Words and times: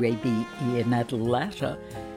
WABE 0.00 0.46
in 0.78 0.92
Atlanta, 0.94 1.76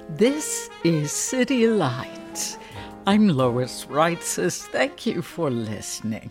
this 0.09 0.69
is 0.83 1.11
City 1.11 1.65
Lights. 1.65 2.59
I'm 3.07 3.27
Lois 3.27 3.85
Reitzes. 3.85 4.67
Thank 4.67 5.07
you 5.07 5.23
for 5.23 5.49
listening. 5.49 6.29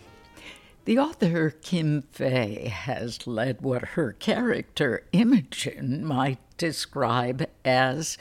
The 0.85 0.99
author 0.99 1.51
Kim 1.51 2.03
Fay 2.03 2.69
has 2.69 3.27
led 3.27 3.63
what 3.63 3.83
her 3.83 4.13
character 4.13 5.05
Imogen 5.13 6.05
might 6.05 6.39
describe 6.57 7.49
as 7.65 8.17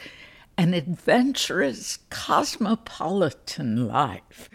an 0.57 0.73
adventurous 0.73 1.99
cosmopolitan 2.09 3.87
life. 3.87 4.49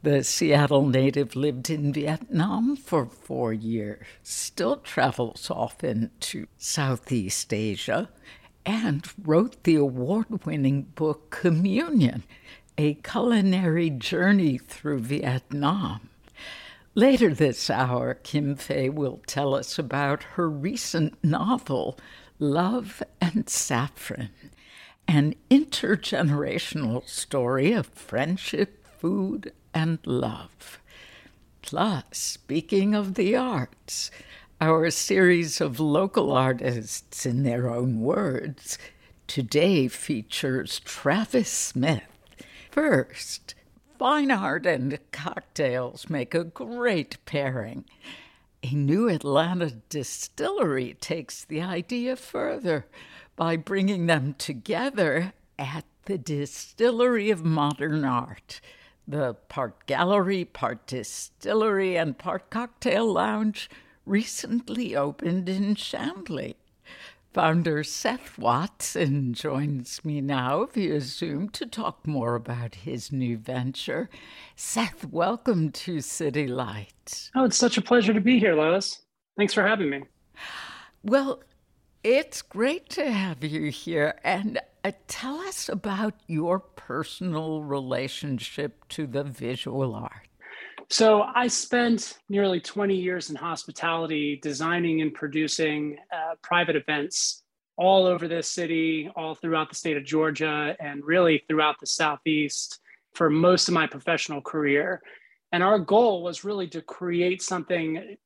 The 0.00 0.22
Seattle 0.22 0.86
native 0.86 1.34
lived 1.34 1.68
in 1.70 1.92
Vietnam 1.92 2.76
for 2.76 3.06
four 3.06 3.52
years, 3.52 4.06
still 4.22 4.76
travels 4.76 5.50
often 5.50 6.12
to 6.20 6.46
Southeast 6.56 7.52
Asia, 7.52 8.08
and 8.64 9.04
wrote 9.20 9.64
the 9.64 9.74
award 9.74 10.46
winning 10.46 10.82
book 10.82 11.30
Communion 11.30 12.22
A 12.78 12.94
Culinary 12.94 13.90
Journey 13.90 14.56
Through 14.56 15.00
Vietnam. 15.00 16.10
Later 16.94 17.34
this 17.34 17.68
hour, 17.68 18.14
Kim 18.14 18.54
Fay 18.54 18.88
will 18.88 19.20
tell 19.26 19.52
us 19.52 19.80
about 19.80 20.22
her 20.34 20.48
recent 20.48 21.18
novel, 21.24 21.98
Love 22.38 23.02
and 23.20 23.48
Saffron, 23.48 24.30
an 25.08 25.34
intergenerational 25.50 27.08
story 27.08 27.72
of 27.72 27.88
friendship, 27.88 28.86
food, 29.00 29.52
and 29.74 29.98
love. 30.04 30.80
Plus, 31.62 32.04
speaking 32.12 32.94
of 32.94 33.14
the 33.14 33.36
arts, 33.36 34.10
our 34.60 34.90
series 34.90 35.60
of 35.60 35.78
local 35.78 36.32
artists 36.32 37.24
in 37.24 37.42
their 37.42 37.70
own 37.70 38.00
words 38.00 38.78
today 39.26 39.86
features 39.86 40.80
Travis 40.80 41.50
Smith. 41.50 42.02
First, 42.70 43.54
fine 43.98 44.30
art 44.30 44.66
and 44.66 44.98
cocktails 45.12 46.08
make 46.08 46.34
a 46.34 46.44
great 46.44 47.18
pairing. 47.24 47.84
A 48.62 48.74
new 48.74 49.08
Atlanta 49.08 49.70
distillery 49.88 50.96
takes 51.00 51.44
the 51.44 51.60
idea 51.60 52.16
further 52.16 52.86
by 53.36 53.56
bringing 53.56 54.06
them 54.06 54.34
together 54.38 55.32
at 55.58 55.84
the 56.06 56.18
Distillery 56.18 57.30
of 57.30 57.44
Modern 57.44 58.04
Art 58.04 58.60
the 59.08 59.34
part 59.48 59.86
gallery, 59.86 60.44
part 60.44 60.86
distillery, 60.86 61.96
and 61.96 62.18
part 62.18 62.50
cocktail 62.50 63.10
lounge 63.10 63.70
recently 64.04 64.94
opened 64.94 65.48
in 65.48 65.74
Chamblee. 65.74 66.54
Founder 67.32 67.82
Seth 67.84 68.38
Watson 68.38 69.32
joins 69.32 70.04
me 70.04 70.20
now 70.20 70.66
via 70.66 71.00
Zoom 71.00 71.48
to 71.50 71.66
talk 71.66 72.06
more 72.06 72.34
about 72.34 72.74
his 72.74 73.10
new 73.10 73.38
venture. 73.38 74.10
Seth, 74.56 75.06
welcome 75.06 75.70
to 75.70 76.00
City 76.00 76.46
Lights. 76.46 77.30
Oh, 77.34 77.44
it's 77.44 77.56
such 77.56 77.78
a 77.78 77.82
pleasure 77.82 78.12
to 78.12 78.20
be 78.20 78.38
here, 78.38 78.54
Lois. 78.54 79.02
Thanks 79.36 79.54
for 79.54 79.66
having 79.66 79.88
me. 79.88 80.02
Well, 81.02 81.42
it's 82.02 82.42
great 82.42 82.88
to 82.90 83.10
have 83.10 83.44
you 83.44 83.70
here. 83.70 84.18
And 84.24 84.60
uh, 84.84 84.92
tell 85.06 85.38
us 85.40 85.68
about 85.68 86.14
your 86.26 86.60
personal 86.60 87.62
relationship 87.62 88.86
to 88.88 89.06
the 89.06 89.24
visual 89.24 89.94
art. 89.94 90.28
So, 90.90 91.22
I 91.22 91.48
spent 91.48 92.18
nearly 92.30 92.60
20 92.60 92.94
years 92.94 93.28
in 93.28 93.36
hospitality, 93.36 94.38
designing 94.42 95.02
and 95.02 95.12
producing 95.12 95.98
uh, 96.10 96.34
private 96.42 96.76
events 96.76 97.42
all 97.76 98.06
over 98.06 98.26
this 98.26 98.50
city, 98.50 99.10
all 99.14 99.34
throughout 99.34 99.68
the 99.68 99.74
state 99.74 99.96
of 99.96 100.04
Georgia, 100.04 100.74
and 100.80 101.04
really 101.04 101.44
throughout 101.46 101.76
the 101.78 101.86
Southeast 101.86 102.80
for 103.14 103.28
most 103.30 103.68
of 103.68 103.74
my 103.74 103.86
professional 103.86 104.40
career. 104.40 105.02
And 105.52 105.62
our 105.62 105.78
goal 105.78 106.22
was 106.22 106.44
really 106.44 106.68
to 106.68 106.82
create 106.82 107.42
something 107.42 108.16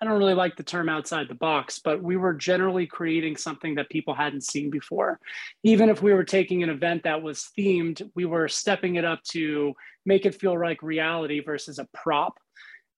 I 0.00 0.04
don't 0.04 0.18
really 0.18 0.34
like 0.34 0.56
the 0.56 0.62
term 0.62 0.88
outside 0.88 1.28
the 1.28 1.34
box, 1.34 1.80
but 1.82 2.02
we 2.02 2.16
were 2.16 2.34
generally 2.34 2.86
creating 2.86 3.36
something 3.36 3.74
that 3.76 3.88
people 3.88 4.14
hadn't 4.14 4.44
seen 4.44 4.70
before. 4.70 5.18
Even 5.62 5.88
if 5.88 6.02
we 6.02 6.12
were 6.12 6.24
taking 6.24 6.62
an 6.62 6.70
event 6.70 7.04
that 7.04 7.22
was 7.22 7.48
themed, 7.58 8.02
we 8.14 8.24
were 8.24 8.48
stepping 8.48 8.96
it 8.96 9.04
up 9.04 9.22
to 9.30 9.74
make 10.04 10.26
it 10.26 10.34
feel 10.34 10.58
like 10.58 10.82
reality 10.82 11.40
versus 11.40 11.78
a 11.78 11.88
prop. 11.94 12.38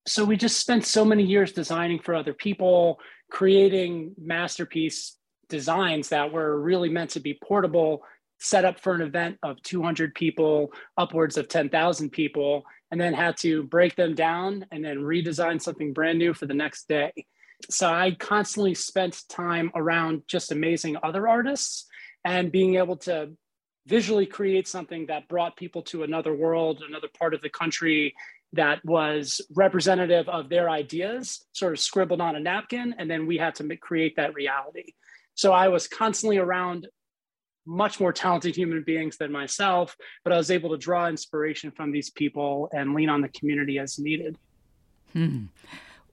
So 0.06 0.25
we 0.25 0.37
just 0.37 0.59
spent 0.59 0.84
so 0.84 1.04
many 1.04 1.22
years 1.22 1.53
designing 1.53 2.00
for 2.00 2.15
other 2.15 2.34
people, 2.34 2.99
creating 3.31 4.14
masterpiece 4.19 5.16
designs 5.49 6.09
that 6.09 6.32
were 6.32 6.60
really 6.60 6.88
meant 6.88 7.10
to 7.10 7.20
be 7.20 7.38
portable, 7.44 8.03
set 8.41 8.64
up 8.64 8.81
for 8.81 8.94
an 8.94 9.03
event 9.03 9.38
of 9.44 9.62
200 9.62 10.14
people, 10.14 10.72
upwards 10.97 11.37
of 11.37 11.49
10,000 11.49 12.10
people, 12.10 12.64
and 12.92 13.00
then 13.00 13.14
had 13.14 13.38
to 13.38 13.62
break 13.64 13.97
them 13.97 14.14
down 14.14 14.66
and 14.70 14.84
then 14.84 14.98
redesign 14.98 15.60
something 15.60 15.94
brand 15.94 16.19
new 16.19 16.34
for 16.34 16.47
the 16.47 16.54
next 16.54 16.86
day. 16.88 17.10
So 17.70 17.88
I 17.88 18.14
constantly 18.19 18.75
spent 18.75 19.22
time 19.30 19.72
around 19.75 20.22
just 20.28 20.53
amazing 20.53 20.98
other 21.02 21.26
artists 21.26 21.86
and 22.25 22.52
being 22.52 22.76
able 22.76 22.98
to 22.98 23.31
visually 23.86 24.26
create 24.26 24.69
something 24.69 25.06
that 25.06 25.26
brought 25.26 25.56
people 25.56 25.82
to 25.82 26.02
another 26.02 26.34
world, 26.34 26.82
another 26.86 27.08
part 27.19 27.32
of 27.32 27.41
the 27.41 27.48
country 27.48 28.14
that 28.52 28.84
was 28.84 29.41
representative 29.54 30.28
of 30.28 30.50
their 30.50 30.69
ideas, 30.69 31.47
sort 31.52 31.72
of 31.72 31.81
scribbled 31.81 32.20
on 32.20 32.36
a 32.36 32.41
napkin, 32.41 32.94
and 32.98 33.10
then 33.10 33.26
we 33.26 33.38
had 33.38 33.54
to 33.54 33.76
create 33.78 34.16
that 34.16 34.34
reality. 34.34 34.92
So 35.34 35.52
I 35.52 35.69
was 35.69 35.88
constantly 35.88 36.36
around 36.36 36.88
much 37.67 38.00
more 38.00 38.12
talented 38.12 38.56
human 38.56 38.83
beings 38.83 39.17
than 39.17 39.31
myself, 39.31 39.97
but 40.25 40.33
I 40.33 40.37
was 40.37 40.50
able 40.50 40.71
to 40.71 40.77
draw 40.77 41.09
inspiration 41.09 41.71
from 41.71 41.93
these 41.93 42.11
people 42.11 42.69
and 42.73 42.95
lean 42.95 43.09
on 43.09 43.21
the 43.21 43.28
community 43.28 43.78
as 43.78 43.99
needed. 43.99 44.37
Hmm. 45.12 45.44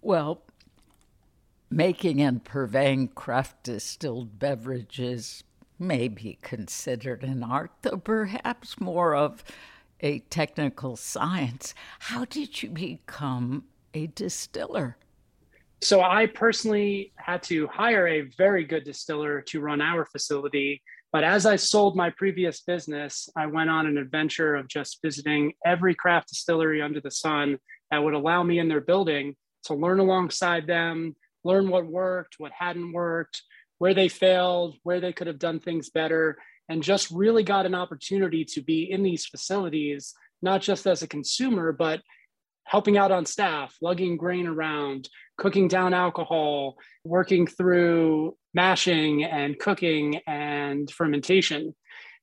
Well, 0.01 0.43
making 1.69 2.21
and 2.21 2.43
purveying 2.43 3.09
craft 3.09 3.63
distilled 3.63 4.39
beverages 4.39 5.43
may 5.77 6.07
be 6.07 6.37
considered 6.41 7.23
an 7.23 7.43
art, 7.43 7.71
though 7.81 7.97
perhaps 7.97 8.79
more 8.79 9.15
of 9.15 9.43
a 10.01 10.19
technical 10.19 10.95
science. 10.95 11.73
How 11.99 12.25
did 12.25 12.61
you 12.61 12.69
become 12.69 13.65
a 13.93 14.07
distiller? 14.07 14.97
So, 15.81 16.01
I 16.01 16.25
personally 16.25 17.13
had 17.15 17.41
to 17.43 17.65
hire 17.67 18.05
a 18.07 18.21
very 18.37 18.65
good 18.65 18.83
distiller 18.83 19.39
to 19.43 19.61
run 19.61 19.79
our 19.79 20.03
facility 20.03 20.81
but 21.11 21.23
as 21.23 21.45
I 21.45 21.55
sold 21.55 21.95
my 21.95 22.11
previous 22.11 22.61
business, 22.61 23.29
I 23.35 23.47
went 23.47 23.69
on 23.69 23.87
an 23.87 23.97
adventure 23.97 24.55
of 24.55 24.67
just 24.67 24.99
visiting 25.03 25.53
every 25.65 25.95
craft 25.95 26.29
distillery 26.29 26.81
under 26.81 27.01
the 27.01 27.11
sun 27.11 27.57
that 27.89 28.03
would 28.03 28.13
allow 28.13 28.43
me 28.43 28.59
in 28.59 28.67
their 28.67 28.81
building 28.81 29.35
to 29.63 29.73
learn 29.73 29.99
alongside 29.99 30.67
them, 30.67 31.15
learn 31.43 31.69
what 31.69 31.87
worked, 31.87 32.35
what 32.37 32.51
hadn't 32.51 32.93
worked, 32.93 33.41
where 33.79 33.95
they 33.95 34.07
failed, 34.07 34.75
where 34.83 34.99
they 34.99 35.11
could 35.11 35.27
have 35.27 35.39
done 35.39 35.59
things 35.59 35.89
better, 35.89 36.37
and 36.69 36.83
just 36.83 37.09
really 37.09 37.43
got 37.43 37.65
an 37.65 37.73
opportunity 37.73 38.45
to 38.45 38.61
be 38.61 38.91
in 38.91 39.01
these 39.01 39.25
facilities, 39.25 40.13
not 40.43 40.61
just 40.61 40.85
as 40.85 41.01
a 41.01 41.07
consumer, 41.07 41.71
but 41.71 42.01
helping 42.65 42.97
out 42.97 43.11
on 43.11 43.25
staff, 43.25 43.75
lugging 43.81 44.15
grain 44.15 44.45
around, 44.45 45.09
cooking 45.37 45.67
down 45.67 45.91
alcohol, 45.91 46.77
working 47.03 47.47
through 47.47 48.37
mashing 48.53 49.23
and 49.23 49.57
cooking 49.59 50.21
and 50.27 50.89
fermentation. 50.91 51.75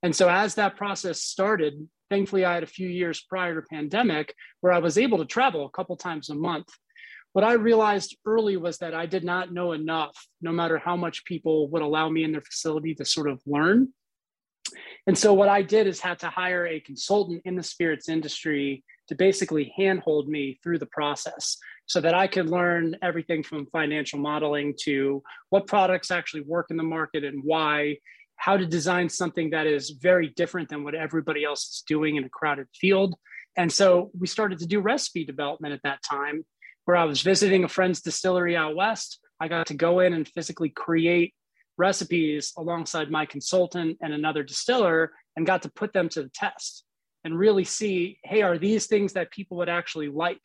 And 0.02 0.14
so 0.14 0.28
as 0.28 0.54
that 0.54 0.76
process 0.76 1.22
started, 1.22 1.88
thankfully 2.10 2.44
I 2.44 2.54
had 2.54 2.62
a 2.62 2.66
few 2.66 2.88
years 2.88 3.24
prior 3.28 3.54
to 3.54 3.66
pandemic 3.66 4.34
where 4.60 4.72
I 4.72 4.78
was 4.78 4.98
able 4.98 5.18
to 5.18 5.24
travel 5.24 5.66
a 5.66 5.70
couple 5.70 5.96
times 5.96 6.28
a 6.28 6.34
month. 6.34 6.68
What 7.32 7.44
I 7.44 7.52
realized 7.52 8.16
early 8.24 8.56
was 8.56 8.78
that 8.78 8.94
I 8.94 9.06
did 9.06 9.24
not 9.24 9.52
know 9.52 9.72
enough, 9.72 10.16
no 10.40 10.52
matter 10.52 10.78
how 10.78 10.96
much 10.96 11.24
people 11.24 11.68
would 11.70 11.82
allow 11.82 12.08
me 12.08 12.24
in 12.24 12.32
their 12.32 12.40
facility 12.40 12.94
to 12.94 13.04
sort 13.04 13.28
of 13.28 13.42
learn. 13.46 13.88
And 15.06 15.16
so 15.16 15.34
what 15.34 15.48
I 15.48 15.62
did 15.62 15.86
is 15.86 16.00
had 16.00 16.18
to 16.20 16.28
hire 16.28 16.66
a 16.66 16.80
consultant 16.80 17.42
in 17.44 17.54
the 17.54 17.62
spirits 17.62 18.08
industry 18.08 18.84
to 19.08 19.14
basically 19.14 19.72
handhold 19.76 20.28
me 20.28 20.58
through 20.62 20.78
the 20.78 20.86
process 20.86 21.58
so 21.86 22.00
that 22.00 22.14
I 22.14 22.26
could 22.26 22.50
learn 22.50 22.96
everything 23.02 23.42
from 23.42 23.66
financial 23.66 24.18
modeling 24.18 24.74
to 24.82 25.22
what 25.50 25.66
products 25.66 26.10
actually 26.10 26.42
work 26.42 26.66
in 26.70 26.76
the 26.76 26.82
market 26.82 27.24
and 27.24 27.42
why, 27.44 27.98
how 28.36 28.56
to 28.56 28.66
design 28.66 29.08
something 29.08 29.50
that 29.50 29.66
is 29.66 29.90
very 29.90 30.28
different 30.28 30.68
than 30.68 30.84
what 30.84 30.94
everybody 30.94 31.44
else 31.44 31.62
is 31.68 31.84
doing 31.86 32.16
in 32.16 32.24
a 32.24 32.28
crowded 32.28 32.66
field. 32.74 33.14
And 33.56 33.72
so 33.72 34.10
we 34.18 34.26
started 34.26 34.58
to 34.58 34.66
do 34.66 34.80
recipe 34.80 35.24
development 35.24 35.74
at 35.74 35.82
that 35.84 36.02
time, 36.02 36.44
where 36.84 36.96
I 36.96 37.04
was 37.04 37.22
visiting 37.22 37.64
a 37.64 37.68
friend's 37.68 38.02
distillery 38.02 38.56
out 38.56 38.76
west. 38.76 39.20
I 39.40 39.48
got 39.48 39.66
to 39.68 39.74
go 39.74 40.00
in 40.00 40.12
and 40.12 40.28
physically 40.28 40.70
create 40.70 41.34
recipes 41.78 42.52
alongside 42.56 43.10
my 43.10 43.26
consultant 43.26 43.98
and 44.00 44.12
another 44.12 44.42
distiller 44.42 45.12
and 45.36 45.46
got 45.46 45.62
to 45.62 45.70
put 45.70 45.92
them 45.92 46.08
to 46.10 46.22
the 46.22 46.30
test 46.30 46.84
and 47.24 47.38
really 47.38 47.64
see 47.64 48.18
hey, 48.24 48.42
are 48.42 48.58
these 48.58 48.86
things 48.86 49.12
that 49.12 49.30
people 49.30 49.56
would 49.58 49.68
actually 49.68 50.08
like? 50.08 50.40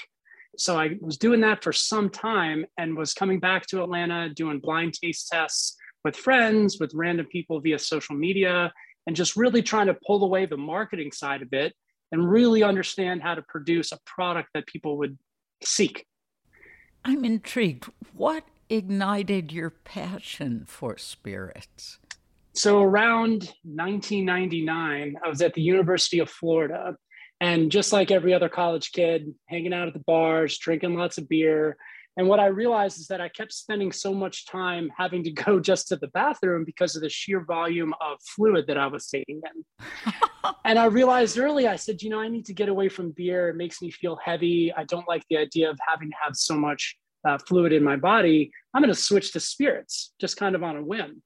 So 0.57 0.77
I 0.77 0.97
was 0.99 1.17
doing 1.17 1.41
that 1.41 1.63
for 1.63 1.71
some 1.71 2.09
time 2.09 2.65
and 2.77 2.97
was 2.97 3.13
coming 3.13 3.39
back 3.39 3.65
to 3.67 3.83
Atlanta, 3.83 4.29
doing 4.29 4.59
blind 4.59 4.93
taste 4.93 5.29
tests 5.31 5.77
with 6.03 6.15
friends, 6.15 6.77
with 6.79 6.93
random 6.93 7.27
people 7.27 7.59
via 7.59 7.79
social 7.79 8.15
media, 8.15 8.71
and 9.07 9.15
just 9.15 9.35
really 9.35 9.61
trying 9.61 9.87
to 9.87 9.97
pull 10.05 10.23
away 10.23 10.45
the 10.45 10.57
marketing 10.57 11.11
side 11.11 11.41
of 11.41 11.53
it 11.53 11.73
and 12.11 12.29
really 12.29 12.63
understand 12.63 13.21
how 13.21 13.35
to 13.35 13.41
produce 13.43 13.91
a 13.91 13.99
product 14.05 14.49
that 14.53 14.67
people 14.67 14.97
would 14.97 15.17
seek. 15.63 16.05
I'm 17.05 17.23
intrigued. 17.25 17.85
What 18.13 18.43
ignited 18.69 19.51
your 19.51 19.69
passion 19.69 20.65
for 20.67 20.97
spirits? 20.97 21.99
So, 22.53 22.81
around 22.81 23.53
1999, 23.63 25.15
I 25.23 25.29
was 25.29 25.41
at 25.41 25.53
the 25.53 25.61
University 25.61 26.19
of 26.19 26.29
Florida 26.29 26.95
and 27.41 27.71
just 27.71 27.91
like 27.91 28.11
every 28.11 28.35
other 28.35 28.47
college 28.47 28.91
kid, 28.91 29.33
hanging 29.47 29.73
out 29.73 29.87
at 29.87 29.95
the 29.95 30.03
bars, 30.05 30.59
drinking 30.59 30.95
lots 30.95 31.17
of 31.17 31.27
beer. 31.27 31.75
And 32.15 32.27
what 32.27 32.39
I 32.39 32.47
realized 32.47 32.99
is 32.99 33.07
that 33.07 33.19
I 33.19 33.29
kept 33.29 33.51
spending 33.51 33.91
so 33.91 34.13
much 34.13 34.45
time 34.45 34.91
having 34.95 35.23
to 35.23 35.31
go 35.45 35.59
just 35.59 35.87
to 35.87 35.95
the 35.95 36.09
bathroom 36.09 36.63
because 36.63 36.95
of 36.95 37.01
the 37.01 37.09
sheer 37.09 37.43
volume 37.43 37.95
of 37.99 38.19
fluid 38.35 38.67
that 38.67 38.77
I 38.77 38.85
was 38.85 39.07
taking 39.07 39.41
in. 39.43 39.85
and 40.65 40.77
I 40.77 40.85
realized 40.85 41.39
early, 41.39 41.67
I 41.67 41.77
said, 41.77 42.03
you 42.03 42.11
know, 42.11 42.19
I 42.19 42.27
need 42.27 42.45
to 42.45 42.53
get 42.53 42.69
away 42.69 42.89
from 42.89 43.09
beer. 43.09 43.49
It 43.49 43.55
makes 43.55 43.81
me 43.81 43.89
feel 43.89 44.19
heavy. 44.23 44.71
I 44.71 44.83
don't 44.83 45.07
like 45.07 45.23
the 45.29 45.37
idea 45.37 45.71
of 45.71 45.79
having 45.85 46.11
to 46.11 46.15
have 46.23 46.35
so 46.35 46.55
much 46.55 46.95
uh, 47.27 47.39
fluid 47.39 47.73
in 47.73 47.83
my 47.83 47.95
body. 47.95 48.51
I'm 48.75 48.83
going 48.83 48.93
to 48.93 48.99
switch 48.99 49.33
to 49.33 49.39
spirits 49.39 50.13
just 50.21 50.37
kind 50.37 50.53
of 50.53 50.61
on 50.61 50.77
a 50.77 50.83
whim. 50.83 51.23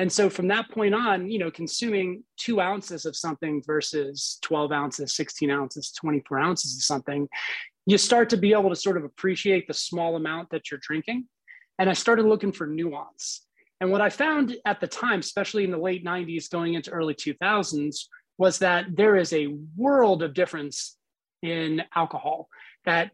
And 0.00 0.10
so 0.10 0.30
from 0.30 0.48
that 0.48 0.70
point 0.70 0.94
on, 0.94 1.30
you 1.30 1.38
know, 1.38 1.50
consuming 1.50 2.24
two 2.38 2.58
ounces 2.58 3.04
of 3.04 3.14
something 3.14 3.62
versus 3.66 4.38
12 4.40 4.72
ounces, 4.72 5.14
16 5.14 5.50
ounces, 5.50 5.92
24 5.92 6.38
ounces 6.38 6.74
of 6.74 6.82
something, 6.82 7.28
you 7.84 7.98
start 7.98 8.30
to 8.30 8.38
be 8.38 8.54
able 8.54 8.70
to 8.70 8.76
sort 8.76 8.96
of 8.96 9.04
appreciate 9.04 9.68
the 9.68 9.74
small 9.74 10.16
amount 10.16 10.48
that 10.52 10.70
you're 10.70 10.80
drinking. 10.82 11.26
And 11.78 11.90
I 11.90 11.92
started 11.92 12.24
looking 12.24 12.50
for 12.50 12.66
nuance. 12.66 13.44
And 13.82 13.90
what 13.90 14.00
I 14.00 14.08
found 14.08 14.56
at 14.64 14.80
the 14.80 14.86
time, 14.86 15.20
especially 15.20 15.64
in 15.64 15.70
the 15.70 15.76
late 15.76 16.02
90s, 16.02 16.50
going 16.50 16.72
into 16.72 16.90
early 16.90 17.14
2000s, 17.14 17.96
was 18.38 18.58
that 18.60 18.86
there 18.96 19.16
is 19.16 19.34
a 19.34 19.54
world 19.76 20.22
of 20.22 20.32
difference 20.32 20.96
in 21.42 21.82
alcohol 21.94 22.48
that 22.86 23.10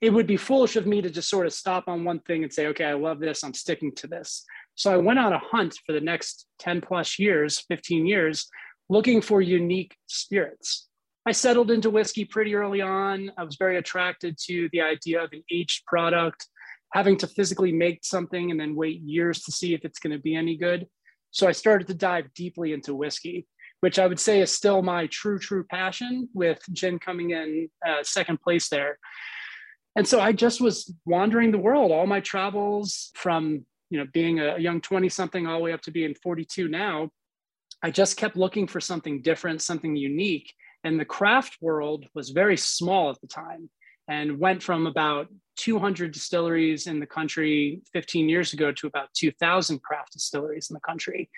it 0.00 0.10
would 0.10 0.26
be 0.26 0.36
foolish 0.36 0.76
of 0.76 0.86
me 0.86 1.02
to 1.02 1.10
just 1.10 1.28
sort 1.28 1.46
of 1.46 1.52
stop 1.52 1.84
on 1.86 2.04
one 2.04 2.20
thing 2.20 2.42
and 2.42 2.52
say, 2.52 2.68
okay, 2.68 2.84
I 2.84 2.94
love 2.94 3.20
this, 3.20 3.44
I'm 3.44 3.54
sticking 3.54 3.94
to 3.96 4.06
this. 4.06 4.44
So 4.80 4.90
I 4.90 4.96
went 4.96 5.18
on 5.18 5.34
a 5.34 5.38
hunt 5.38 5.78
for 5.84 5.92
the 5.92 6.00
next 6.00 6.46
10 6.60 6.80
plus 6.80 7.18
years, 7.18 7.62
15 7.68 8.06
years, 8.06 8.48
looking 8.88 9.20
for 9.20 9.42
unique 9.42 9.94
spirits. 10.06 10.88
I 11.26 11.32
settled 11.32 11.70
into 11.70 11.90
whiskey 11.90 12.24
pretty 12.24 12.54
early 12.54 12.80
on. 12.80 13.30
I 13.36 13.44
was 13.44 13.56
very 13.56 13.76
attracted 13.76 14.38
to 14.46 14.70
the 14.72 14.80
idea 14.80 15.22
of 15.22 15.34
an 15.34 15.42
aged 15.52 15.84
product, 15.84 16.46
having 16.94 17.18
to 17.18 17.26
physically 17.26 17.72
make 17.72 18.06
something 18.06 18.50
and 18.50 18.58
then 18.58 18.74
wait 18.74 19.02
years 19.02 19.42
to 19.42 19.52
see 19.52 19.74
if 19.74 19.84
it's 19.84 19.98
going 19.98 20.16
to 20.16 20.22
be 20.22 20.34
any 20.34 20.56
good. 20.56 20.86
So 21.30 21.46
I 21.46 21.52
started 21.52 21.86
to 21.88 21.94
dive 21.94 22.32
deeply 22.32 22.72
into 22.72 22.94
whiskey, 22.94 23.46
which 23.80 23.98
I 23.98 24.06
would 24.06 24.18
say 24.18 24.40
is 24.40 24.50
still 24.50 24.80
my 24.80 25.08
true, 25.08 25.38
true 25.38 25.64
passion, 25.64 26.30
with 26.32 26.58
gin 26.72 26.98
coming 26.98 27.32
in 27.32 27.68
uh, 27.86 28.02
second 28.02 28.40
place 28.40 28.70
there. 28.70 28.98
And 29.94 30.08
so 30.08 30.22
I 30.22 30.32
just 30.32 30.58
was 30.58 30.90
wandering 31.04 31.50
the 31.50 31.58
world, 31.58 31.92
all 31.92 32.06
my 32.06 32.20
travels 32.20 33.10
from 33.14 33.66
you 33.90 33.98
know, 33.98 34.06
being 34.12 34.40
a 34.40 34.58
young 34.58 34.80
20 34.80 35.08
something 35.08 35.46
all 35.46 35.58
the 35.58 35.64
way 35.64 35.72
up 35.72 35.82
to 35.82 35.90
being 35.90 36.14
42 36.14 36.68
now, 36.68 37.10
I 37.82 37.90
just 37.90 38.16
kept 38.16 38.36
looking 38.36 38.66
for 38.66 38.80
something 38.80 39.22
different, 39.22 39.62
something 39.62 39.96
unique. 39.96 40.52
And 40.84 40.98
the 40.98 41.04
craft 41.04 41.58
world 41.60 42.06
was 42.14 42.30
very 42.30 42.56
small 42.56 43.10
at 43.10 43.20
the 43.20 43.26
time 43.26 43.68
and 44.08 44.38
went 44.38 44.62
from 44.62 44.86
about 44.86 45.28
200 45.56 46.12
distilleries 46.12 46.86
in 46.86 47.00
the 47.00 47.06
country 47.06 47.82
15 47.92 48.28
years 48.28 48.52
ago 48.52 48.72
to 48.72 48.86
about 48.86 49.12
2,000 49.14 49.82
craft 49.82 50.12
distilleries 50.12 50.70
in 50.70 50.74
the 50.74 50.80
country. 50.80 51.30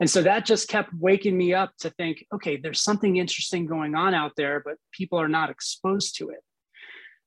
And 0.00 0.08
so 0.08 0.22
that 0.22 0.44
just 0.44 0.68
kept 0.68 0.92
waking 0.94 1.36
me 1.36 1.54
up 1.54 1.72
to 1.80 1.90
think, 1.90 2.24
okay, 2.32 2.56
there's 2.56 2.82
something 2.82 3.16
interesting 3.16 3.66
going 3.66 3.94
on 3.94 4.14
out 4.14 4.32
there, 4.36 4.60
but 4.64 4.74
people 4.92 5.18
are 5.18 5.28
not 5.28 5.50
exposed 5.50 6.16
to 6.18 6.30
it. 6.30 6.40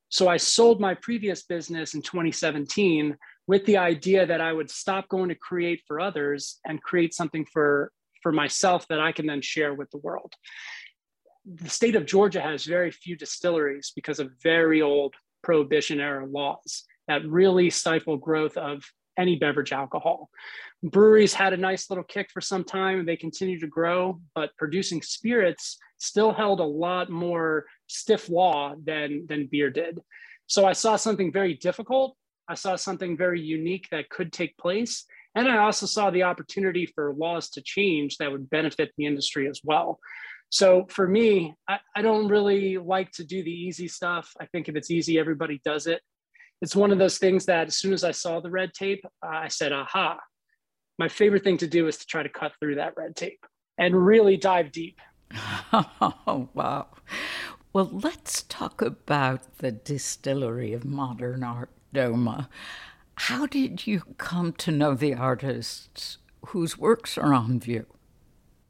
So 0.10 0.28
I 0.28 0.38
sold 0.38 0.80
my 0.80 0.94
previous 0.94 1.44
business 1.44 1.96
in 1.96 2.04
2017 2.04 3.18
with 3.48 3.66
the 3.66 3.78
idea 3.78 4.26
that 4.26 4.42
I 4.42 4.54
would 4.54 4.70
stop 4.70 5.10
going 5.10 5.30
to 5.30 5.36
create 5.36 5.82
for 5.88 6.00
others 6.00 6.60
and 6.66 6.82
create 6.82 7.14
something 7.14 7.46
for 7.46 7.92
for 8.22 8.32
myself 8.32 8.88
that 8.88 9.02
I 9.02 9.12
can 9.12 9.28
then 9.28 9.42
share 9.42 9.74
with 9.74 9.92
the 9.92 9.98
world. 9.98 10.34
The 11.46 11.70
state 11.70 11.96
of 11.96 12.06
Georgia 12.06 12.40
has 12.40 12.64
very 12.64 12.90
few 12.90 13.18
distilleries 13.18 13.92
because 13.94 14.20
of 14.20 14.32
very 14.42 14.82
old 14.82 15.14
prohibition 15.44 16.00
era 16.00 16.26
laws 16.26 16.86
that 17.10 17.28
really 17.28 17.70
stifle 17.70 18.16
growth 18.16 18.56
of 18.56 18.82
any 19.18 19.36
beverage 19.36 19.74
alcohol. 19.74 20.30
Breweries 20.82 21.34
had 21.34 21.52
a 21.52 21.58
nice 21.58 21.90
little 21.90 22.06
kick 22.06 22.30
for 22.32 22.40
some 22.40 22.64
time 22.64 23.00
and 23.00 23.08
they 23.08 23.18
continue 23.18 23.60
to 23.60 23.68
grow, 23.68 24.22
but 24.34 24.56
producing 24.58 25.02
spirits 25.02 25.78
still 25.98 26.34
held 26.34 26.62
a 26.62 26.64
lot 26.64 27.10
more 27.10 27.66
stiff 27.88 28.30
law 28.30 28.74
than, 28.84 29.26
than 29.28 29.48
beer 29.52 29.70
did. 29.70 30.00
So 30.48 30.66
I 30.66 30.74
saw 30.74 30.96
something 30.96 31.32
very 31.32 31.56
difficult 31.56 32.16
I 32.48 32.56
saw 32.56 32.76
something 32.76 33.18
very 33.18 33.42
unique 33.42 33.88
that 33.92 34.10
could 34.10 34.32
take 34.34 34.58
place. 34.58 35.06
And 35.36 35.48
I 35.48 35.58
also 35.58 35.86
saw 35.86 36.10
the 36.10 36.24
opportunity 36.24 36.86
for 36.86 37.14
laws 37.14 37.50
to 37.52 37.62
change 37.62 38.18
that 38.18 38.32
would 38.32 38.50
benefit 38.50 38.92
the 38.98 39.06
industry 39.06 39.48
as 39.48 39.62
well. 39.64 40.00
So 40.50 40.86
for 40.90 41.08
me, 41.08 41.56
I, 41.68 41.80
I, 41.96 42.04
don't 42.04 42.28
really 42.28 42.78
like 42.78 43.12
to 43.14 43.24
do 43.24 43.44
the 43.44 43.50
easy 43.50 43.88
stuff. 43.88 44.32
I 44.40 44.46
think 44.46 44.70
if 44.70 44.76
it's 44.76 44.92
easy, 44.92 45.18
everybody 45.18 45.60
does 45.66 45.88
it. 45.88 46.00
It's 46.62 46.76
one 46.76 46.92
of 46.92 47.00
those 47.00 47.18
things 47.18 47.48
that 47.48 47.68
as 47.68 47.76
soon 47.76 47.92
as 47.92 48.04
I 48.04 48.12
saw 48.12 48.40
the 48.40 48.52
red 48.52 48.72
tape, 48.74 49.04
uh, 49.26 49.30
I 49.30 49.48
said, 49.48 49.74
aha, 49.74 50.20
my 51.00 51.08
favorite 51.08 51.44
thing 51.44 51.58
to 51.58 51.68
do 51.68 51.88
is 51.88 51.98
to 51.98 52.06
try 52.06 52.22
to 52.22 52.30
cut 52.30 52.52
through 52.60 52.76
that 52.76 52.94
red 52.96 53.16
tape 53.16 53.44
and 53.80 54.06
really 54.06 54.38
dive 54.38 54.72
deep. 54.72 55.00
Oh, 56.28 56.50
wow. 56.54 56.88
Well, 57.74 57.90
let's 57.92 58.44
talk 58.44 58.84
about 58.84 59.58
the 59.58 59.72
distillery 59.72 60.74
of 60.74 60.86
modern 60.86 61.44
art 61.44 61.72
Doma. 61.94 62.48
How 63.16 63.46
did 63.46 63.86
you 63.86 64.02
come 64.18 64.54
to 64.54 64.72
know 64.72 64.96
the 64.96 65.14
artists 65.14 66.18
whose 66.48 66.78
works 66.78 67.18
are 67.18 67.34
on 67.34 67.60
view? 67.60 67.86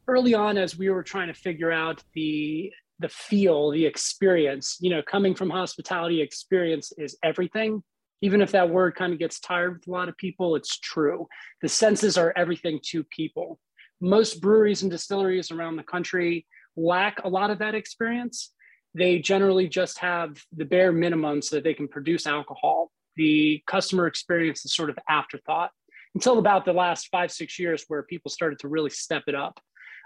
Early 0.06 0.34
on, 0.34 0.58
as 0.58 0.76
we 0.76 0.90
were 0.90 1.02
trying 1.02 1.28
to 1.28 1.34
figure 1.34 1.72
out 1.72 2.02
the 2.14 2.70
the 3.00 3.08
feel, 3.08 3.72
the 3.72 3.84
experience, 3.84 4.78
you 4.80 4.88
know, 4.88 5.02
coming 5.02 5.34
from 5.34 5.50
hospitality, 5.50 6.20
experience 6.20 6.92
is 6.96 7.18
everything. 7.24 7.82
Even 8.22 8.40
if 8.40 8.52
that 8.52 8.70
word 8.70 8.94
kind 8.94 9.12
of 9.12 9.18
gets 9.18 9.40
tired 9.40 9.74
with 9.74 9.88
a 9.88 9.90
lot 9.90 10.08
of 10.08 10.16
people, 10.16 10.54
it's 10.54 10.78
true. 10.78 11.26
The 11.60 11.68
senses 11.68 12.16
are 12.16 12.32
everything 12.36 12.78
to 12.90 13.02
people. 13.04 13.58
Most 14.00 14.40
breweries 14.40 14.82
and 14.82 14.90
distilleries 14.92 15.50
around 15.50 15.74
the 15.74 15.82
country 15.82 16.46
lack 16.76 17.24
a 17.24 17.28
lot 17.28 17.50
of 17.50 17.58
that 17.58 17.74
experience. 17.74 18.52
They 18.94 19.18
generally 19.18 19.66
just 19.66 19.98
have 19.98 20.40
the 20.56 20.64
bare 20.64 20.92
minimum 20.92 21.42
so 21.42 21.56
that 21.56 21.64
they 21.64 21.74
can 21.74 21.88
produce 21.88 22.28
alcohol 22.28 22.92
the 23.16 23.62
customer 23.66 24.06
experience 24.06 24.64
is 24.64 24.74
sort 24.74 24.90
of 24.90 24.98
afterthought 25.08 25.70
until 26.14 26.38
about 26.38 26.64
the 26.64 26.72
last 26.72 27.08
five, 27.10 27.30
six 27.30 27.58
years 27.58 27.84
where 27.88 28.02
people 28.02 28.30
started 28.30 28.58
to 28.60 28.68
really 28.68 28.90
step 28.90 29.24
it 29.26 29.34
up. 29.34 29.60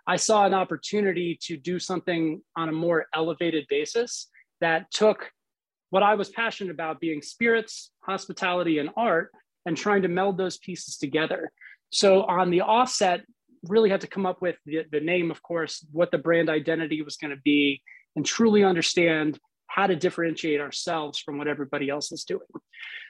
I 0.07 0.17
saw 0.17 0.47
an 0.47 0.55
opportunity 0.55 1.39
to 1.43 1.57
do 1.57 1.79
something 1.79 2.41
on 2.57 2.69
a 2.69 2.73
more 2.73 3.07
elevated 3.15 3.67
basis 3.69 4.29
that 4.61 4.91
took 4.91 5.31
what 5.91 6.03
I 6.03 6.15
was 6.15 6.31
passionate 6.31 6.71
about 6.71 7.01
being 7.01 7.23
spirits, 7.23 7.91
hospitality, 8.01 8.79
and 8.79 8.91
art, 8.97 9.31
and 9.67 9.77
trying 9.77 10.03
to 10.03 10.09
meld 10.09 10.39
those 10.39 10.59
pieces 10.59 10.97
together. 10.97 11.53
So 11.91 12.23
on 12.23 12.51
the 12.51 12.63
offset, 12.63 13.23
really 13.65 13.91
had 13.91 14.03
to 14.03 14.07
come 14.07 14.25
up 14.25 14.41
with 14.41 14.57
the, 14.65 14.85
the 14.91 15.01
name, 15.01 15.31
of 15.31 15.43
course, 15.43 15.85
what 15.93 16.11
the 16.11 16.19
brand 16.19 16.49
identity 16.49 17.03
was 17.03 17.17
going 17.17 17.35
to 17.35 17.41
be, 17.43 17.83
and 18.17 18.25
truly 18.25 18.65
understand 18.65 19.39
how 19.79 19.87
to 19.87 19.95
differentiate 19.95 20.61
ourselves 20.61 21.21
from 21.21 21.39
what 21.39 21.47
everybody 21.47 21.89
else 21.89 22.11
is 22.11 22.25
doing. 22.25 22.53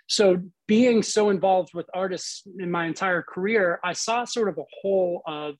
So, 0.06 0.42
being 0.66 1.02
so 1.02 1.30
involved 1.30 1.70
with 1.72 1.86
artists 1.94 2.42
in 2.58 2.70
my 2.70 2.84
entire 2.86 3.22
career, 3.22 3.80
I 3.82 3.94
saw 3.94 4.26
sort 4.26 4.50
of 4.50 4.58
a 4.58 4.68
whole 4.82 5.22
of 5.26 5.54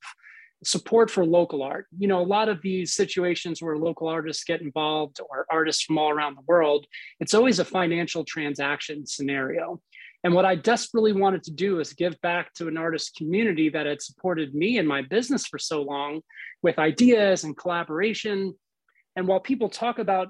support 0.64 1.10
for 1.10 1.24
local 1.24 1.62
art. 1.62 1.86
You 1.98 2.08
know, 2.08 2.20
a 2.20 2.32
lot 2.36 2.50
of 2.50 2.60
these 2.60 2.94
situations 2.94 3.62
where 3.62 3.78
local 3.78 4.06
artists 4.06 4.44
get 4.44 4.60
involved 4.60 5.18
or 5.30 5.46
artists 5.50 5.82
from 5.82 5.96
all 5.96 6.10
around 6.10 6.36
the 6.36 6.44
world, 6.46 6.84
it's 7.20 7.32
always 7.32 7.58
a 7.58 7.64
financial 7.64 8.22
transaction 8.24 9.06
scenario. 9.06 9.80
And 10.24 10.34
what 10.34 10.44
I 10.44 10.56
desperately 10.56 11.12
wanted 11.12 11.42
to 11.44 11.52
do 11.52 11.80
is 11.80 11.94
give 11.94 12.20
back 12.20 12.52
to 12.54 12.68
an 12.68 12.76
artist 12.76 13.16
community 13.16 13.70
that 13.70 13.86
had 13.86 14.02
supported 14.02 14.54
me 14.54 14.76
and 14.76 14.86
my 14.86 15.00
business 15.00 15.46
for 15.46 15.58
so 15.58 15.80
long 15.80 16.20
with 16.62 16.78
ideas 16.78 17.44
and 17.44 17.56
collaboration. 17.56 18.54
And 19.16 19.26
while 19.26 19.40
people 19.40 19.68
talk 19.68 19.98
about 19.98 20.28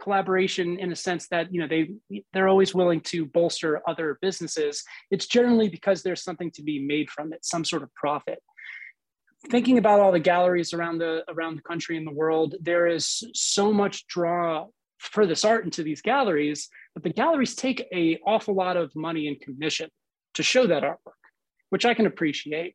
collaboration 0.00 0.78
in 0.78 0.92
a 0.92 0.96
sense 0.96 1.28
that 1.28 1.52
you 1.52 1.60
know 1.60 1.68
they 1.68 1.90
they're 2.32 2.48
always 2.48 2.74
willing 2.74 3.00
to 3.00 3.26
bolster 3.26 3.80
other 3.88 4.18
businesses. 4.20 4.82
It's 5.10 5.26
generally 5.26 5.68
because 5.68 6.02
there's 6.02 6.22
something 6.22 6.50
to 6.52 6.62
be 6.62 6.84
made 6.84 7.10
from 7.10 7.32
it 7.32 7.44
some 7.44 7.64
sort 7.64 7.82
of 7.82 7.94
profit. 7.94 8.40
Thinking 9.50 9.78
about 9.78 10.00
all 10.00 10.12
the 10.12 10.20
galleries 10.20 10.72
around 10.72 10.98
the 10.98 11.22
around 11.28 11.56
the 11.56 11.62
country 11.62 11.96
and 11.96 12.06
the 12.06 12.12
world 12.12 12.54
there 12.60 12.86
is 12.86 13.22
so 13.34 13.72
much 13.72 14.06
draw 14.06 14.66
for 14.98 15.26
this 15.26 15.44
art 15.44 15.64
into 15.64 15.82
these 15.82 16.00
galleries 16.00 16.68
but 16.94 17.02
the 17.02 17.10
galleries 17.10 17.54
take 17.54 17.86
a 17.92 18.18
awful 18.26 18.54
lot 18.54 18.78
of 18.78 18.90
money 18.96 19.28
in 19.28 19.36
commission 19.36 19.90
to 20.32 20.42
show 20.42 20.66
that 20.66 20.82
artwork 20.82 21.20
which 21.68 21.84
i 21.84 21.92
can 21.92 22.06
appreciate. 22.06 22.74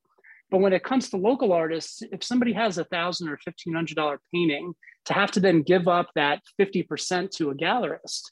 But 0.52 0.62
when 0.62 0.74
it 0.74 0.84
comes 0.84 1.10
to 1.10 1.18
local 1.18 1.54
artists 1.54 2.04
if 2.12 2.24
somebody 2.24 2.54
has 2.54 2.78
a 2.78 2.84
thousand 2.84 3.30
or 3.30 3.38
fifteen 3.38 3.74
hundred 3.74 3.96
dollar 3.96 4.20
painting 4.32 4.74
to 5.06 5.14
have 5.14 5.32
to 5.32 5.40
then 5.40 5.62
give 5.62 5.88
up 5.88 6.10
that 6.16 6.42
50% 6.60 7.32
to 7.32 7.50
a 7.50 7.56
gallerist 7.56 8.24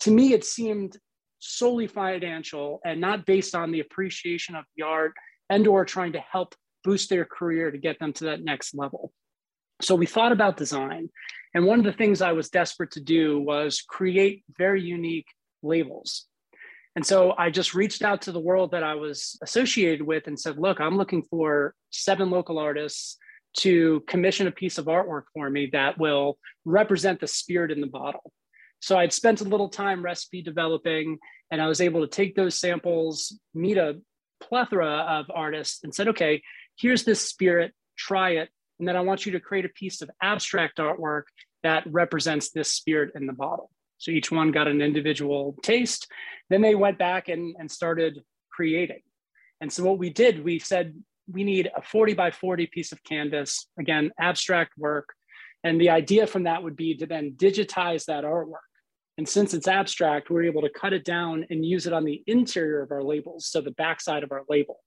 to 0.00 0.10
me 0.10 0.32
it 0.32 0.44
seemed 0.44 0.96
solely 1.44 1.86
financial 1.86 2.80
and 2.84 3.00
not 3.00 3.26
based 3.26 3.54
on 3.54 3.70
the 3.70 3.80
appreciation 3.80 4.54
of 4.54 4.64
the 4.76 4.82
art 4.82 5.12
and 5.50 5.66
or 5.66 5.84
trying 5.84 6.12
to 6.12 6.20
help 6.20 6.54
boost 6.82 7.10
their 7.10 7.24
career 7.24 7.70
to 7.70 7.78
get 7.78 7.98
them 7.98 8.12
to 8.14 8.24
that 8.24 8.42
next 8.42 8.74
level. 8.74 9.12
So 9.82 9.94
we 9.94 10.06
thought 10.06 10.32
about 10.32 10.56
design. 10.56 11.10
And 11.54 11.66
one 11.66 11.78
of 11.78 11.84
the 11.84 11.92
things 11.92 12.22
I 12.22 12.32
was 12.32 12.48
desperate 12.48 12.92
to 12.92 13.00
do 13.00 13.40
was 13.40 13.82
create 13.82 14.44
very 14.56 14.82
unique 14.82 15.26
labels. 15.62 16.26
And 16.96 17.04
so 17.04 17.34
I 17.36 17.50
just 17.50 17.74
reached 17.74 18.02
out 18.02 18.22
to 18.22 18.32
the 18.32 18.40
world 18.40 18.70
that 18.70 18.84
I 18.84 18.94
was 18.94 19.36
associated 19.42 20.02
with 20.02 20.26
and 20.26 20.38
said, 20.38 20.58
look, 20.58 20.80
I'm 20.80 20.96
looking 20.96 21.24
for 21.24 21.74
seven 21.90 22.30
local 22.30 22.58
artists 22.58 23.16
to 23.58 24.00
commission 24.08 24.46
a 24.46 24.52
piece 24.52 24.78
of 24.78 24.86
artwork 24.86 25.24
for 25.32 25.48
me 25.48 25.70
that 25.72 25.98
will 25.98 26.38
represent 26.64 27.20
the 27.20 27.26
spirit 27.26 27.70
in 27.70 27.80
the 27.80 27.86
bottle. 27.86 28.32
So 28.80 28.98
I'd 28.98 29.12
spent 29.12 29.40
a 29.40 29.44
little 29.44 29.68
time 29.68 30.04
recipe 30.04 30.42
developing, 30.42 31.18
and 31.50 31.62
I 31.62 31.68
was 31.68 31.80
able 31.80 32.02
to 32.02 32.06
take 32.06 32.34
those 32.34 32.58
samples, 32.58 33.38
meet 33.54 33.78
a 33.78 34.00
plethora 34.40 35.06
of 35.08 35.26
artists, 35.34 35.82
and 35.84 35.94
said, 35.94 36.08
okay, 36.08 36.42
here's 36.76 37.04
this 37.04 37.20
spirit, 37.20 37.72
try 37.96 38.30
it. 38.30 38.50
And 38.78 38.86
then 38.86 38.96
I 38.96 39.00
want 39.00 39.24
you 39.24 39.32
to 39.32 39.40
create 39.40 39.64
a 39.64 39.70
piece 39.70 40.02
of 40.02 40.10
abstract 40.20 40.78
artwork 40.78 41.22
that 41.62 41.84
represents 41.86 42.50
this 42.50 42.72
spirit 42.72 43.12
in 43.14 43.26
the 43.26 43.32
bottle. 43.32 43.70
So 43.98 44.10
each 44.10 44.30
one 44.30 44.50
got 44.50 44.68
an 44.68 44.82
individual 44.82 45.56
taste. 45.62 46.06
Then 46.50 46.60
they 46.60 46.74
went 46.74 46.98
back 46.98 47.28
and, 47.28 47.56
and 47.58 47.70
started 47.70 48.20
creating. 48.50 49.00
And 49.60 49.72
so 49.72 49.84
what 49.84 49.98
we 49.98 50.10
did, 50.10 50.44
we 50.44 50.58
said, 50.58 50.94
we 51.30 51.44
need 51.44 51.70
a 51.76 51.82
40 51.82 52.14
by 52.14 52.30
40 52.30 52.66
piece 52.66 52.92
of 52.92 53.02
canvas, 53.04 53.66
again, 53.78 54.10
abstract 54.18 54.72
work. 54.76 55.14
And 55.62 55.80
the 55.80 55.90
idea 55.90 56.26
from 56.26 56.44
that 56.44 56.62
would 56.62 56.76
be 56.76 56.96
to 56.96 57.06
then 57.06 57.34
digitize 57.36 58.04
that 58.04 58.24
artwork. 58.24 58.66
And 59.16 59.28
since 59.28 59.54
it's 59.54 59.68
abstract, 59.68 60.28
we're 60.28 60.44
able 60.44 60.62
to 60.62 60.70
cut 60.70 60.92
it 60.92 61.04
down 61.04 61.46
and 61.48 61.64
use 61.64 61.86
it 61.86 61.92
on 61.92 62.04
the 62.04 62.22
interior 62.26 62.82
of 62.82 62.90
our 62.90 63.02
labels, 63.02 63.46
so 63.46 63.60
the 63.60 63.70
backside 63.70 64.24
of 64.24 64.32
our 64.32 64.42
label 64.48 64.80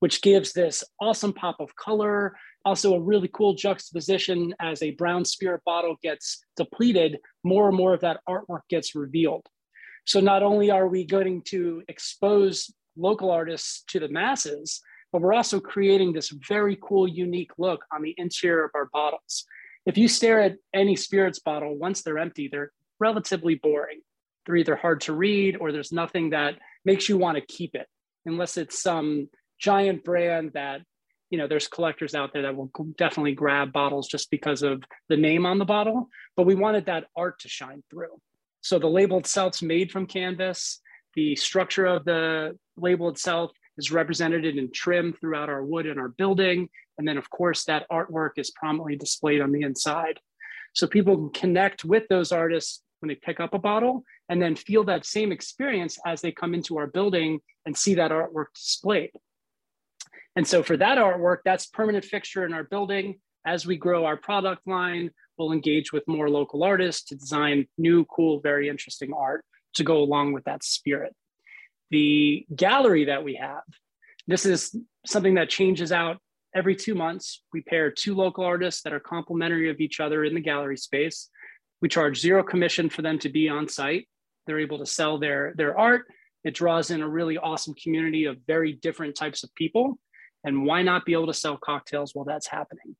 which 0.00 0.22
gives 0.22 0.52
this 0.52 0.82
awesome 1.00 1.32
pop 1.32 1.56
of 1.60 1.76
color. 1.76 2.34
Also, 2.64 2.94
a 2.94 3.00
really 3.00 3.30
cool 3.32 3.54
juxtaposition 3.54 4.54
as 4.60 4.82
a 4.82 4.90
brown 4.92 5.24
spirit 5.24 5.62
bottle 5.64 5.96
gets 6.02 6.44
depleted, 6.56 7.18
more 7.44 7.68
and 7.68 7.76
more 7.76 7.94
of 7.94 8.00
that 8.00 8.20
artwork 8.28 8.62
gets 8.68 8.94
revealed. 8.94 9.46
So, 10.06 10.20
not 10.20 10.42
only 10.42 10.70
are 10.70 10.88
we 10.88 11.04
going 11.04 11.42
to 11.48 11.82
expose 11.88 12.70
local 12.96 13.30
artists 13.30 13.84
to 13.88 14.00
the 14.00 14.08
masses, 14.08 14.80
but 15.12 15.22
we're 15.22 15.34
also 15.34 15.60
creating 15.60 16.12
this 16.12 16.30
very 16.48 16.78
cool, 16.80 17.08
unique 17.08 17.50
look 17.58 17.84
on 17.92 18.02
the 18.02 18.14
interior 18.16 18.64
of 18.64 18.70
our 18.74 18.88
bottles. 18.92 19.44
If 19.86 19.98
you 19.98 20.08
stare 20.08 20.40
at 20.40 20.56
any 20.74 20.96
spirits 20.96 21.38
bottle, 21.38 21.76
once 21.76 22.02
they're 22.02 22.18
empty, 22.18 22.48
they're 22.50 22.72
relatively 22.98 23.56
boring. 23.56 24.00
They're 24.46 24.56
either 24.56 24.76
hard 24.76 25.00
to 25.02 25.12
read 25.12 25.56
or 25.56 25.72
there's 25.72 25.92
nothing 25.92 26.30
that 26.30 26.56
makes 26.84 27.08
you 27.08 27.18
want 27.18 27.36
to 27.36 27.40
keep 27.40 27.74
it, 27.74 27.86
unless 28.26 28.56
it's 28.56 28.80
some 28.80 29.28
giant 29.58 30.04
brand 30.04 30.52
that 30.54 30.80
you 31.30 31.38
know 31.38 31.46
there's 31.46 31.68
collectors 31.68 32.14
out 32.14 32.32
there 32.32 32.42
that 32.42 32.56
will 32.56 32.70
definitely 32.98 33.32
grab 33.32 33.72
bottles 33.72 34.08
just 34.08 34.30
because 34.30 34.62
of 34.62 34.82
the 35.08 35.16
name 35.16 35.46
on 35.46 35.58
the 35.58 35.64
bottle 35.64 36.08
but 36.36 36.46
we 36.46 36.54
wanted 36.54 36.86
that 36.86 37.04
art 37.14 37.38
to 37.38 37.48
shine 37.48 37.82
through 37.90 38.20
so 38.62 38.78
the 38.78 38.88
label 38.88 39.18
itself's 39.18 39.62
made 39.62 39.92
from 39.92 40.06
canvas 40.06 40.80
the 41.14 41.36
structure 41.36 41.86
of 41.86 42.04
the 42.04 42.56
label 42.76 43.08
itself 43.08 43.52
is 43.78 43.90
represented 43.90 44.44
in 44.44 44.70
trim 44.72 45.12
throughout 45.12 45.48
our 45.48 45.64
wood 45.64 45.86
in 45.86 45.98
our 45.98 46.08
building 46.08 46.68
and 46.98 47.06
then 47.06 47.18
of 47.18 47.28
course 47.30 47.64
that 47.64 47.86
artwork 47.90 48.32
is 48.36 48.50
prominently 48.50 48.96
displayed 48.96 49.40
on 49.40 49.52
the 49.52 49.62
inside 49.62 50.18
so 50.74 50.86
people 50.86 51.16
can 51.16 51.30
connect 51.30 51.84
with 51.84 52.04
those 52.08 52.32
artists 52.32 52.82
when 53.00 53.08
they 53.08 53.14
pick 53.14 53.40
up 53.40 53.54
a 53.54 53.58
bottle 53.58 54.04
and 54.28 54.40
then 54.40 54.54
feel 54.54 54.84
that 54.84 55.06
same 55.06 55.32
experience 55.32 55.98
as 56.06 56.20
they 56.20 56.30
come 56.30 56.54
into 56.54 56.76
our 56.76 56.86
building 56.86 57.40
and 57.66 57.76
see 57.76 57.94
that 57.94 58.10
artwork 58.10 58.46
displayed 58.54 59.10
and 60.36 60.46
so 60.46 60.62
for 60.62 60.76
that 60.76 60.98
artwork, 60.98 61.38
that's 61.44 61.66
permanent 61.66 62.04
fixture 62.04 62.44
in 62.44 62.54
our 62.54 62.64
building. 62.64 63.18
As 63.44 63.66
we 63.66 63.76
grow 63.76 64.04
our 64.04 64.16
product 64.16 64.66
line, 64.66 65.10
we'll 65.36 65.52
engage 65.52 65.92
with 65.92 66.06
more 66.06 66.28
local 66.28 66.62
artists 66.62 67.04
to 67.04 67.16
design 67.16 67.66
new, 67.78 68.04
cool, 68.04 68.40
very 68.40 68.68
interesting 68.68 69.12
art 69.12 69.44
to 69.74 69.84
go 69.84 69.98
along 69.98 70.32
with 70.32 70.44
that 70.44 70.62
spirit. 70.62 71.14
The 71.90 72.46
gallery 72.54 73.06
that 73.06 73.24
we 73.24 73.34
have, 73.34 73.62
this 74.26 74.46
is 74.46 74.76
something 75.06 75.34
that 75.34 75.50
changes 75.50 75.92
out 75.92 76.18
every 76.54 76.76
two 76.76 76.94
months. 76.94 77.42
We 77.52 77.62
pair 77.62 77.90
two 77.90 78.14
local 78.14 78.44
artists 78.44 78.82
that 78.82 78.92
are 78.92 79.00
complementary 79.00 79.70
of 79.70 79.80
each 79.80 80.00
other 80.00 80.24
in 80.24 80.34
the 80.34 80.40
gallery 80.40 80.76
space. 80.76 81.28
We 81.80 81.88
charge 81.88 82.20
zero 82.20 82.42
commission 82.42 82.88
for 82.90 83.02
them 83.02 83.18
to 83.20 83.28
be 83.28 83.48
on 83.48 83.68
site. 83.68 84.08
They're 84.46 84.60
able 84.60 84.78
to 84.78 84.86
sell 84.86 85.18
their, 85.18 85.54
their 85.56 85.78
art. 85.78 86.06
It 86.44 86.54
draws 86.54 86.90
in 86.90 87.02
a 87.02 87.08
really 87.08 87.38
awesome 87.38 87.74
community 87.74 88.24
of 88.24 88.38
very 88.46 88.72
different 88.72 89.14
types 89.14 89.44
of 89.44 89.54
people 89.54 89.98
and 90.44 90.64
why 90.64 90.82
not 90.82 91.04
be 91.04 91.12
able 91.12 91.26
to 91.26 91.34
sell 91.34 91.56
cocktails 91.56 92.14
while 92.14 92.24
that's 92.24 92.46
happening? 92.46 92.96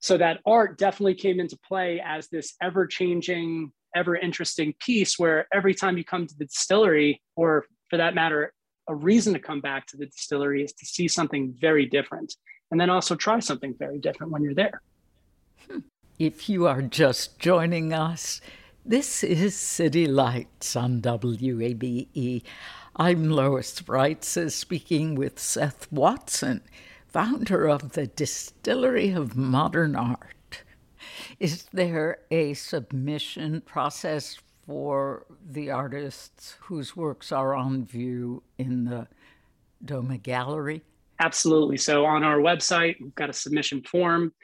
So 0.00 0.16
that 0.16 0.40
art 0.46 0.78
definitely 0.78 1.14
came 1.14 1.40
into 1.40 1.58
play 1.66 2.00
as 2.04 2.28
this 2.28 2.54
ever 2.62 2.86
changing, 2.86 3.72
ever 3.94 4.16
interesting 4.16 4.74
piece 4.80 5.18
where 5.18 5.46
every 5.52 5.74
time 5.74 5.98
you 5.98 6.04
come 6.04 6.26
to 6.26 6.38
the 6.38 6.46
distillery, 6.46 7.20
or 7.36 7.64
for 7.88 7.96
that 7.96 8.14
matter, 8.14 8.52
a 8.88 8.94
reason 8.94 9.32
to 9.34 9.38
come 9.38 9.60
back 9.60 9.86
to 9.86 9.96
the 9.96 10.06
distillery 10.06 10.64
is 10.64 10.72
to 10.72 10.86
see 10.86 11.08
something 11.08 11.54
very 11.60 11.86
different 11.86 12.34
and 12.70 12.80
then 12.80 12.90
also 12.90 13.14
try 13.14 13.38
something 13.40 13.74
very 13.78 13.98
different 13.98 14.32
when 14.32 14.42
you're 14.42 14.54
there. 14.54 14.82
Hmm. 15.68 15.80
If 16.18 16.48
you 16.48 16.66
are 16.66 16.82
just 16.82 17.38
joining 17.38 17.92
us, 17.92 18.40
this 18.84 19.22
is 19.22 19.54
City 19.56 20.06
Lights 20.06 20.74
on 20.76 21.00
WABE. 21.02 22.42
I'm 22.96 23.30
Lois 23.30 23.80
Reitzes 23.82 24.46
uh, 24.46 24.50
speaking 24.50 25.14
with 25.14 25.38
Seth 25.38 25.90
Watson, 25.92 26.62
founder 27.06 27.68
of 27.68 27.92
the 27.92 28.06
Distillery 28.06 29.10
of 29.10 29.36
Modern 29.36 29.96
Art. 29.96 30.39
Is 31.40 31.64
there 31.72 32.18
a 32.30 32.52
submission 32.52 33.62
process 33.62 34.36
for 34.66 35.24
the 35.42 35.70
artists 35.70 36.56
whose 36.60 36.94
works 36.94 37.32
are 37.32 37.54
on 37.54 37.86
view 37.86 38.42
in 38.58 38.84
the 38.84 39.08
Doma 39.82 40.22
Gallery? 40.22 40.82
Absolutely. 41.18 41.78
So 41.78 42.04
on 42.04 42.24
our 42.24 42.36
website, 42.36 43.00
we've 43.00 43.14
got 43.14 43.30
a 43.30 43.32
submission 43.32 43.82
form. 43.82 44.34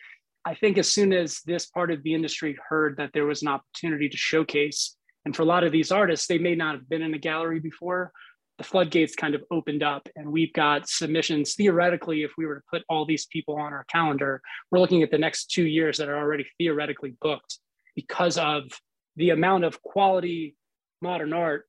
I 0.46 0.54
think 0.54 0.78
as 0.78 0.90
soon 0.90 1.12
as 1.12 1.42
this 1.42 1.66
part 1.66 1.90
of 1.90 2.02
the 2.02 2.14
industry 2.14 2.56
heard 2.66 2.96
that 2.96 3.10
there 3.12 3.26
was 3.26 3.42
an 3.42 3.48
opportunity 3.48 4.08
to 4.08 4.16
showcase, 4.16 4.96
and 5.26 5.36
for 5.36 5.42
a 5.42 5.46
lot 5.46 5.64
of 5.64 5.72
these 5.72 5.92
artists, 5.92 6.26
they 6.26 6.38
may 6.38 6.54
not 6.54 6.76
have 6.76 6.88
been 6.88 7.02
in 7.02 7.12
a 7.12 7.18
gallery 7.18 7.60
before, 7.60 8.10
the 8.58 8.64
floodgates 8.64 9.14
kind 9.14 9.34
of 9.34 9.44
opened 9.50 9.82
up 9.82 10.08
and 10.16 10.30
we've 10.30 10.52
got 10.52 10.88
submissions 10.88 11.54
theoretically 11.54 12.22
if 12.22 12.32
we 12.38 12.46
were 12.46 12.56
to 12.56 12.62
put 12.70 12.82
all 12.88 13.04
these 13.04 13.26
people 13.26 13.56
on 13.56 13.72
our 13.72 13.84
calendar 13.92 14.40
we're 14.70 14.78
looking 14.78 15.02
at 15.02 15.10
the 15.10 15.18
next 15.18 15.50
two 15.50 15.66
years 15.66 15.98
that 15.98 16.08
are 16.08 16.16
already 16.16 16.46
theoretically 16.58 17.14
booked 17.20 17.58
because 17.94 18.38
of 18.38 18.64
the 19.16 19.30
amount 19.30 19.64
of 19.64 19.82
quality 19.82 20.54
modern 21.02 21.32
art 21.32 21.64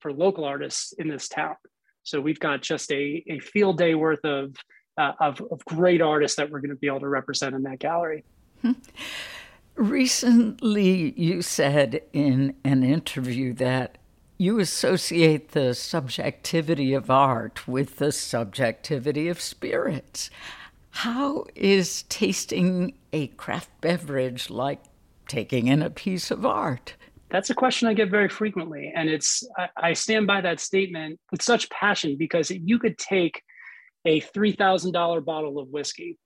for 0.00 0.12
local 0.12 0.44
artists 0.44 0.92
in 0.94 1.08
this 1.08 1.28
town. 1.28 1.56
So 2.02 2.20
we've 2.20 2.40
got 2.40 2.62
just 2.62 2.90
a, 2.92 3.22
a 3.28 3.38
field 3.40 3.78
day 3.78 3.94
worth 3.94 4.24
of, 4.24 4.54
uh, 4.98 5.12
of, 5.20 5.40
of 5.50 5.64
great 5.64 6.00
artists 6.00 6.36
that 6.36 6.50
we're 6.50 6.60
going 6.60 6.70
to 6.70 6.76
be 6.76 6.86
able 6.86 7.00
to 7.00 7.08
represent 7.08 7.54
in 7.54 7.62
that 7.64 7.78
gallery. 7.78 8.24
Recently, 9.74 11.12
you 11.20 11.42
said 11.42 12.02
in 12.12 12.54
an 12.64 12.82
interview 12.82 13.52
that 13.54 13.98
you 14.38 14.58
associate 14.58 15.52
the 15.52 15.74
subjectivity 15.74 16.92
of 16.92 17.10
art 17.10 17.66
with 17.66 17.96
the 17.96 18.12
subjectivity 18.12 19.28
of 19.28 19.40
spirits. 19.40 20.30
How 20.90 21.44
is 21.54 22.04
tasting 22.04 22.94
a 23.12 23.28
craft 23.28 23.70
beverage 23.80 24.50
like 24.50 24.82
taking 25.28 25.68
in 25.68 25.82
a 25.82 25.90
piece 25.90 26.30
of 26.30 26.44
art? 26.46 26.94
That's 27.30 27.50
a 27.50 27.54
question 27.54 27.88
I 27.88 27.94
get 27.94 28.10
very 28.10 28.28
frequently. 28.28 28.92
And 28.94 29.08
it's, 29.08 29.46
I, 29.76 29.92
stand 29.94 30.26
by 30.26 30.40
that 30.42 30.60
statement 30.60 31.18
with 31.32 31.42
such 31.42 31.68
passion 31.70 32.16
because 32.16 32.50
you 32.50 32.78
could 32.78 32.96
take 32.98 33.42
a 34.04 34.20
$3,000 34.20 35.24
bottle 35.24 35.58
of 35.58 35.68
whiskey 35.68 36.18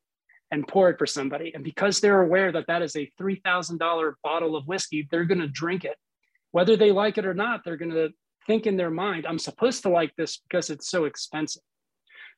and 0.51 0.67
pour 0.69 0.91
it 0.91 0.99
for 0.99 1.07
somebody. 1.07 1.53
And 1.55 1.65
because 1.65 2.01
they're 2.01 2.23
aware 2.23 2.53
that 2.53 2.67
that 2.67 2.83
is 2.83 2.97
a 2.97 3.11
$3,000 3.21 4.13
bottle 4.23 4.57
of 4.57 4.67
whiskey, 4.67 5.09
they're 5.11 5.25
going 5.25 5.41
to 5.41 5.49
drink 5.49 5.85
it. 5.85 5.97
Whether 6.53 6.77
they 6.77 6.93
like 6.93 7.19
it 7.19 7.27
or 7.27 7.35
not, 7.35 7.63
they're 7.65 7.77
going 7.77 7.93
to 7.93 8.11
think 8.47 8.67
in 8.67 8.77
their 8.77 8.91
mind, 8.91 9.27
I'm 9.27 9.39
supposed 9.39 9.83
to 9.83 9.89
like 9.89 10.15
this 10.17 10.39
because 10.49 10.71
it's 10.71 10.89
so 10.89 11.05
expensive. 11.05 11.63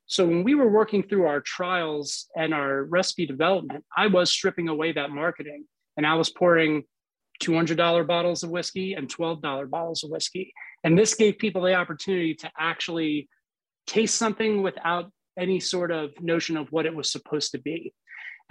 So 0.06 0.26
when 0.26 0.44
we 0.44 0.54
were 0.54 0.68
working 0.68 1.02
through 1.02 1.26
our 1.26 1.40
trials 1.40 2.28
and 2.36 2.52
our 2.52 2.84
recipe 2.84 3.24
development, 3.24 3.84
I 3.96 4.08
was 4.08 4.30
stripping 4.30 4.68
away 4.68 4.92
that 4.92 5.10
marketing 5.10 5.64
and 5.96 6.06
I 6.06 6.14
was 6.14 6.30
pouring 6.30 6.84
$200 7.42 8.06
bottles 8.06 8.42
of 8.42 8.50
whiskey 8.50 8.94
and 8.94 9.08
$12 9.08 9.70
bottles 9.70 10.04
of 10.04 10.10
whiskey. 10.10 10.52
And 10.84 10.98
this 10.98 11.14
gave 11.14 11.38
people 11.38 11.62
the 11.62 11.74
opportunity 11.74 12.34
to 12.36 12.50
actually 12.58 13.28
taste 13.86 14.16
something 14.16 14.62
without 14.62 15.10
any 15.38 15.60
sort 15.60 15.90
of 15.90 16.10
notion 16.20 16.56
of 16.56 16.70
what 16.70 16.86
it 16.86 16.94
was 16.94 17.10
supposed 17.10 17.52
to 17.52 17.58
be. 17.58 17.92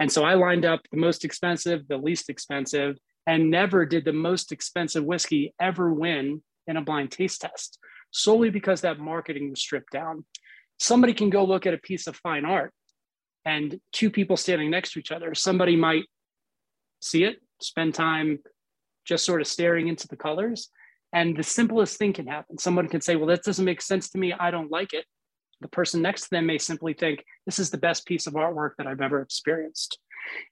And 0.00 0.10
so 0.10 0.24
I 0.24 0.34
lined 0.34 0.64
up 0.64 0.80
the 0.90 0.98
most 0.98 1.24
expensive, 1.24 1.86
the 1.86 1.96
least 1.96 2.28
expensive, 2.28 2.96
and 3.26 3.50
never 3.50 3.86
did 3.86 4.04
the 4.04 4.12
most 4.12 4.52
expensive 4.52 5.04
whiskey 5.04 5.54
ever 5.60 5.92
win 5.92 6.42
in 6.66 6.76
a 6.76 6.82
blind 6.82 7.10
taste 7.10 7.40
test, 7.40 7.78
solely 8.10 8.50
because 8.50 8.80
that 8.80 8.98
marketing 8.98 9.50
was 9.50 9.60
stripped 9.60 9.92
down. 9.92 10.24
Somebody 10.78 11.14
can 11.14 11.30
go 11.30 11.44
look 11.44 11.66
at 11.66 11.74
a 11.74 11.78
piece 11.78 12.06
of 12.06 12.16
fine 12.16 12.44
art 12.44 12.72
and 13.44 13.80
two 13.92 14.10
people 14.10 14.36
standing 14.36 14.70
next 14.70 14.92
to 14.92 14.98
each 14.98 15.12
other. 15.12 15.34
Somebody 15.34 15.76
might 15.76 16.04
see 17.00 17.24
it, 17.24 17.40
spend 17.60 17.94
time 17.94 18.38
just 19.04 19.24
sort 19.24 19.40
of 19.40 19.46
staring 19.46 19.88
into 19.88 20.08
the 20.08 20.16
colors. 20.16 20.68
And 21.12 21.36
the 21.36 21.42
simplest 21.42 21.98
thing 21.98 22.12
can 22.12 22.26
happen. 22.26 22.58
Someone 22.58 22.88
can 22.88 23.00
say, 23.00 23.16
Well, 23.16 23.26
that 23.28 23.42
doesn't 23.42 23.64
make 23.64 23.82
sense 23.82 24.10
to 24.10 24.18
me. 24.18 24.32
I 24.32 24.50
don't 24.50 24.70
like 24.70 24.94
it. 24.94 25.04
The 25.60 25.68
person 25.68 26.02
next 26.02 26.22
to 26.22 26.30
them 26.30 26.46
may 26.46 26.58
simply 26.58 26.94
think, 26.94 27.24
This 27.44 27.58
is 27.58 27.70
the 27.70 27.78
best 27.78 28.06
piece 28.06 28.26
of 28.26 28.34
artwork 28.34 28.70
that 28.78 28.86
I've 28.86 29.00
ever 29.00 29.20
experienced. 29.20 29.98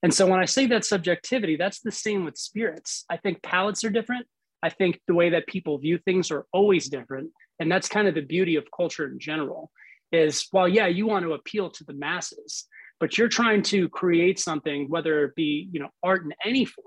And 0.03 0.13
so 0.13 0.27
when 0.27 0.41
I 0.41 0.45
say 0.45 0.67
that 0.67 0.85
subjectivity, 0.85 1.57
that's 1.57 1.81
the 1.81 1.93
same 1.93 2.25
with 2.25 2.37
spirits. 2.37 3.05
I 3.11 3.17
think 3.17 3.43
palates 3.43 3.85
are 3.85 3.91
different. 3.91 4.27
I 4.63 4.69
think 4.71 5.01
the 5.07 5.15
way 5.15 5.31
that 5.31 5.47
people 5.47 5.79
view 5.79 5.99
things 5.99 6.31
are 6.31 6.47
always 6.53 6.89
different. 6.89 7.31
And 7.59 7.71
that's 7.71 7.89
kind 7.89 8.09
of 8.09 8.15
the 8.15 8.23
beauty 8.23 8.57
of 8.57 8.65
culture 8.75 9.07
in 9.07 9.19
general 9.19 9.71
is 10.13 10.47
while, 10.51 10.69
yeah, 10.69 10.87
you 10.87 11.07
want 11.07 11.25
to 11.25 11.35
appeal 11.35 11.71
to 11.71 11.85
the 11.85 11.93
masses, 11.93 12.67
but 12.99 13.17
you're 13.17 13.29
trying 13.29 13.63
to 13.63 13.89
create 13.89 14.39
something, 14.39 14.89
whether 14.89 15.25
it 15.25 15.35
be, 15.35 15.69
you 15.73 15.81
know, 15.81 15.89
art 16.03 16.25
in 16.25 16.33
any 16.45 16.65
form 16.65 16.87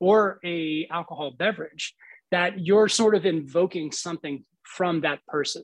or 0.00 0.38
a 0.44 0.86
alcohol 0.90 1.32
beverage, 1.36 1.94
that 2.30 2.60
you're 2.60 2.88
sort 2.88 3.14
of 3.14 3.26
invoking 3.26 3.92
something 3.92 4.44
from 4.62 5.02
that 5.02 5.24
person. 5.26 5.62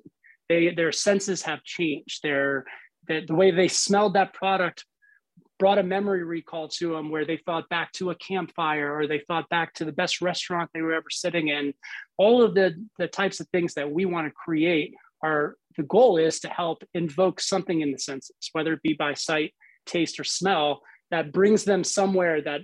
They, 0.48 0.74
their 0.74 0.92
senses 0.92 1.42
have 1.42 1.62
changed. 1.62 2.20
Their, 2.22 2.64
the, 3.08 3.24
the 3.26 3.34
way 3.34 3.50
they 3.50 3.68
smelled 3.68 4.14
that 4.14 4.34
product 4.34 4.84
brought 5.60 5.78
a 5.78 5.82
memory 5.82 6.24
recall 6.24 6.68
to 6.68 6.94
them 6.94 7.10
where 7.10 7.26
they 7.26 7.36
thought 7.36 7.68
back 7.68 7.92
to 7.92 8.10
a 8.10 8.14
campfire 8.16 8.96
or 8.96 9.06
they 9.06 9.20
thought 9.28 9.46
back 9.50 9.74
to 9.74 9.84
the 9.84 9.92
best 9.92 10.22
restaurant 10.22 10.70
they 10.72 10.80
were 10.80 10.94
ever 10.94 11.10
sitting 11.10 11.48
in. 11.48 11.74
All 12.16 12.42
of 12.42 12.54
the, 12.54 12.82
the 12.98 13.06
types 13.06 13.40
of 13.40 13.48
things 13.48 13.74
that 13.74 13.92
we 13.92 14.06
want 14.06 14.26
to 14.26 14.32
create 14.32 14.94
are 15.22 15.56
the 15.76 15.82
goal 15.82 16.16
is 16.16 16.40
to 16.40 16.48
help 16.48 16.82
invoke 16.94 17.40
something 17.40 17.82
in 17.82 17.92
the 17.92 17.98
senses, 17.98 18.48
whether 18.52 18.72
it 18.72 18.82
be 18.82 18.94
by 18.94 19.12
sight, 19.12 19.54
taste, 19.84 20.18
or 20.18 20.24
smell, 20.24 20.80
that 21.10 21.30
brings 21.30 21.64
them 21.64 21.84
somewhere 21.84 22.40
that 22.40 22.62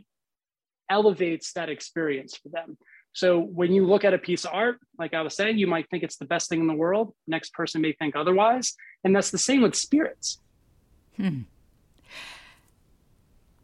elevates 0.90 1.52
that 1.52 1.68
experience 1.68 2.34
for 2.34 2.48
them. 2.48 2.78
So 3.12 3.38
when 3.38 3.72
you 3.72 3.86
look 3.86 4.04
at 4.04 4.14
a 4.14 4.18
piece 4.18 4.46
of 4.46 4.52
art, 4.54 4.78
like 4.98 5.12
I 5.12 5.20
was 5.20 5.36
saying, 5.36 5.58
you 5.58 5.66
might 5.66 5.88
think 5.90 6.02
it's 6.02 6.16
the 6.16 6.24
best 6.24 6.48
thing 6.48 6.60
in 6.60 6.66
the 6.66 6.74
world. 6.74 7.12
Next 7.26 7.52
person 7.52 7.82
may 7.82 7.92
think 7.92 8.16
otherwise. 8.16 8.74
And 9.04 9.14
that's 9.14 9.30
the 9.30 9.38
same 9.38 9.60
with 9.62 9.74
spirits. 9.74 10.40
Hmm. 11.16 11.42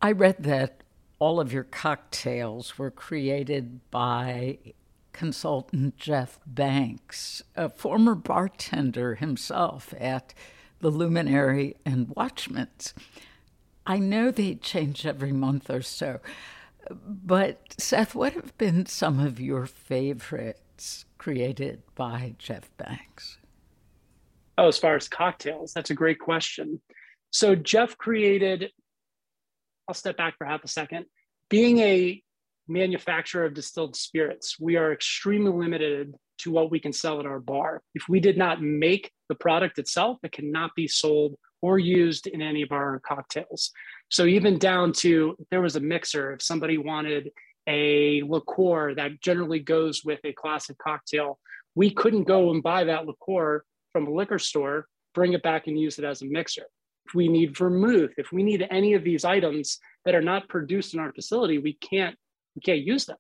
I 0.05 0.11
read 0.11 0.43
that 0.43 0.83
all 1.21 1.39
of 1.39 1.53
your 1.53 1.63
cocktails 1.63 2.77
were 2.77 2.91
created 2.91 3.89
by 3.93 4.59
consultant 5.13 5.97
Jeff 5.97 6.41
Banks, 6.45 7.45
a 7.55 7.69
former 7.69 8.17
bartender 8.17 9.15
himself 9.15 9.95
at 9.97 10.35
the 10.81 10.91
Luminary 10.91 11.77
and 11.87 12.09
Watchman's. 12.17 12.95
I 13.87 14.01
know 14.01 14.33
they 14.33 14.57
change 14.57 15.07
every 15.07 15.31
month 15.31 15.71
or 15.71 15.83
so, 15.83 16.19
but 16.91 17.61
Seth, 17.79 18.17
what 18.17 18.33
have 18.33 18.59
been 18.59 18.87
some 18.87 19.21
of 19.21 19.39
your 19.39 19.67
favorites 19.67 21.05
created 21.17 21.83
by 21.95 22.35
Jeff 22.39 22.77
Banks? 22.77 23.39
Oh, 24.59 24.67
as 24.67 24.79
far 24.79 24.97
as 24.97 25.09
cocktails, 25.09 25.73
that's 25.73 25.91
a 25.91 25.95
great 25.95 26.19
question. 26.19 26.81
So 27.31 27.55
Jeff 27.55 27.97
created, 27.97 28.73
I'll 29.89 29.95
step 29.95 30.17
back 30.17 30.37
for 30.39 30.47
half 30.47 30.65
a 30.65 30.69
second. 30.69 31.07
Being 31.49 31.79
a 31.79 32.23
manufacturer 32.69 33.45
of 33.45 33.55
distilled 33.55 33.97
spirits, 33.97 34.57
we 34.61 34.77
are 34.77 34.93
extremely 34.93 35.53
limited 35.53 36.15
to 36.39 36.51
what 36.51 36.71
we 36.71 36.81
can 36.81 36.93
sell 36.93 37.21
at 37.21 37.27
our 37.27 37.41
bar. 37.41 37.83
If 37.95 38.09
we 38.09 38.21
did 38.21 38.37
not 38.37 38.63
make 38.63 39.11
the 39.29 39.35
product 39.35 39.79
itself, 39.79 40.19
it 40.23 40.33
cannot 40.33 40.75
be 40.75 40.89
sold 40.89 41.37
or 41.61 41.79
used 41.79 42.27
in 42.27 42.43
any 42.43 42.63
of 42.63 42.73
our 42.73 43.01
cocktails. 43.01 43.71
So 44.11 44.27
even 44.27 44.59
down 44.59 44.93
to 44.95 45.37
there 45.51 45.61
was 45.61 45.77
a 45.77 45.81
mixer, 45.81 46.33
if 46.33 46.43
somebody 46.43 46.79
wanted 46.79 47.31
a 47.69 48.23
liqueur 48.23 48.95
that 48.97 49.21
generally 49.21 49.61
goes 49.61 50.03
with 50.05 50.21
a 50.25 50.33
classic 50.33 50.77
cocktail, 50.79 51.39
we 51.75 51.91
couldn't 51.91 52.25
go 52.25 52.51
and 52.51 52.63
buy 52.63 52.85
that 52.85 53.07
liqueur 53.07 53.65
from 53.93 54.07
a 54.07 54.11
liquor 54.11 54.39
store, 54.39 54.87
bring 55.15 55.33
it 55.33 55.43
back 55.43 55.67
and 55.69 55.79
use 55.79 55.99
it 55.99 56.05
as 56.05 56.23
a 56.23 56.27
mixer. 56.27 56.67
If 57.07 57.15
we 57.15 57.29
need 57.29 57.57
vermouth, 57.57 58.13
if 58.17 58.33
we 58.33 58.43
need 58.43 58.67
any 58.71 58.95
of 58.95 59.05
these 59.05 59.25
items 59.25 59.79
that 60.05 60.15
are 60.15 60.23
not 60.23 60.49
produced 60.49 60.95
in 60.95 61.01
our 61.01 61.13
facility, 61.13 61.59
we 61.59 61.75
can't 61.75 62.17
we 62.55 62.61
can't 62.61 62.81
use 62.81 63.07
them. 63.07 63.17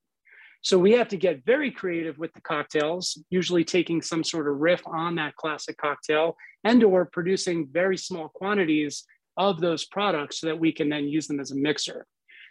So 0.63 0.79
we 0.79 0.93
have 0.93 1.09
to 1.09 1.17
get 1.17 1.45
very 1.45 1.73
creative 1.73 2.19
with 2.19 2.33
the 2.35 2.41
cocktails, 2.41 3.19
usually 3.31 3.65
taking 3.65 4.01
some 4.01 4.23
sort 4.23 4.47
of 4.47 4.61
riff 4.61 4.83
on 4.87 5.17
that 5.17 5.35
classic 5.35 5.77
cocktail 5.77 6.37
and 6.63 6.85
or 6.85 7.05
producing 7.05 7.69
very 7.73 7.97
small 7.97 8.29
quantities 8.29 9.05
of 9.37 9.61
those 9.61 9.87
products 9.87 10.41
so 10.41 10.47
that 10.47 10.61
we 10.61 10.73
can 10.73 10.89
then 10.89 11.09
use 11.09 11.27
them 11.27 11.41
as 11.41 11.51
a 11.51 11.57
mixer. 11.57 12.07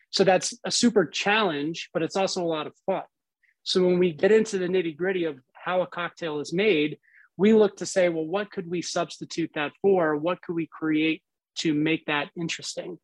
So 0.10 0.26
that's 0.26 0.54
a 0.66 0.72
super 0.72 1.06
challenge, 1.06 1.90
but 1.94 2.04
it's 2.04 2.18
also 2.18 2.44
a 2.44 2.46
lot 2.46 2.68
of 2.68 2.74
fun. 2.86 3.04
So 3.64 3.86
when 3.86 3.98
we 3.98 4.12
get 4.12 4.32
into 4.32 4.58
the 4.58 4.68
nitty 4.68 4.98
gritty 4.98 5.24
of 5.24 5.40
how 5.54 5.82
a 5.82 5.88
cocktail 5.88 6.42
is 6.42 6.52
made, 6.52 6.98
we 7.42 7.54
look 7.54 7.76
to 7.78 7.88
say, 7.88 8.08
well, 8.08 8.26
what 8.36 8.52
could 8.52 8.70
we 8.70 8.84
substitute 8.84 9.50
that 9.56 9.72
for? 9.82 10.16
What 10.16 10.44
could 10.44 10.54
we 10.54 10.68
create 10.68 11.24
to 11.62 11.74
make 11.74 12.06
that 12.06 12.30
interesting? 12.38 13.00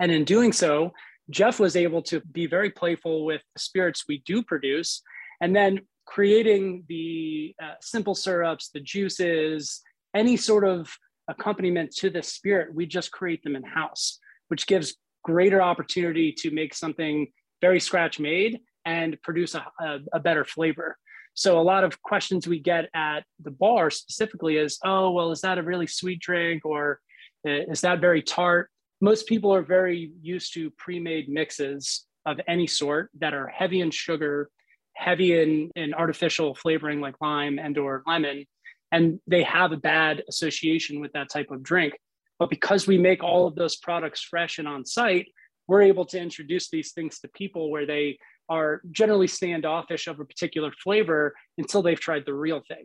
And 0.00 0.10
in 0.10 0.24
doing 0.24 0.52
so, 0.52 0.90
Jeff 1.30 1.60
was 1.60 1.76
able 1.76 2.02
to 2.10 2.20
be 2.32 2.46
very 2.46 2.70
playful 2.70 3.24
with 3.24 3.40
the 3.54 3.60
spirits 3.60 4.04
we 4.08 4.18
do 4.26 4.42
produce, 4.42 5.00
and 5.40 5.54
then 5.54 5.80
creating 6.06 6.84
the 6.88 7.54
uh, 7.62 7.74
simple 7.80 8.16
syrups, 8.16 8.70
the 8.70 8.80
juices, 8.80 9.80
any 10.12 10.36
sort 10.36 10.64
of 10.64 10.92
accompaniment 11.28 11.94
to 11.98 12.10
the 12.10 12.22
spirit, 12.22 12.74
we 12.74 12.84
just 12.84 13.12
create 13.12 13.44
them 13.44 13.54
in 13.54 13.62
house, 13.62 14.18
which 14.48 14.66
gives 14.66 14.96
greater 15.22 15.62
opportunity 15.62 16.32
to 16.32 16.50
make 16.50 16.74
something 16.74 17.28
very 17.60 17.78
scratch 17.78 18.18
made 18.18 18.58
and 18.84 19.16
produce 19.22 19.54
a, 19.54 19.64
a, 19.80 19.98
a 20.14 20.20
better 20.20 20.44
flavor. 20.44 20.98
So 21.34 21.58
a 21.58 21.62
lot 21.62 21.84
of 21.84 22.02
questions 22.02 22.46
we 22.46 22.60
get 22.60 22.90
at 22.94 23.24
the 23.42 23.50
bar 23.50 23.90
specifically 23.90 24.56
is, 24.56 24.78
oh, 24.84 25.10
well, 25.12 25.30
is 25.30 25.40
that 25.40 25.58
a 25.58 25.62
really 25.62 25.86
sweet 25.86 26.20
drink 26.20 26.64
or 26.64 27.00
uh, 27.46 27.50
is 27.70 27.80
that 27.80 28.00
very 28.00 28.22
tart? 28.22 28.70
most 29.02 29.26
people 29.26 29.52
are 29.52 29.62
very 29.62 30.12
used 30.22 30.54
to 30.54 30.70
pre-made 30.78 31.28
mixes 31.28 32.06
of 32.24 32.40
any 32.46 32.68
sort 32.68 33.10
that 33.18 33.34
are 33.34 33.48
heavy 33.48 33.80
in 33.80 33.90
sugar 33.90 34.48
heavy 34.94 35.40
in, 35.42 35.70
in 35.74 35.92
artificial 35.92 36.54
flavoring 36.54 37.00
like 37.00 37.16
lime 37.20 37.58
and 37.58 37.76
or 37.76 38.02
lemon 38.06 38.46
and 38.92 39.18
they 39.26 39.42
have 39.42 39.72
a 39.72 39.76
bad 39.76 40.22
association 40.28 41.00
with 41.00 41.12
that 41.12 41.28
type 41.28 41.50
of 41.50 41.62
drink 41.62 41.94
but 42.38 42.48
because 42.48 42.86
we 42.86 42.96
make 42.96 43.24
all 43.24 43.46
of 43.46 43.56
those 43.56 43.76
products 43.76 44.22
fresh 44.22 44.58
and 44.58 44.68
on 44.68 44.84
site 44.84 45.26
we're 45.66 45.82
able 45.82 46.04
to 46.04 46.18
introduce 46.18 46.70
these 46.70 46.92
things 46.92 47.18
to 47.18 47.28
people 47.28 47.70
where 47.70 47.86
they 47.86 48.16
are 48.48 48.82
generally 48.90 49.26
standoffish 49.26 50.06
of 50.06 50.20
a 50.20 50.24
particular 50.24 50.70
flavor 50.82 51.34
until 51.58 51.82
they've 51.82 52.00
tried 52.00 52.24
the 52.26 52.34
real 52.34 52.62
thing. 52.68 52.84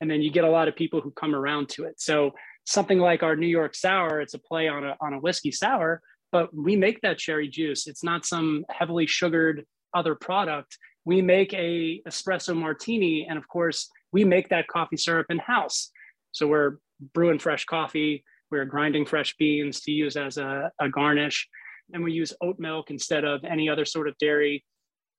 And 0.00 0.10
then 0.10 0.20
you 0.20 0.30
get 0.30 0.44
a 0.44 0.50
lot 0.50 0.68
of 0.68 0.76
people 0.76 1.00
who 1.00 1.10
come 1.12 1.34
around 1.34 1.68
to 1.70 1.84
it. 1.84 2.00
So 2.00 2.32
something 2.64 2.98
like 2.98 3.22
our 3.22 3.36
New 3.36 3.46
York 3.46 3.74
sour, 3.74 4.20
it's 4.20 4.34
a 4.34 4.38
play 4.38 4.68
on 4.68 4.84
a, 4.84 4.96
on 5.00 5.14
a 5.14 5.18
whiskey 5.18 5.52
sour, 5.52 6.02
but 6.32 6.54
we 6.54 6.76
make 6.76 7.00
that 7.00 7.18
cherry 7.18 7.48
juice. 7.48 7.86
It's 7.86 8.04
not 8.04 8.26
some 8.26 8.64
heavily 8.68 9.06
sugared 9.06 9.64
other 9.94 10.14
product. 10.14 10.76
We 11.04 11.22
make 11.22 11.54
a 11.54 12.02
espresso 12.06 12.54
martini. 12.54 13.26
And 13.28 13.38
of 13.38 13.48
course, 13.48 13.88
we 14.12 14.24
make 14.24 14.48
that 14.50 14.68
coffee 14.68 14.96
syrup 14.96 15.26
in 15.30 15.38
house. 15.38 15.90
So 16.32 16.46
we're 16.46 16.78
brewing 17.14 17.38
fresh 17.38 17.64
coffee, 17.64 18.24
we're 18.50 18.64
grinding 18.64 19.06
fresh 19.06 19.34
beans 19.38 19.80
to 19.82 19.90
use 19.90 20.16
as 20.16 20.38
a, 20.38 20.70
a 20.80 20.88
garnish, 20.88 21.48
and 21.92 22.02
we 22.02 22.12
use 22.12 22.32
oat 22.42 22.56
milk 22.58 22.90
instead 22.90 23.24
of 23.24 23.44
any 23.44 23.68
other 23.68 23.84
sort 23.84 24.08
of 24.08 24.16
dairy. 24.18 24.64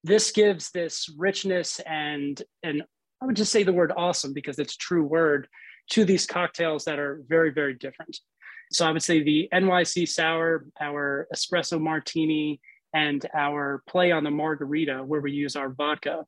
This 0.04 0.32
gives 0.32 0.72
this 0.72 1.10
richness 1.18 1.80
and, 1.86 2.42
and 2.64 2.84
I 3.22 3.26
would 3.26 3.36
just 3.36 3.52
say 3.52 3.64
the 3.64 3.74
word 3.74 3.92
awesome 3.96 4.34
because 4.34 4.60
it's 4.60 4.76
true 4.76 5.04
word 5.04 5.48
to 5.92 6.06
these 6.06 6.26
cocktails 6.26 6.86
that 6.86 7.00
are 7.00 7.22
very, 7.28 7.52
very 7.52 7.74
different. 7.74 8.18
So 8.72 8.86
I 8.86 8.92
would 8.92 9.04
say 9.04 9.24
the 9.24 9.50
NYC 9.54 10.08
sour, 10.08 10.66
our 10.80 11.28
espresso 11.34 11.80
martini, 11.80 12.60
and 12.94 13.26
our 13.34 13.82
play 13.88 14.12
on 14.12 14.24
the 14.24 14.32
margarita, 14.32 15.04
where 15.06 15.22
we 15.22 15.32
use 15.32 15.56
our 15.56 15.70
vodka, 15.70 16.26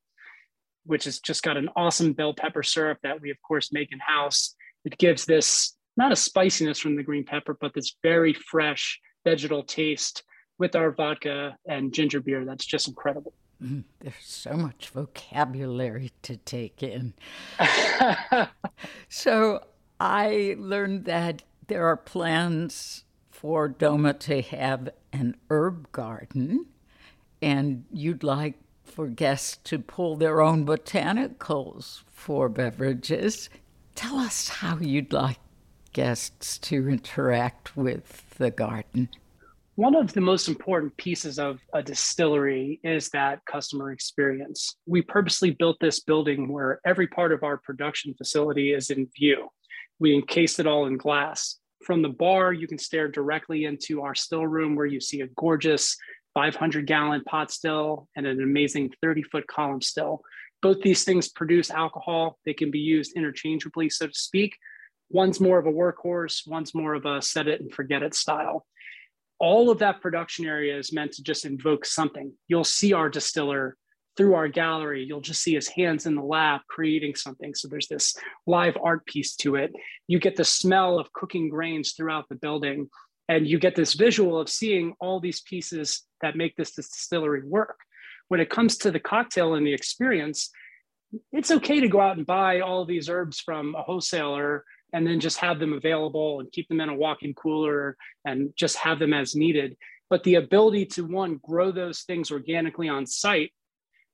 which 0.86 1.04
has 1.04 1.20
just 1.20 1.44
got 1.44 1.58
an 1.58 1.70
awesome 1.76 2.14
bell 2.14 2.34
pepper 2.34 2.64
syrup 2.64 2.98
that 3.04 3.22
we, 3.22 3.30
of 3.30 3.38
course, 3.42 3.72
make 3.72 3.92
in 3.92 4.00
house. 4.00 4.56
It 4.86 4.98
gives 4.98 5.26
this 5.26 5.76
not 5.98 6.12
a 6.12 6.16
spiciness 6.16 6.80
from 6.80 6.96
the 6.96 7.04
green 7.04 7.26
pepper, 7.26 7.58
but 7.60 7.74
this 7.74 7.96
very 8.02 8.34
fresh 8.34 9.00
vegetal 9.26 9.64
taste 9.64 10.24
with 10.58 10.76
our 10.76 10.92
vodka 10.92 11.58
and 11.68 11.94
ginger 11.94 12.22
beer. 12.22 12.46
That's 12.46 12.66
just 12.66 12.88
incredible. 12.88 13.34
Mm, 13.64 13.84
there's 14.00 14.16
so 14.22 14.54
much 14.54 14.90
vocabulary 14.90 16.12
to 16.22 16.38
take 16.38 16.82
in. 16.82 17.14
so 19.10 19.64
I 20.00 20.56
learned 20.58 21.06
that 21.06 21.44
there 21.68 21.86
are 21.88 21.98
plans 21.98 23.04
for 23.30 23.68
Doma 23.68 24.18
to 24.20 24.42
have 24.42 24.90
an 25.12 25.36
herb 25.50 25.92
garden, 25.92 26.68
and 27.42 27.86
you'd 27.92 28.24
like 28.24 28.56
for 28.86 29.08
guests 29.08 29.58
to 29.66 29.80
pull 29.80 30.16
their 30.16 30.42
own 30.42 30.66
botanicals 30.66 32.02
for 32.10 32.50
beverages. 32.50 33.50
Tell 33.96 34.18
us 34.18 34.50
how 34.50 34.78
you'd 34.78 35.14
like 35.14 35.40
guests 35.92 36.58
to 36.60 36.88
interact 36.90 37.76
with 37.76 38.38
the 38.38 38.52
garden. 38.52 39.10
One 39.80 39.96
of 39.96 40.12
the 40.12 40.20
most 40.20 40.50
important 40.50 40.98
pieces 40.98 41.40
of 41.40 41.62
a 41.74 41.82
distillery 41.82 42.82
is 42.84 43.08
that 43.12 43.40
customer 43.46 43.94
experience. 43.94 44.76
We 44.86 45.02
purposely 45.02 45.52
built 45.52 45.78
this 45.80 46.02
building 46.02 46.52
where 46.52 46.82
every 46.86 47.08
part 47.08 47.32
of 47.32 47.44
our 47.44 47.56
production 47.56 48.14
facility 48.14 48.74
is 48.74 48.90
in 48.90 49.08
view. 49.18 49.48
We 49.98 50.14
encased 50.14 50.60
it 50.60 50.68
all 50.68 50.88
in 50.88 50.98
glass. 50.98 51.60
From 51.86 52.02
the 52.02 52.10
bar, 52.10 52.52
you 52.52 52.68
can 52.68 52.78
stare 52.78 53.08
directly 53.08 53.64
into 53.64 54.02
our 54.02 54.16
still 54.16 54.46
room 54.46 54.76
where 54.76 54.86
you 54.86 55.00
see 55.00 55.22
a 55.22 55.30
gorgeous 55.38 55.96
500 56.34 56.86
gallon 56.86 57.24
pot 57.24 57.50
still 57.50 58.10
and 58.18 58.28
an 58.28 58.44
amazing 58.44 58.92
30 59.02 59.24
foot 59.32 59.48
column 59.48 59.82
still. 59.82 60.20
Both 60.62 60.82
these 60.82 61.06
things 61.06 61.30
produce 61.30 61.72
alcohol. 61.72 62.38
They 62.46 62.54
can 62.54 62.70
be 62.70 62.80
used 62.80 63.14
interchangeably, 63.16 63.90
so 63.90 64.08
to 64.08 64.14
speak. 64.14 64.58
One's 65.10 65.40
more 65.40 65.58
of 65.58 65.68
a 65.68 65.72
workhorse, 65.72 66.46
one's 66.46 66.76
more 66.76 66.96
of 66.96 67.06
a 67.06 67.22
set 67.22 67.48
it 67.48 67.62
and 67.62 67.74
forget 67.74 68.04
it 68.04 68.14
style 68.14 68.66
all 69.40 69.70
of 69.70 69.80
that 69.80 70.02
production 70.02 70.46
area 70.46 70.78
is 70.78 70.94
meant 70.94 71.14
to 71.14 71.24
just 71.24 71.46
invoke 71.46 71.86
something. 71.86 72.34
You'll 72.48 72.64
see 72.64 72.94
our 72.94 73.10
distiller 73.10 73.76
through 74.18 74.34
our 74.34 74.50
gallery. 74.50 75.06
You'll 75.08 75.22
just 75.22 75.42
see 75.42 75.54
his 75.54 75.70
hands 75.70 76.06
in 76.06 76.16
the 76.16 76.22
lab 76.22 76.62
creating 76.68 77.16
something. 77.16 77.56
So 77.56 77.70
there's 77.70 77.88
this 77.88 78.16
live 78.46 78.78
art 78.84 79.06
piece 79.06 79.36
to 79.38 79.56
it. 79.56 79.72
You 80.08 80.20
get 80.20 80.36
the 80.36 80.44
smell 80.44 81.00
of 81.00 81.14
cooking 81.14 81.48
grains 81.50 81.94
throughout 81.94 82.28
the 82.28 82.36
building. 82.36 82.90
And 83.30 83.48
you 83.48 83.60
get 83.60 83.76
this 83.76 83.94
visual 83.94 84.40
of 84.40 84.50
seeing 84.50 84.94
all 85.00 85.20
these 85.20 85.42
pieces 85.42 86.04
that 86.22 86.36
make 86.36 86.56
this 86.58 86.74
distillery 86.74 87.44
work. 87.46 87.78
When 88.28 88.40
it 88.40 88.50
comes 88.50 88.78
to 88.80 88.92
the 88.92 89.00
cocktail 89.00 89.54
and 89.54 89.66
the 89.66 89.74
experience, 89.74 90.50
it's 91.32 91.52
okay 91.52 91.80
to 91.80 91.88
go 91.88 92.02
out 92.02 92.18
and 92.18 92.26
buy 92.26 92.60
all 92.60 92.86
these 92.86 93.08
herbs 93.08 93.40
from 93.40 93.76
a 93.76 93.84
wholesaler 93.84 94.66
and 94.94 95.06
then 95.06 95.20
just 95.20 95.38
have 95.38 95.60
them 95.60 95.74
available 95.74 96.40
and 96.40 96.52
keep 96.52 96.68
them 96.68 96.82
in 96.82 96.90
a 96.90 96.96
walk-in 96.96 97.34
cooler 97.34 97.96
and 98.26 98.54
just 98.56 98.78
have 98.78 99.00
them 99.00 99.14
as 99.14 99.36
needed. 99.36 99.78
But 100.10 100.24
the 100.24 100.36
ability 100.36 100.88
to 100.88 101.06
one 101.06 101.40
grow 101.42 101.72
those 101.72 102.02
things 102.02 102.32
organically 102.32 102.90
on 102.90 103.06
site 103.06 103.52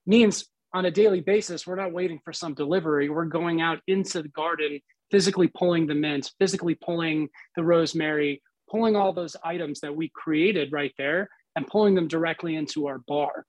means 0.06 0.46
on 0.74 0.84
a 0.84 0.90
daily 0.90 1.20
basis 1.20 1.66
we're 1.66 1.76
not 1.76 1.92
waiting 1.92 2.20
for 2.24 2.32
some 2.32 2.54
delivery. 2.54 3.08
We're 3.08 3.24
going 3.24 3.60
out 3.60 3.78
into 3.86 4.22
the 4.22 4.28
garden 4.28 4.80
physically 5.10 5.48
pulling 5.48 5.86
the 5.86 5.94
mint 5.94 6.32
physically 6.38 6.74
pulling 6.74 7.28
the 7.54 7.62
rosemary 7.62 8.42
pulling 8.68 8.96
all 8.96 9.12
those 9.12 9.36
items 9.44 9.80
that 9.80 9.94
we 9.94 10.10
created 10.14 10.72
right 10.72 10.92
there 10.98 11.28
and 11.54 11.66
pulling 11.66 11.94
them 11.94 12.08
directly 12.08 12.56
into 12.56 12.88
our 12.88 12.98
bar. 12.98 13.46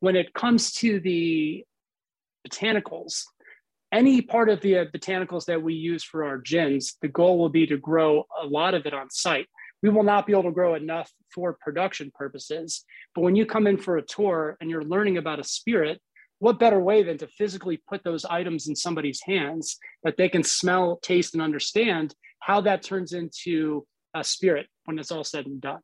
When 0.00 0.16
it 0.16 0.34
comes 0.34 0.72
to 0.74 1.00
the 1.00 1.64
botanicals 2.46 3.22
any 3.92 4.20
part 4.20 4.48
of 4.48 4.60
the 4.60 4.78
uh, 4.78 4.84
botanicals 4.86 5.46
that 5.46 5.62
we 5.62 5.74
use 5.74 6.04
for 6.04 6.24
our 6.24 6.38
gins, 6.38 6.96
the 7.00 7.08
goal 7.08 7.38
will 7.38 7.48
be 7.48 7.66
to 7.66 7.76
grow 7.76 8.24
a 8.40 8.46
lot 8.46 8.74
of 8.74 8.86
it 8.86 8.94
on 8.94 9.10
site. 9.10 9.46
We 9.82 9.88
will 9.88 10.02
not 10.02 10.26
be 10.26 10.32
able 10.32 10.44
to 10.44 10.50
grow 10.50 10.74
enough 10.74 11.10
for 11.34 11.56
production 11.60 12.12
purposes. 12.14 12.84
But 13.14 13.22
when 13.22 13.36
you 13.36 13.46
come 13.46 13.66
in 13.66 13.78
for 13.78 13.96
a 13.96 14.02
tour 14.02 14.56
and 14.60 14.68
you're 14.68 14.84
learning 14.84 15.16
about 15.16 15.40
a 15.40 15.44
spirit, 15.44 16.00
what 16.40 16.58
better 16.58 16.78
way 16.78 17.02
than 17.02 17.18
to 17.18 17.26
physically 17.26 17.80
put 17.88 18.04
those 18.04 18.24
items 18.24 18.68
in 18.68 18.76
somebody's 18.76 19.20
hands 19.22 19.78
that 20.04 20.16
they 20.16 20.28
can 20.28 20.42
smell, 20.42 20.98
taste, 21.02 21.34
and 21.34 21.42
understand 21.42 22.14
how 22.40 22.60
that 22.60 22.82
turns 22.82 23.12
into 23.12 23.86
a 24.14 24.22
spirit 24.22 24.66
when 24.84 24.98
it's 24.98 25.10
all 25.10 25.24
said 25.24 25.46
and 25.46 25.60
done. 25.60 25.80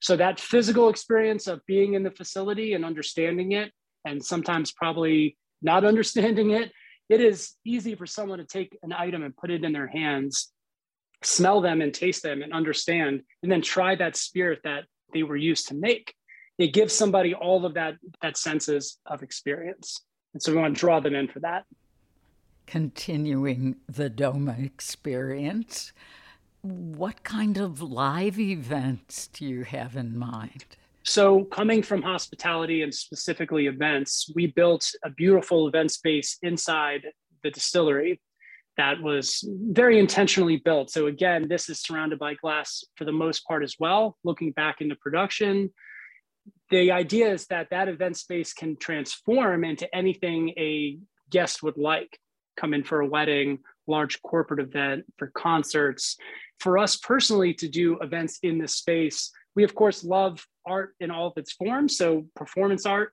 So 0.00 0.16
that 0.16 0.40
physical 0.40 0.88
experience 0.88 1.46
of 1.46 1.64
being 1.66 1.94
in 1.94 2.02
the 2.02 2.10
facility 2.10 2.74
and 2.74 2.84
understanding 2.84 3.52
it, 3.52 3.72
and 4.04 4.24
sometimes 4.24 4.72
probably 4.72 5.36
not 5.60 5.84
understanding 5.92 6.50
it, 6.50 6.72
it 7.08 7.20
is 7.20 7.54
easy 7.64 7.94
for 7.94 8.06
someone 8.06 8.38
to 8.38 8.44
take 8.44 8.78
an 8.82 8.92
item 8.92 9.22
and 9.22 9.36
put 9.36 9.50
it 9.50 9.64
in 9.64 9.72
their 9.72 9.86
hands, 9.86 10.52
smell 11.22 11.60
them 11.60 11.80
and 11.80 11.92
taste 11.92 12.22
them 12.22 12.42
and 12.42 12.52
understand, 12.52 13.22
and 13.42 13.52
then 13.52 13.62
try 13.62 13.94
that 13.96 14.16
spirit 14.16 14.60
that 14.64 14.84
they 15.12 15.22
were 15.22 15.36
used 15.36 15.68
to 15.68 15.74
make. 15.74 16.14
It 16.58 16.72
gives 16.72 16.94
somebody 16.94 17.34
all 17.34 17.64
of 17.64 17.74
that 17.74 17.94
that 18.20 18.36
senses 18.36 18.98
of 19.06 19.22
experience. 19.22 20.02
And 20.32 20.42
so 20.42 20.52
we 20.52 20.58
want 20.58 20.74
to 20.74 20.80
draw 20.80 21.00
them 21.00 21.14
in 21.14 21.28
for 21.28 21.40
that. 21.40 21.64
Continuing 22.66 23.76
the 23.88 24.08
Doma 24.08 24.64
experience, 24.64 25.92
what 26.62 27.24
kind 27.24 27.58
of 27.58 27.82
live 27.82 28.38
events 28.38 29.26
do 29.26 29.44
you 29.44 29.64
have 29.64 29.96
in 29.96 30.16
mind? 30.16 30.64
So, 31.04 31.44
coming 31.44 31.82
from 31.82 32.02
hospitality 32.02 32.82
and 32.82 32.94
specifically 32.94 33.66
events, 33.66 34.30
we 34.34 34.46
built 34.46 34.88
a 35.04 35.10
beautiful 35.10 35.66
event 35.66 35.90
space 35.90 36.38
inside 36.42 37.02
the 37.42 37.50
distillery 37.50 38.20
that 38.76 39.02
was 39.02 39.44
very 39.48 39.98
intentionally 39.98 40.56
built. 40.56 40.90
So, 40.90 41.08
again, 41.08 41.48
this 41.48 41.68
is 41.68 41.80
surrounded 41.80 42.18
by 42.18 42.34
glass 42.34 42.84
for 42.96 43.04
the 43.04 43.12
most 43.12 43.44
part 43.46 43.64
as 43.64 43.76
well. 43.80 44.16
Looking 44.22 44.52
back 44.52 44.80
into 44.80 44.94
production, 44.94 45.70
the 46.70 46.92
idea 46.92 47.32
is 47.32 47.46
that 47.46 47.70
that 47.70 47.88
event 47.88 48.16
space 48.16 48.52
can 48.52 48.76
transform 48.76 49.64
into 49.64 49.92
anything 49.94 50.50
a 50.50 50.98
guest 51.30 51.62
would 51.62 51.78
like. 51.78 52.18
Come 52.56 52.74
in 52.74 52.84
for 52.84 53.00
a 53.00 53.06
wedding, 53.06 53.58
large 53.86 54.22
corporate 54.22 54.60
event, 54.60 55.04
for 55.18 55.28
concerts. 55.28 56.16
For 56.60 56.78
us 56.78 56.96
personally 56.96 57.54
to 57.54 57.68
do 57.68 57.98
events 58.00 58.38
in 58.42 58.58
this 58.58 58.76
space, 58.76 59.32
we 59.54 59.64
of 59.64 59.74
course 59.74 60.04
love 60.04 60.44
art 60.66 60.94
in 61.00 61.10
all 61.10 61.28
of 61.28 61.34
its 61.36 61.52
forms. 61.52 61.96
So 61.96 62.26
performance 62.36 62.86
art, 62.86 63.12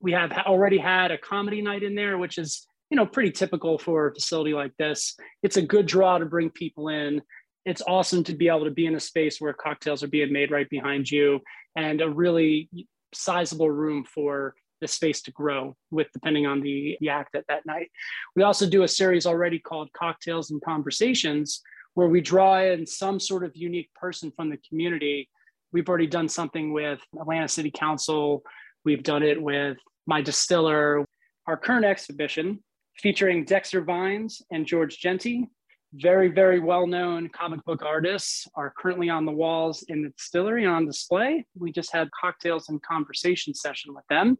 we 0.00 0.12
have 0.12 0.32
already 0.32 0.78
had 0.78 1.10
a 1.10 1.18
comedy 1.18 1.62
night 1.62 1.82
in 1.82 1.94
there, 1.94 2.18
which 2.18 2.38
is 2.38 2.66
you 2.90 2.96
know 2.96 3.06
pretty 3.06 3.30
typical 3.30 3.78
for 3.78 4.08
a 4.08 4.14
facility 4.14 4.52
like 4.52 4.76
this. 4.78 5.16
It's 5.42 5.56
a 5.56 5.62
good 5.62 5.86
draw 5.86 6.18
to 6.18 6.26
bring 6.26 6.50
people 6.50 6.88
in. 6.88 7.22
It's 7.64 7.82
awesome 7.86 8.24
to 8.24 8.34
be 8.34 8.48
able 8.48 8.64
to 8.64 8.70
be 8.70 8.86
in 8.86 8.94
a 8.94 9.00
space 9.00 9.40
where 9.40 9.54
cocktails 9.54 10.02
are 10.02 10.08
being 10.08 10.32
made 10.32 10.50
right 10.50 10.68
behind 10.68 11.10
you, 11.10 11.40
and 11.76 12.00
a 12.00 12.08
really 12.08 12.68
sizable 13.14 13.70
room 13.70 14.04
for 14.04 14.54
the 14.80 14.88
space 14.88 15.22
to 15.22 15.30
grow 15.30 15.74
with 15.90 16.08
depending 16.12 16.46
on 16.46 16.60
the, 16.60 16.96
the 17.00 17.08
act 17.08 17.34
at 17.34 17.46
that 17.48 17.64
night. 17.64 17.90
We 18.36 18.42
also 18.42 18.68
do 18.68 18.82
a 18.82 18.88
series 18.88 19.24
already 19.24 19.58
called 19.58 19.88
Cocktails 19.92 20.50
and 20.50 20.60
Conversations, 20.62 21.62
where 21.94 22.08
we 22.08 22.20
draw 22.20 22.60
in 22.60 22.86
some 22.86 23.18
sort 23.18 23.44
of 23.44 23.56
unique 23.56 23.90
person 23.94 24.30
from 24.36 24.50
the 24.50 24.58
community 24.68 25.30
We've 25.74 25.88
already 25.88 26.06
done 26.06 26.28
something 26.28 26.72
with 26.72 27.00
Atlanta 27.20 27.48
City 27.48 27.72
Council. 27.72 28.44
We've 28.84 29.02
done 29.02 29.24
it 29.24 29.42
with 29.42 29.76
my 30.06 30.22
distiller. 30.22 31.04
Our 31.48 31.56
current 31.56 31.84
exhibition 31.84 32.62
featuring 32.96 33.44
Dexter 33.44 33.82
Vines 33.82 34.40
and 34.52 34.64
George 34.66 34.98
Jeanty, 35.00 35.48
very, 35.94 36.28
very 36.28 36.60
well 36.60 36.86
known 36.86 37.28
comic 37.28 37.64
book 37.64 37.82
artists, 37.82 38.46
are 38.54 38.72
currently 38.78 39.10
on 39.10 39.24
the 39.24 39.32
walls 39.32 39.82
in 39.88 40.04
the 40.04 40.10
distillery 40.10 40.64
on 40.64 40.86
display. 40.86 41.44
We 41.58 41.72
just 41.72 41.92
had 41.92 42.08
cocktails 42.18 42.68
and 42.68 42.80
conversation 42.80 43.52
session 43.52 43.96
with 43.96 44.04
them. 44.08 44.38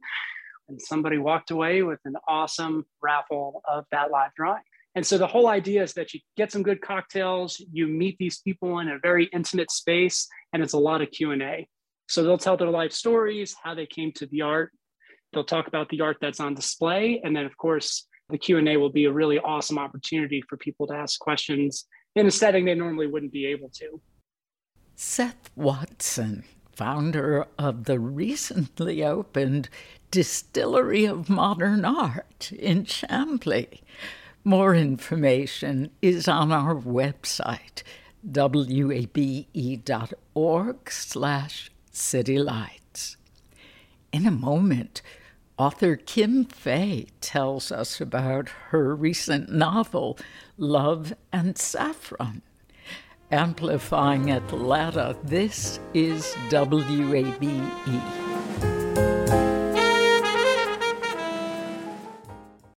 And 0.69 0.81
somebody 0.81 1.19
walked 1.19 1.51
away 1.51 1.83
with 1.83 1.99
an 2.05 2.15
awesome 2.29 2.87
raffle 3.03 3.61
of 3.69 3.87
that 3.91 4.13
live 4.13 4.31
drawing. 4.37 4.63
And 4.95 5.05
so 5.05 5.19
the 5.19 5.27
whole 5.27 5.49
idea 5.49 5.83
is 5.83 5.95
that 5.95 6.15
you 6.15 6.21
get 6.37 6.53
some 6.53 6.63
good 6.63 6.81
cocktails, 6.81 7.61
you 7.73 7.87
meet 7.87 8.17
these 8.19 8.41
people 8.41 8.79
in 8.79 8.89
a 8.89 8.99
very 8.99 9.25
intimate 9.33 9.71
space, 9.71 10.29
and 10.53 10.63
it's 10.63 10.73
a 10.73 10.79
lot 10.79 11.03
of 11.03 11.11
Q&A. 11.11 11.69
So 12.09 12.23
they'll 12.23 12.39
tell 12.39 12.57
their 12.57 12.71
life 12.71 12.93
stories, 12.93 13.57
how 13.61 13.75
they 13.75 13.87
came 13.87 14.13
to 14.13 14.27
the 14.27 14.43
art. 14.43 14.71
They'll 15.33 15.43
talk 15.43 15.67
about 15.67 15.89
the 15.89 16.01
art 16.01 16.19
that's 16.21 16.39
on 16.39 16.55
display, 16.55 17.21
and 17.25 17.35
then 17.35 17.45
of 17.45 17.57
course, 17.57 18.07
the 18.31 18.39
Q&A 18.39 18.77
will 18.77 18.91
be 18.91 19.07
a 19.07 19.13
really 19.13 19.39
awesome 19.39 19.79
opportunity 19.79 20.43
for 20.49 20.57
people 20.57 20.87
to 20.87 20.95
ask 20.95 21.19
questions 21.19 21.87
in 22.15 22.27
a 22.27 22.31
setting 22.31 22.65
they 22.65 22.75
normally 22.75 23.07
wouldn't 23.07 23.33
be 23.33 23.47
able 23.47 23.69
to. 23.71 24.01
Seth 24.95 25.51
Watson, 25.57 26.45
founder 26.73 27.47
of 27.59 27.85
the 27.85 27.99
recently 27.99 29.05
opened 29.05 29.69
Distillery 30.11 31.05
of 31.05 31.29
Modern 31.29 31.85
Art 31.85 32.53
in 32.57 32.85
Chamblee. 32.85 33.81
More 34.47 34.75
information 34.75 35.91
is 36.03 36.29
on 36.29 36.53
our 36.53 36.75
website, 36.75 37.83
wabe.org 38.23 38.91
slash 40.91 41.71
citylights. 41.91 43.17
In 44.13 44.27
a 44.27 44.31
moment, 44.31 45.01
author 45.57 45.97
Kim 45.97 46.45
Fay 46.45 47.07
tells 47.23 47.73
us 47.73 48.03
about 48.03 48.51
her 48.69 48.95
recent 48.95 49.49
novel, 49.51 50.19
Love 50.59 51.15
and 51.33 51.57
Saffron. 51.57 52.43
Amplifying 53.31 54.31
Atlanta, 54.31 55.17
this 55.25 55.81
is 55.95 56.35
WABE. 56.51 58.34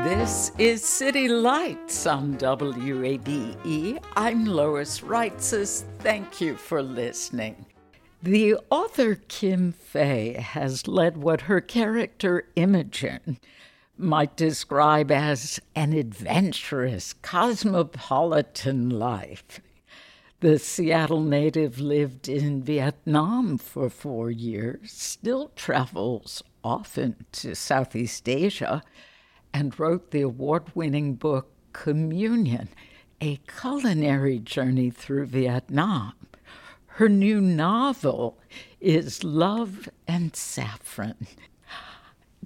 This 0.00 0.50
is 0.58 0.82
City 0.84 1.28
Lights 1.28 2.06
on 2.06 2.36
WABE. 2.36 4.02
I'm 4.16 4.46
Lois 4.46 4.98
Reitzes. 4.98 5.84
Thank 6.00 6.40
you 6.40 6.56
for 6.56 6.82
listening. 6.82 7.66
The 8.20 8.56
author 8.68 9.14
Kim 9.14 9.70
Fay 9.70 10.32
has 10.32 10.88
led 10.88 11.18
what 11.18 11.42
her 11.42 11.60
character 11.60 12.48
Imogen 12.56 13.38
might 13.96 14.34
describe 14.34 15.12
as 15.12 15.60
an 15.76 15.92
adventurous, 15.92 17.12
cosmopolitan 17.12 18.90
life. 18.90 19.60
The 20.40 20.58
Seattle 20.58 21.22
native 21.22 21.78
lived 21.78 22.28
in 22.28 22.64
Vietnam 22.64 23.56
for 23.56 23.88
four 23.88 24.32
years, 24.32 24.90
still 24.90 25.52
travels 25.54 26.42
often 26.64 27.24
to 27.30 27.54
Southeast 27.54 28.28
Asia 28.28 28.82
and 29.54 29.78
wrote 29.78 30.10
the 30.10 30.22
award 30.22 30.64
winning 30.74 31.14
book 31.14 31.50
Communion 31.72 32.68
A 33.20 33.36
Culinary 33.46 34.38
Journey 34.38 34.90
Through 34.90 35.26
Vietnam. 35.26 36.14
Her 36.86 37.08
new 37.08 37.40
novel 37.40 38.38
is 38.80 39.24
Love 39.24 39.88
and 40.06 40.36
Saffron. 40.36 41.26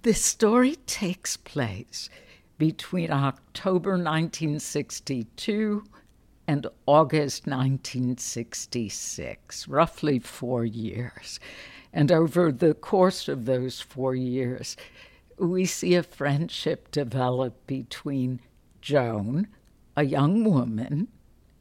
The 0.01 0.15
story 0.15 0.77
takes 0.87 1.37
place 1.37 2.09
between 2.59 3.11
October 3.11 3.91
1962 3.91 5.85
and 6.47 6.67
August 6.87 7.47
1966, 7.47 9.69
roughly 9.69 10.19
four 10.21 10.65
years. 10.65 11.41
And 11.93 12.11
over 12.13 12.53
the 12.53 12.75
course 12.75 13.27
of 13.27 13.47
those 13.47 13.81
four 13.81 14.15
years, 14.15 14.77
we 15.39 15.65
see 15.67 15.95
a 15.95 16.03
friendship 16.03 16.91
develop 16.91 17.67
between 17.67 18.41
Joan, 18.81 19.49
a 19.97 20.05
young 20.05 20.45
woman 20.45 21.09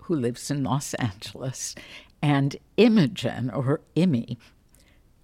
who 0.04 0.16
lives 0.16 0.52
in 0.52 0.64
Los 0.64 0.94
Angeles, 0.96 1.76
and 2.22 2.56
Imogen, 2.78 3.50
or 3.50 3.82
Immy, 3.96 4.38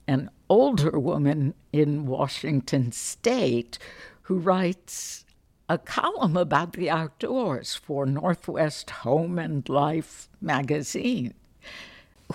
an 0.08 0.30
older 0.50 1.00
woman 1.00 1.54
in 1.72 2.06
Washington 2.06 2.92
State 2.92 3.78
who 4.24 4.38
writes 4.38 5.26
a 5.70 5.78
column 5.78 6.36
about 6.36 6.74
the 6.74 6.90
outdoors 6.90 7.76
for 7.76 8.06
Northwest 8.06 8.90
Home 8.90 9.40
and 9.40 9.68
Life 9.70 10.28
magazine. 10.42 11.34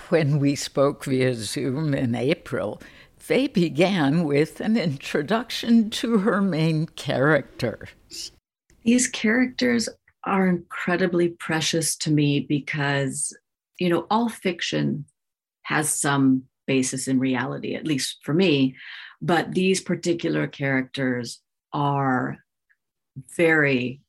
When 0.09 0.39
we 0.39 0.55
spoke 0.55 1.05
via 1.05 1.35
Zoom 1.35 1.95
in 1.95 2.15
April, 2.15 2.81
they 3.27 3.47
began 3.49 4.25
with 4.25 4.61
an 4.61 4.77
introduction 4.77 5.91
to 5.91 6.19
her 6.19 6.41
main 6.41 6.87
characters. 6.87 8.33
These 8.85 9.09
characters 9.09 9.89
are 10.25 10.49
incredibly 10.49 11.31
precious 11.31 11.97
to 11.97 12.11
me 12.11 12.41
because, 12.41 13.37
you 13.79 13.89
know, 13.89 14.07
all 14.11 14.29
fiction 14.29 15.07
has 15.63 15.89
some 15.89 16.45
basis 16.67 17.09
in 17.09 17.19
reality, 17.19 17.75
at 17.75 17.87
least 17.87 18.19
for 18.23 18.35
me. 18.35 18.77
But 19.21 19.53
these 19.53 19.81
particular 19.81 20.47
characters 20.47 21.41
are 21.73 22.39
very 23.37 24.01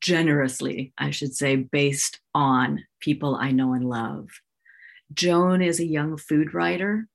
generously, 0.00 0.92
I 0.98 1.10
should 1.10 1.34
say, 1.34 1.56
based 1.56 2.20
on 2.34 2.84
people 3.00 3.36
I 3.36 3.52
know 3.52 3.72
and 3.72 3.88
love. 3.88 4.28
Joan 5.12 5.62
is 5.62 5.80
a 5.80 5.86
young 5.86 6.16
food 6.16 6.52
writer 6.52 7.06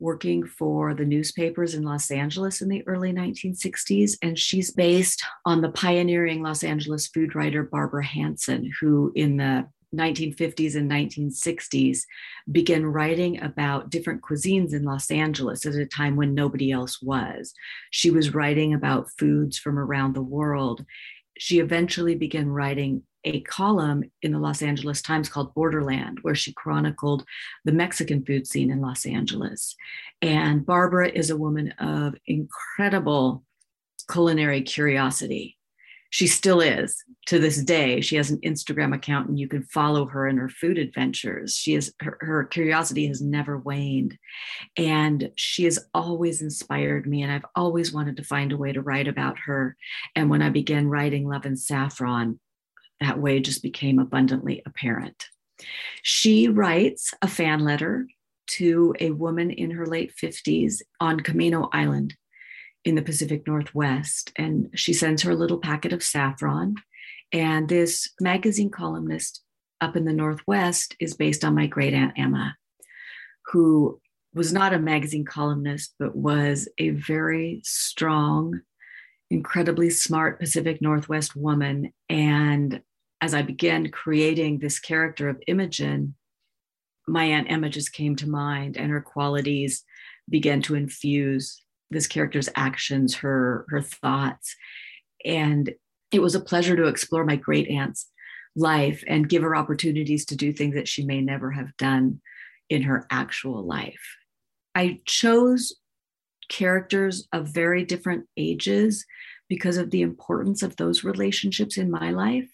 working 0.00 0.44
for 0.44 0.94
the 0.94 1.04
newspapers 1.04 1.74
in 1.74 1.84
Los 1.84 2.10
Angeles 2.10 2.62
in 2.62 2.68
the 2.68 2.86
early 2.88 3.12
1960s. 3.12 4.16
And 4.22 4.38
she's 4.38 4.72
based 4.72 5.22
on 5.44 5.60
the 5.60 5.70
pioneering 5.70 6.42
Los 6.42 6.64
Angeles 6.64 7.06
food 7.06 7.34
writer 7.34 7.62
Barbara 7.62 8.04
Hansen, 8.04 8.72
who 8.80 9.12
in 9.14 9.36
the 9.36 9.68
1950s 9.94 10.76
and 10.76 10.90
1960s 10.90 12.02
began 12.50 12.86
writing 12.86 13.42
about 13.42 13.90
different 13.90 14.22
cuisines 14.22 14.72
in 14.72 14.84
Los 14.84 15.10
Angeles 15.10 15.66
at 15.66 15.74
a 15.74 15.86
time 15.86 16.16
when 16.16 16.34
nobody 16.34 16.70
else 16.70 17.02
was. 17.02 17.52
She 17.90 18.10
was 18.10 18.34
writing 18.34 18.72
about 18.72 19.10
foods 19.18 19.58
from 19.58 19.78
around 19.78 20.14
the 20.14 20.22
world. 20.22 20.84
She 21.38 21.58
eventually 21.58 22.14
began 22.14 22.48
writing 22.48 23.02
a 23.24 23.40
column 23.42 24.04
in 24.22 24.32
the 24.32 24.38
Los 24.38 24.62
Angeles 24.62 25.02
Times 25.02 25.28
called 25.28 25.54
Borderland, 25.54 26.18
where 26.22 26.34
she 26.34 26.52
chronicled 26.52 27.24
the 27.64 27.72
Mexican 27.72 28.24
food 28.24 28.46
scene 28.46 28.70
in 28.70 28.80
Los 28.80 29.06
Angeles. 29.06 29.76
And 30.22 30.64
Barbara 30.64 31.08
is 31.10 31.30
a 31.30 31.36
woman 31.36 31.72
of 31.78 32.14
incredible 32.26 33.44
culinary 34.10 34.62
curiosity. 34.62 35.56
She 36.12 36.26
still 36.26 36.60
is 36.60 37.04
to 37.26 37.38
this 37.38 37.62
day. 37.62 38.00
She 38.00 38.16
has 38.16 38.32
an 38.32 38.40
Instagram 38.40 38.92
account 38.92 39.28
and 39.28 39.38
you 39.38 39.46
can 39.46 39.62
follow 39.62 40.06
her 40.06 40.26
in 40.26 40.38
her 40.38 40.48
food 40.48 40.76
adventures. 40.76 41.54
She 41.54 41.74
is 41.74 41.94
her, 42.00 42.18
her 42.20 42.44
curiosity 42.44 43.06
has 43.06 43.22
never 43.22 43.56
waned. 43.56 44.18
And 44.76 45.30
she 45.36 45.64
has 45.64 45.78
always 45.94 46.42
inspired 46.42 47.06
me. 47.06 47.22
And 47.22 47.30
I've 47.30 47.46
always 47.54 47.92
wanted 47.92 48.16
to 48.16 48.24
find 48.24 48.50
a 48.50 48.56
way 48.56 48.72
to 48.72 48.82
write 48.82 49.06
about 49.06 49.38
her. 49.46 49.76
And 50.16 50.28
when 50.28 50.42
I 50.42 50.50
began 50.50 50.88
writing 50.88 51.28
Love 51.28 51.44
and 51.44 51.58
Saffron, 51.58 52.40
that 53.00 53.18
way 53.18 53.40
just 53.40 53.62
became 53.62 53.98
abundantly 53.98 54.62
apparent. 54.66 55.26
She 56.02 56.48
writes 56.48 57.12
a 57.22 57.28
fan 57.28 57.60
letter 57.60 58.06
to 58.52 58.94
a 59.00 59.10
woman 59.10 59.50
in 59.50 59.70
her 59.72 59.86
late 59.86 60.12
50s 60.20 60.82
on 61.00 61.20
Camano 61.20 61.68
Island 61.72 62.14
in 62.84 62.94
the 62.94 63.02
Pacific 63.02 63.46
Northwest. 63.46 64.32
And 64.36 64.70
she 64.74 64.92
sends 64.92 65.22
her 65.22 65.30
a 65.30 65.36
little 65.36 65.58
packet 65.58 65.92
of 65.92 66.02
saffron. 66.02 66.76
And 67.32 67.68
this 67.68 68.10
magazine 68.20 68.70
columnist 68.70 69.42
up 69.80 69.96
in 69.96 70.04
the 70.04 70.12
Northwest 70.12 70.96
is 71.00 71.14
based 71.14 71.44
on 71.44 71.54
my 71.54 71.66
great 71.66 71.94
aunt 71.94 72.14
Emma, 72.16 72.56
who 73.46 74.00
was 74.34 74.52
not 74.52 74.72
a 74.72 74.78
magazine 74.78 75.24
columnist, 75.24 75.94
but 75.98 76.16
was 76.16 76.68
a 76.78 76.90
very 76.90 77.60
strong, 77.64 78.60
incredibly 79.30 79.90
smart 79.90 80.40
Pacific 80.40 80.82
Northwest 80.82 81.36
woman. 81.36 81.92
And 82.08 82.82
as 83.20 83.34
I 83.34 83.42
began 83.42 83.90
creating 83.90 84.58
this 84.58 84.78
character 84.78 85.28
of 85.28 85.42
Imogen, 85.46 86.14
my 87.06 87.24
Aunt 87.24 87.50
Emma 87.50 87.68
just 87.68 87.92
came 87.92 88.16
to 88.16 88.28
mind, 88.28 88.76
and 88.76 88.90
her 88.90 89.00
qualities 89.00 89.84
began 90.28 90.62
to 90.62 90.74
infuse 90.74 91.62
this 91.90 92.06
character's 92.06 92.48
actions, 92.54 93.16
her, 93.16 93.66
her 93.68 93.82
thoughts. 93.82 94.54
And 95.24 95.72
it 96.12 96.20
was 96.20 96.34
a 96.34 96.40
pleasure 96.40 96.76
to 96.76 96.86
explore 96.86 97.24
my 97.24 97.36
great 97.36 97.68
aunt's 97.68 98.08
life 98.56 99.02
and 99.06 99.28
give 99.28 99.42
her 99.42 99.56
opportunities 99.56 100.24
to 100.26 100.36
do 100.36 100.52
things 100.52 100.74
that 100.74 100.88
she 100.88 101.04
may 101.04 101.20
never 101.20 101.50
have 101.50 101.76
done 101.76 102.20
in 102.68 102.82
her 102.82 103.06
actual 103.10 103.66
life. 103.66 104.16
I 104.74 105.00
chose 105.04 105.74
characters 106.48 107.26
of 107.32 107.48
very 107.48 107.84
different 107.84 108.26
ages 108.36 109.04
because 109.48 109.76
of 109.76 109.90
the 109.90 110.02
importance 110.02 110.62
of 110.62 110.76
those 110.76 111.04
relationships 111.04 111.76
in 111.76 111.90
my 111.90 112.10
life. 112.10 112.48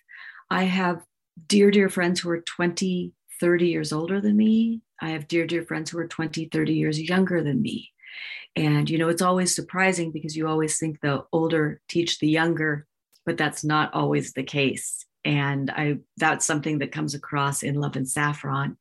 I 0.50 0.64
have 0.64 1.02
dear, 1.48 1.70
dear 1.70 1.88
friends 1.88 2.20
who 2.20 2.30
are 2.30 2.40
20, 2.40 3.12
30 3.40 3.66
years 3.66 3.92
older 3.92 4.20
than 4.20 4.36
me. 4.36 4.82
I 5.00 5.10
have 5.10 5.28
dear, 5.28 5.46
dear 5.46 5.62
friends 5.62 5.90
who 5.90 5.98
are 5.98 6.06
20, 6.06 6.46
30 6.46 6.74
years 6.74 7.00
younger 7.00 7.42
than 7.42 7.60
me. 7.60 7.90
And, 8.54 8.88
you 8.88 8.96
know, 8.96 9.08
it's 9.08 9.22
always 9.22 9.54
surprising 9.54 10.12
because 10.12 10.36
you 10.36 10.48
always 10.48 10.78
think 10.78 11.00
the 11.00 11.24
older 11.32 11.80
teach 11.88 12.18
the 12.18 12.28
younger, 12.28 12.86
but 13.26 13.36
that's 13.36 13.64
not 13.64 13.92
always 13.92 14.32
the 14.32 14.42
case. 14.42 15.04
And 15.24 15.70
I 15.70 15.98
that's 16.16 16.46
something 16.46 16.78
that 16.78 16.92
comes 16.92 17.14
across 17.14 17.62
in 17.62 17.74
Love 17.74 17.96
and 17.96 18.08
Saffron 18.08 18.78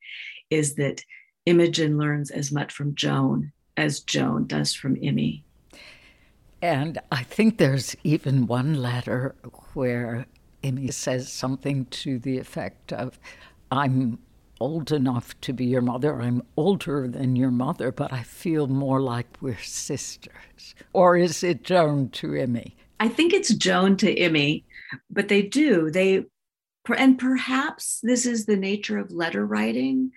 is 0.49 0.75
that 0.75 1.03
Imogen 1.45 1.97
learns 1.97 2.31
as 2.31 2.51
much 2.51 2.71
from 2.71 2.95
Joan 2.95 3.51
as 3.75 3.99
Joan 4.01 4.47
does 4.47 4.73
from 4.73 4.97
Emmy. 5.01 5.43
And 6.61 6.99
I 7.11 7.23
think 7.23 7.57
there's 7.57 7.95
even 8.03 8.47
one 8.47 8.75
letter 8.75 9.35
where 9.73 10.25
Emmy 10.65 10.89
says 10.89 11.31
something 11.31 11.85
to 11.85 12.17
the 12.17 12.39
effect 12.39 12.91
of, 12.91 13.19
I'm 13.71 14.17
old 14.59 14.91
enough 14.91 15.39
to 15.41 15.53
be 15.53 15.65
your 15.65 15.81
mother. 15.81 16.19
I'm 16.19 16.41
older 16.57 17.07
than 17.07 17.35
your 17.35 17.51
mother, 17.51 17.91
but 17.91 18.11
I 18.11 18.23
feel 18.23 18.65
more 18.65 18.99
like 18.99 19.27
we're 19.41 19.59
sisters. 19.59 20.73
Or 20.91 21.17
is 21.17 21.43
it 21.43 21.63
Joan 21.63 22.09
to 22.09 22.33
Emmy? 22.33 22.75
I 22.99 23.09
think 23.09 23.31
it's 23.31 23.53
Joan 23.53 23.95
to 23.97 24.17
Emmy, 24.17 24.65
but 25.09 25.27
they 25.27 25.43
do. 25.43 25.91
They 25.91 26.25
and 26.97 27.17
perhaps 27.17 27.99
this 28.03 28.25
is 28.25 28.45
the 28.45 28.57
nature 28.57 28.97
of 28.97 29.11
letter 29.11 29.45
writing 29.45 30.11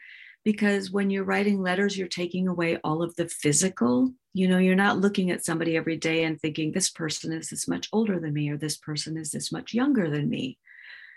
because 0.44 0.90
when 0.90 1.10
you're 1.10 1.24
writing 1.24 1.62
letters 1.62 1.96
you're 1.96 2.08
taking 2.08 2.46
away 2.46 2.76
all 2.84 3.02
of 3.02 3.14
the 3.16 3.26
physical 3.26 4.12
you 4.38 4.46
know 4.46 4.58
you're 4.58 4.76
not 4.76 5.00
looking 5.00 5.32
at 5.32 5.44
somebody 5.44 5.76
every 5.76 5.96
day 5.96 6.22
and 6.22 6.40
thinking 6.40 6.70
this 6.70 6.90
person 6.90 7.32
is 7.32 7.50
this 7.50 7.66
much 7.66 7.88
older 7.92 8.20
than 8.20 8.32
me 8.32 8.48
or 8.50 8.56
this 8.56 8.76
person 8.76 9.16
is 9.16 9.32
this 9.32 9.50
much 9.50 9.74
younger 9.74 10.08
than 10.08 10.28
me. 10.28 10.56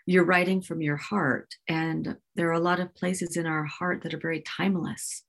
You're 0.08 0.26
writing 0.26 0.60
from 0.60 0.82
your 0.82 0.98
heart 0.98 1.54
and 1.68 2.18
there 2.36 2.50
are 2.50 2.54
a 2.54 2.60
lot 2.60 2.80
of 2.80 2.96
places 2.96 3.38
in 3.38 3.46
our 3.46 3.64
heart 3.64 4.02
that 4.02 4.16
are 4.16 4.20
very 4.20 4.42
timeless 4.42 5.24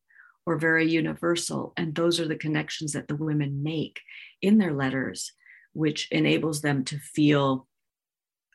or 0.46 0.56
very 0.56 0.90
universal 0.90 1.74
and 1.76 1.94
those 1.94 2.18
are 2.18 2.26
the 2.26 2.34
connections 2.34 2.92
that 2.92 3.08
the 3.08 3.14
women 3.14 3.62
make 3.62 4.00
in 4.40 4.56
their 4.56 4.72
letters 4.72 5.32
which 5.74 6.08
enables 6.10 6.62
them 6.62 6.84
to 6.84 6.98
feel 6.98 7.68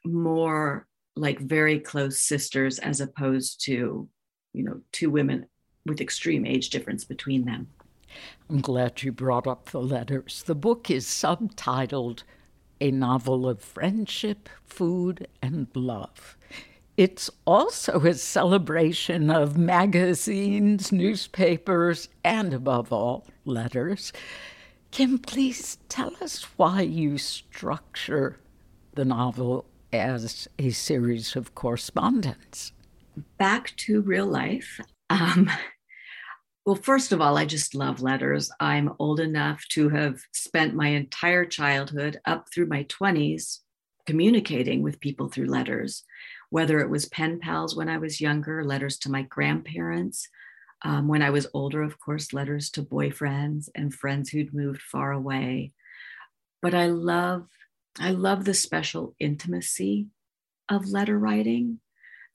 more 0.04 0.88
like 1.16 1.40
very 1.40 1.80
close 1.80 2.24
sisters 2.24 2.80
as 2.80 3.02
opposed 3.02 3.64
to 3.66 4.10
you 4.54 4.64
know 4.64 4.82
two 4.92 5.12
women 5.12 5.46
with 5.86 6.02
extreme 6.02 6.44
age 6.44 6.72
difference 6.72 7.06
between 7.06 7.46
them 7.46 7.68
i'm 8.50 8.62
glad 8.62 9.02
you 9.04 9.12
brought 9.12 9.48
up 9.48 9.70
the 9.70 9.82
letters 9.82 10.44
the 10.48 10.56
book 10.56 10.90
is 10.90 11.06
subtitled 11.06 12.24
a 12.80 12.92
novel 12.92 13.48
of 13.48 13.60
friendship 13.60 14.50
food 14.66 15.28
and 15.42 15.68
love 15.74 16.38
it's 16.98 17.30
also 17.46 18.00
a 18.06 18.16
celebration 18.16 19.30
of 19.30 19.56
magazines, 19.56 20.92
newspapers, 20.92 22.10
and 22.24 22.56
above 22.56 22.92
all, 22.92 23.28
letters. 23.46 24.12
Kim, 24.90 25.20
please 25.20 25.78
tell 25.90 26.12
us 26.22 26.42
why 26.58 26.82
you 26.82 27.20
structure 27.20 28.40
the 28.96 29.06
novel 29.06 29.66
as 29.94 30.48
a 30.58 30.72
series 30.72 31.36
of 31.36 31.54
correspondence. 31.54 32.72
Back 33.38 33.76
to 33.78 34.02
real 34.02 34.26
life. 34.26 34.80
Um, 35.12 35.52
well, 36.68 36.76
first 36.76 37.14
of 37.14 37.22
all, 37.22 37.38
I 37.38 37.46
just 37.46 37.76
love 37.76 38.02
letters. 38.02 38.52
I'm 38.60 38.92
old 39.00 39.22
enough 39.22 39.66
to 39.70 39.88
have 39.88 40.20
spent 40.34 40.76
my 40.76 40.90
entire 40.90 41.46
childhood 41.46 42.20
up 42.26 42.48
through 42.54 42.66
my 42.66 42.84
20s 42.84 43.60
communicating 44.06 44.84
with 44.84 45.00
people 45.00 45.30
through 45.30 45.46
letters, 45.46 46.04
whether 46.50 46.82
it 46.82 46.90
was 46.90 47.06
pen 47.06 47.40
pals 47.40 47.74
when 47.74 47.88
I 47.88 48.00
was 48.00 48.20
younger, 48.20 48.66
letters 48.66 48.98
to 48.98 49.10
my 49.10 49.22
grandparents. 49.22 50.28
Um, 50.82 51.08
when 51.08 51.22
I 51.22 51.30
was 51.30 51.48
older, 51.54 51.84
of 51.84 52.02
course, 52.02 52.34
letters 52.34 52.70
to 52.72 52.84
boyfriends 52.84 53.70
and 53.74 53.94
friends 53.94 54.30
who'd 54.30 54.54
moved 54.54 54.82
far 54.82 55.14
away. 55.14 55.72
But 56.62 56.74
I 56.74 56.88
love 56.88 57.48
I 57.98 58.12
love 58.12 58.44
the 58.44 58.54
special 58.54 59.16
intimacy 59.22 60.08
of 60.68 60.90
letter 60.90 61.18
writing. 61.18 61.80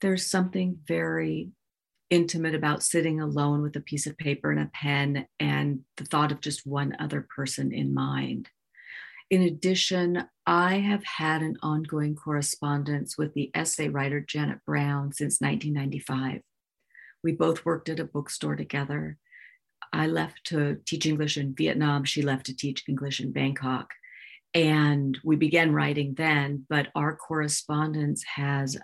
There's 0.01 0.25
something 0.25 0.79
very 0.87 1.51
intimate 2.13 2.53
about 2.53 2.83
sitting 2.83 3.19
alone 3.19 3.63
with 3.63 3.75
a 3.75 3.81
piece 3.81 4.05
of 4.05 4.15
paper 4.19 4.51
and 4.51 4.61
a 4.61 4.69
pen 4.71 5.25
and 5.39 5.79
the 5.97 6.05
thought 6.05 6.31
of 6.31 6.41
just 6.41 6.63
one 6.63 6.95
other 6.99 7.27
person 7.35 7.73
in 7.73 7.91
mind. 7.91 8.47
In 9.31 9.41
addition, 9.41 10.23
I 10.45 10.75
have 10.75 11.03
had 11.03 11.41
an 11.41 11.57
ongoing 11.63 12.15
correspondence 12.15 13.17
with 13.17 13.33
the 13.33 13.49
essay 13.55 13.89
writer 13.89 14.19
Janet 14.19 14.59
Brown 14.63 15.11
since 15.11 15.41
1995. 15.41 16.41
We 17.23 17.31
both 17.31 17.65
worked 17.65 17.89
at 17.89 17.99
a 17.99 18.05
bookstore 18.05 18.55
together. 18.55 19.17
I 19.91 20.05
left 20.05 20.43
to 20.45 20.77
teach 20.85 21.07
English 21.07 21.37
in 21.37 21.55
Vietnam. 21.55 22.03
She 22.03 22.21
left 22.21 22.45
to 22.45 22.55
teach 22.55 22.83
English 22.87 23.21
in 23.21 23.31
Bangkok 23.31 23.89
and 24.53 25.17
we 25.23 25.35
began 25.35 25.73
writing 25.73 26.13
then 26.15 26.63
but 26.69 26.89
our 26.93 27.15
correspondence 27.15 28.23
has 28.35 28.77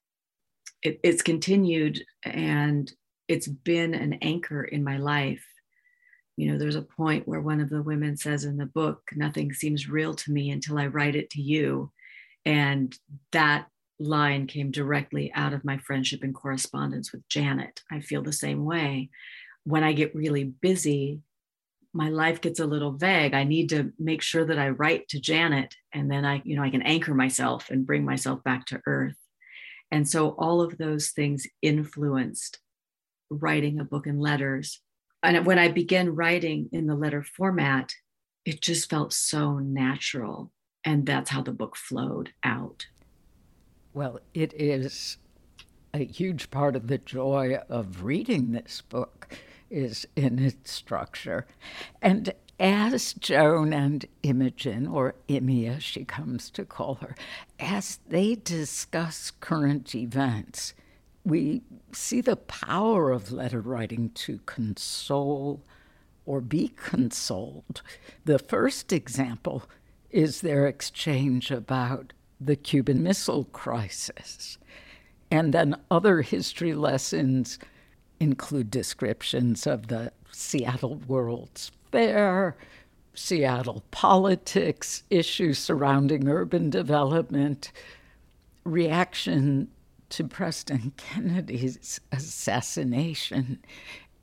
it, 0.81 0.99
it's 1.03 1.21
continued 1.21 2.03
and 2.23 2.91
it's 3.29 3.47
been 3.47 3.93
an 3.93 4.13
anchor 4.21 4.63
in 4.63 4.83
my 4.83 4.97
life. 4.97 5.45
You 6.35 6.51
know 6.51 6.57
there's 6.57 6.75
a 6.75 6.81
point 6.81 7.27
where 7.27 7.39
one 7.39 7.61
of 7.61 7.69
the 7.69 7.81
women 7.81 8.17
says 8.17 8.43
in 8.43 8.57
the 8.57 8.65
book 8.65 9.03
nothing 9.15 9.53
seems 9.53 9.89
real 9.89 10.13
to 10.15 10.31
me 10.31 10.49
until 10.51 10.77
i 10.77 10.87
write 10.87 11.15
it 11.15 11.29
to 11.31 11.41
you. 11.41 11.91
And 12.45 12.97
that 13.31 13.67
line 13.99 14.47
came 14.47 14.71
directly 14.71 15.31
out 15.33 15.53
of 15.53 15.65
my 15.65 15.77
friendship 15.77 16.23
and 16.23 16.33
correspondence 16.33 17.11
with 17.11 17.27
janet. 17.27 17.83
I 17.91 17.99
feel 17.99 18.21
the 18.23 18.33
same 18.33 18.65
way. 18.65 19.09
When 19.63 19.83
i 19.83 19.93
get 19.93 20.15
really 20.15 20.43
busy 20.43 21.21
my 21.91 22.09
life 22.09 22.39
gets 22.39 22.59
a 22.59 22.67
little 22.67 22.91
vague. 22.91 23.33
I 23.33 23.43
need 23.43 23.69
to 23.69 23.91
make 23.97 24.21
sure 24.21 24.45
that 24.45 24.59
i 24.59 24.69
write 24.69 25.07
to 25.09 25.19
janet 25.19 25.75
and 25.91 26.09
then 26.09 26.23
i 26.23 26.41
you 26.45 26.55
know 26.55 26.63
i 26.63 26.69
can 26.69 26.83
anchor 26.83 27.13
myself 27.13 27.69
and 27.69 27.85
bring 27.85 28.05
myself 28.05 28.43
back 28.43 28.65
to 28.67 28.81
earth. 28.85 29.17
And 29.91 30.07
so 30.07 30.29
all 30.31 30.61
of 30.61 30.77
those 30.77 31.09
things 31.09 31.47
influenced 31.61 32.59
writing 33.29 33.79
a 33.79 33.83
book 33.83 34.07
in 34.07 34.19
letters. 34.19 34.81
And 35.21 35.45
when 35.45 35.59
i 35.59 35.67
began 35.67 36.15
writing 36.15 36.69
in 36.71 36.87
the 36.87 36.95
letter 36.95 37.23
format 37.23 37.93
it 38.45 38.61
just 38.61 38.89
felt 38.89 39.13
so 39.13 39.59
natural. 39.59 40.51
And 40.83 41.05
that's 41.05 41.29
how 41.29 41.41
the 41.41 41.51
book 41.51 41.75
flowed 41.75 42.31
out. 42.43 42.87
Well 43.93 44.19
it 44.33 44.53
is 44.53 45.17
a 45.93 46.05
huge 46.05 46.51
part 46.51 46.75
of 46.75 46.87
the 46.87 46.97
joy 46.97 47.57
of 47.67 48.03
reading 48.03 48.51
this 48.51 48.81
book 48.81 49.37
is 49.69 50.07
in 50.15 50.39
its 50.39 50.71
structure. 50.71 51.45
And 52.01 52.33
as 52.59 53.13
Joan 53.13 53.71
and 53.71 54.05
Imogen, 54.21 54.85
or 54.87 55.15
as 55.29 55.83
she 55.83 56.03
comes 56.03 56.49
to 56.51 56.65
call 56.65 56.95
her, 56.95 57.15
as 57.59 57.99
they 58.07 58.35
discuss 58.35 59.31
current 59.39 59.95
events, 59.95 60.73
we 61.25 61.61
see 61.91 62.21
the 62.21 62.35
power 62.35 63.11
of 63.11 63.31
letter 63.31 63.61
writing 63.61 64.09
to 64.11 64.39
console 64.45 65.61
or 66.25 66.41
be 66.41 66.71
consoled. 66.75 67.81
The 68.25 68.39
first 68.39 68.93
example 68.93 69.63
is 70.11 70.41
their 70.41 70.67
exchange 70.67 71.51
about 71.51 72.13
the 72.39 72.55
Cuban 72.55 73.03
Missile 73.03 73.45
Crisis, 73.45 74.57
and 75.29 75.53
then 75.53 75.75
other 75.91 76.21
history 76.21 76.73
lessons 76.73 77.59
include 78.19 78.71
descriptions 78.71 79.67
of 79.67 79.87
the 79.87 80.11
Seattle 80.31 81.01
World's 81.07 81.71
Fair, 81.91 82.55
Seattle 83.13 83.83
politics, 83.91 85.03
issues 85.09 85.57
surrounding 85.57 86.27
urban 86.29 86.69
development, 86.69 87.71
reaction 88.63 89.69
to 90.09 90.27
President 90.27 90.97
Kennedy's 90.97 91.99
assassination 92.11 93.59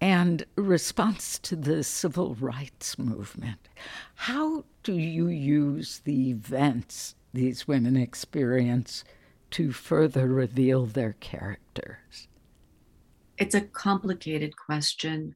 and 0.01 0.45
response 0.57 1.39
to 1.39 1.57
the 1.57 1.83
civil 1.83 2.35
rights 2.35 2.99
movement. 2.99 3.69
How 4.15 4.65
do 4.83 4.93
you 4.93 5.29
use 5.29 6.01
the 6.05 6.31
events 6.31 7.15
these 7.33 7.67
women 7.67 7.97
experience 7.97 9.05
to 9.53 9.73
further 9.73 10.27
reveal 10.27 10.87
their 10.87 11.15
characters? 11.15 12.29
It's 13.39 13.55
a 13.55 13.61
complicated 13.61 14.57
question 14.57 15.35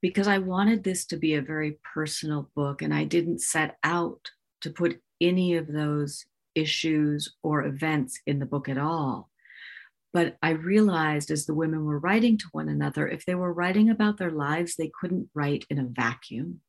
because 0.00 0.28
I 0.28 0.38
wanted 0.38 0.84
this 0.84 1.04
to 1.06 1.16
be 1.16 1.34
a 1.34 1.42
very 1.42 1.78
personal 1.94 2.50
book, 2.54 2.82
and 2.82 2.94
I 2.94 3.04
didn't 3.04 3.40
set 3.40 3.78
out 3.82 4.30
to 4.60 4.70
put 4.70 5.00
any 5.20 5.56
of 5.56 5.66
those 5.66 6.24
issues 6.54 7.34
or 7.42 7.64
events 7.64 8.20
in 8.26 8.38
the 8.38 8.46
book 8.46 8.68
at 8.68 8.78
all. 8.78 9.30
But 10.12 10.36
I 10.42 10.50
realized 10.50 11.30
as 11.30 11.46
the 11.46 11.54
women 11.54 11.84
were 11.84 11.98
writing 11.98 12.38
to 12.38 12.48
one 12.52 12.68
another, 12.68 13.06
if 13.06 13.26
they 13.26 13.34
were 13.34 13.52
writing 13.52 13.90
about 13.90 14.16
their 14.16 14.30
lives, 14.30 14.74
they 14.74 14.90
couldn't 15.00 15.28
write 15.34 15.66
in 15.68 15.78
a 15.78 15.88
vacuum. 15.88 16.60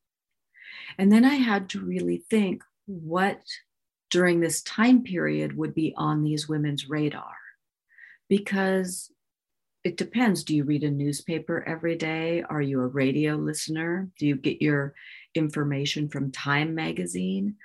And 0.98 1.12
then 1.12 1.26
I 1.26 1.36
had 1.36 1.70
to 1.70 1.80
really 1.80 2.24
think 2.30 2.64
what 2.86 3.42
during 4.10 4.40
this 4.40 4.62
time 4.64 5.04
period 5.04 5.56
would 5.56 5.74
be 5.74 5.94
on 5.96 6.24
these 6.24 6.50
women's 6.50 6.90
radar. 6.90 7.36
Because 8.28 9.12
it 9.84 9.98
depends. 9.98 10.44
Do 10.44 10.56
you 10.56 10.66
read 10.66 10.84
a 10.84 10.92
newspaper 10.92 11.64
every 11.66 11.96
day? 11.96 12.44
Are 12.50 12.62
you 12.62 12.82
a 12.82 12.88
radio 12.88 13.36
listener? 13.36 14.10
Do 14.20 14.28
you 14.28 14.36
get 14.36 14.62
your 14.62 14.94
information 15.36 16.10
from 16.10 16.32
Time 16.32 16.76
magazine? 16.76 17.56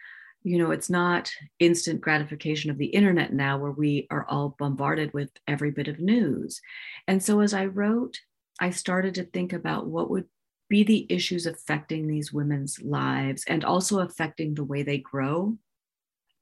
You 0.44 0.58
know, 0.58 0.70
it's 0.70 0.90
not 0.90 1.32
instant 1.58 2.00
gratification 2.00 2.70
of 2.70 2.78
the 2.78 2.86
internet 2.86 3.32
now 3.32 3.58
where 3.58 3.70
we 3.70 4.06
are 4.10 4.26
all 4.28 4.54
bombarded 4.58 5.12
with 5.14 5.30
every 5.48 5.70
bit 5.70 5.88
of 5.88 5.98
news. 5.98 6.60
And 7.08 7.22
so 7.22 7.40
as 7.40 7.54
I 7.54 7.66
wrote, 7.66 8.18
I 8.60 8.70
started 8.70 9.14
to 9.16 9.24
think 9.24 9.52
about 9.52 9.86
what 9.86 10.10
would 10.10 10.26
be 10.68 10.84
the 10.84 11.06
issues 11.08 11.46
affecting 11.46 12.06
these 12.06 12.32
women's 12.32 12.80
lives 12.80 13.44
and 13.48 13.64
also 13.64 14.00
affecting 14.00 14.54
the 14.54 14.64
way 14.64 14.82
they 14.82 14.98
grow 14.98 15.56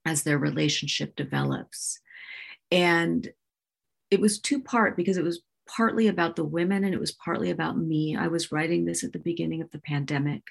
as 0.05 0.23
their 0.23 0.37
relationship 0.37 1.15
develops. 1.15 1.99
And 2.71 3.29
it 4.11 4.19
was 4.19 4.39
two 4.39 4.61
part 4.61 4.97
because 4.97 5.17
it 5.17 5.23
was 5.23 5.41
partly 5.67 6.07
about 6.07 6.35
the 6.35 6.43
women 6.43 6.83
and 6.83 6.93
it 6.93 6.99
was 6.99 7.11
partly 7.11 7.49
about 7.49 7.77
me. 7.77 8.15
I 8.15 8.27
was 8.27 8.51
writing 8.51 8.85
this 8.85 9.03
at 9.03 9.13
the 9.13 9.19
beginning 9.19 9.61
of 9.61 9.71
the 9.71 9.79
pandemic. 9.79 10.43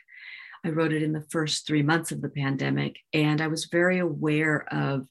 I 0.64 0.70
wrote 0.70 0.92
it 0.92 1.02
in 1.02 1.12
the 1.12 1.26
first 1.30 1.66
three 1.66 1.82
months 1.82 2.12
of 2.12 2.20
the 2.20 2.28
pandemic, 2.28 2.98
and 3.12 3.40
I 3.40 3.48
was 3.48 3.66
very 3.66 3.98
aware 3.98 4.66
of 4.72 5.06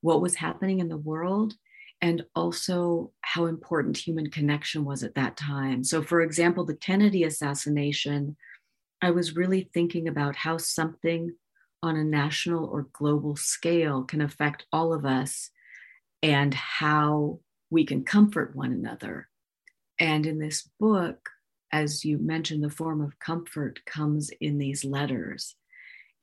what 0.00 0.20
was 0.20 0.34
happening 0.34 0.80
in 0.80 0.88
the 0.88 0.96
world 0.96 1.54
and 2.00 2.24
also 2.34 3.12
how 3.22 3.46
important 3.46 3.96
human 3.96 4.30
connection 4.30 4.84
was 4.84 5.02
at 5.02 5.14
that 5.14 5.36
time. 5.36 5.82
So, 5.82 6.02
for 6.02 6.20
example, 6.20 6.64
the 6.64 6.74
Kennedy 6.74 7.24
assassination, 7.24 8.36
I 9.00 9.10
was 9.10 9.36
really 9.36 9.70
thinking 9.72 10.08
about 10.08 10.36
how 10.36 10.58
something 10.58 11.34
on 11.82 11.96
a 11.96 12.04
national 12.04 12.66
or 12.66 12.88
global 12.92 13.36
scale 13.36 14.02
can 14.02 14.20
affect 14.20 14.66
all 14.72 14.92
of 14.92 15.04
us 15.04 15.50
and 16.22 16.52
how 16.52 17.40
we 17.70 17.84
can 17.84 18.04
comfort 18.04 18.56
one 18.56 18.72
another. 18.72 19.28
And 19.98 20.26
in 20.26 20.38
this 20.38 20.68
book, 20.78 21.30
as 21.72 22.04
you 22.04 22.18
mentioned, 22.18 22.62
the 22.62 22.70
form 22.70 23.00
of 23.00 23.18
comfort 23.18 23.84
comes 23.84 24.30
in 24.40 24.58
these 24.58 24.84
letters. 24.84 25.56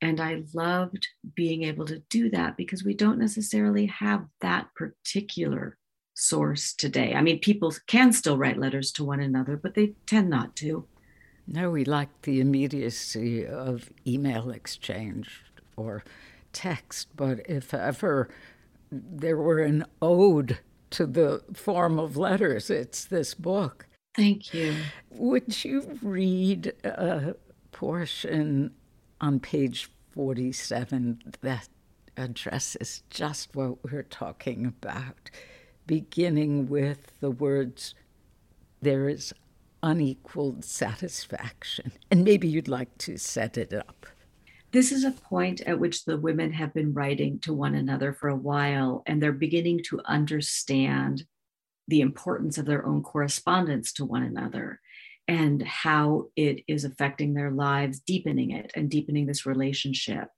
And 0.02 0.20
I 0.20 0.44
loved 0.54 1.08
being 1.36 1.64
able 1.64 1.86
to 1.86 2.00
do 2.10 2.30
that 2.32 2.58
because 2.58 2.84
we 2.84 2.94
don't 2.94 3.20
necessarily 3.20 3.86
have 3.88 4.26
that 4.42 4.68
particular 4.76 5.78
source 6.14 6.74
today. 6.74 7.14
I 7.14 7.22
mean, 7.22 7.40
people 7.40 7.74
can 7.88 8.12
still 8.12 8.38
write 8.38 8.60
letters 8.60 8.92
to 8.94 9.04
one 9.04 9.22
another, 9.22 9.56
but 9.56 9.76
they 9.76 9.94
tend 10.06 10.30
not 10.30 10.56
to. 10.58 10.86
No, 11.48 11.72
we 11.72 11.86
like 11.86 12.22
the 12.24 12.40
immediacy 12.40 13.46
of 13.46 13.90
email 14.06 14.50
exchange 14.50 15.44
or 15.76 16.04
text, 16.52 17.10
but 17.16 17.40
if 17.50 17.74
ever 17.74 18.30
there 18.92 19.38
were 19.38 19.60
an 19.60 19.86
ode 20.02 20.60
to 20.94 21.08
the 21.08 21.44
form 21.54 21.98
of 22.00 22.16
letters. 22.16 22.70
It's 22.70 23.06
this 23.06 23.34
book. 23.34 23.88
Thank 24.16 24.54
you. 24.54 24.76
Would 25.10 25.64
you 25.64 25.98
read 26.02 26.74
a 26.84 27.36
portion 27.72 28.72
on 29.20 29.40
page 29.40 29.90
47 30.12 31.34
that 31.42 31.68
addresses 32.16 33.04
just 33.10 33.56
what 33.56 33.84
we're 33.84 34.04
talking 34.04 34.68
about, 34.68 35.32
beginning 35.88 36.68
with 36.70 37.20
the 37.20 37.32
words, 37.32 37.96
There 38.82 39.10
is 39.10 39.34
unequaled 39.82 40.64
satisfaction? 40.64 41.94
And 42.12 42.24
maybe 42.24 42.48
you'd 42.48 42.68
like 42.68 42.96
to 43.00 43.18
set 43.18 43.58
it 43.58 43.74
up. 43.74 44.06
This 44.72 44.92
is 44.92 45.04
a 45.04 45.12
point 45.12 45.62
at 45.62 45.80
which 45.80 46.06
the 46.06 46.18
women 46.18 46.52
have 46.52 46.74
been 46.74 46.94
writing 46.94 47.40
to 47.40 47.54
one 47.54 47.76
another 47.76 48.14
for 48.14 48.30
a 48.30 48.36
while, 48.36 49.04
and 49.06 49.22
they're 49.22 49.32
beginning 49.32 49.82
to 49.86 50.02
understand 50.06 51.26
the 51.88 52.02
importance 52.02 52.58
of 52.58 52.66
their 52.66 52.86
own 52.86 53.04
correspondence 53.04 53.92
to 53.94 54.06
one 54.06 54.24
another 54.24 54.80
and 55.28 55.62
how 55.64 56.28
it 56.36 56.64
is 56.68 56.84
affecting 56.84 57.34
their 57.34 57.52
lives, 57.52 58.00
deepening 58.00 58.52
it 58.52 58.72
and 58.76 58.90
deepening 58.90 59.26
this 59.26 59.46
relationship. 59.46 60.30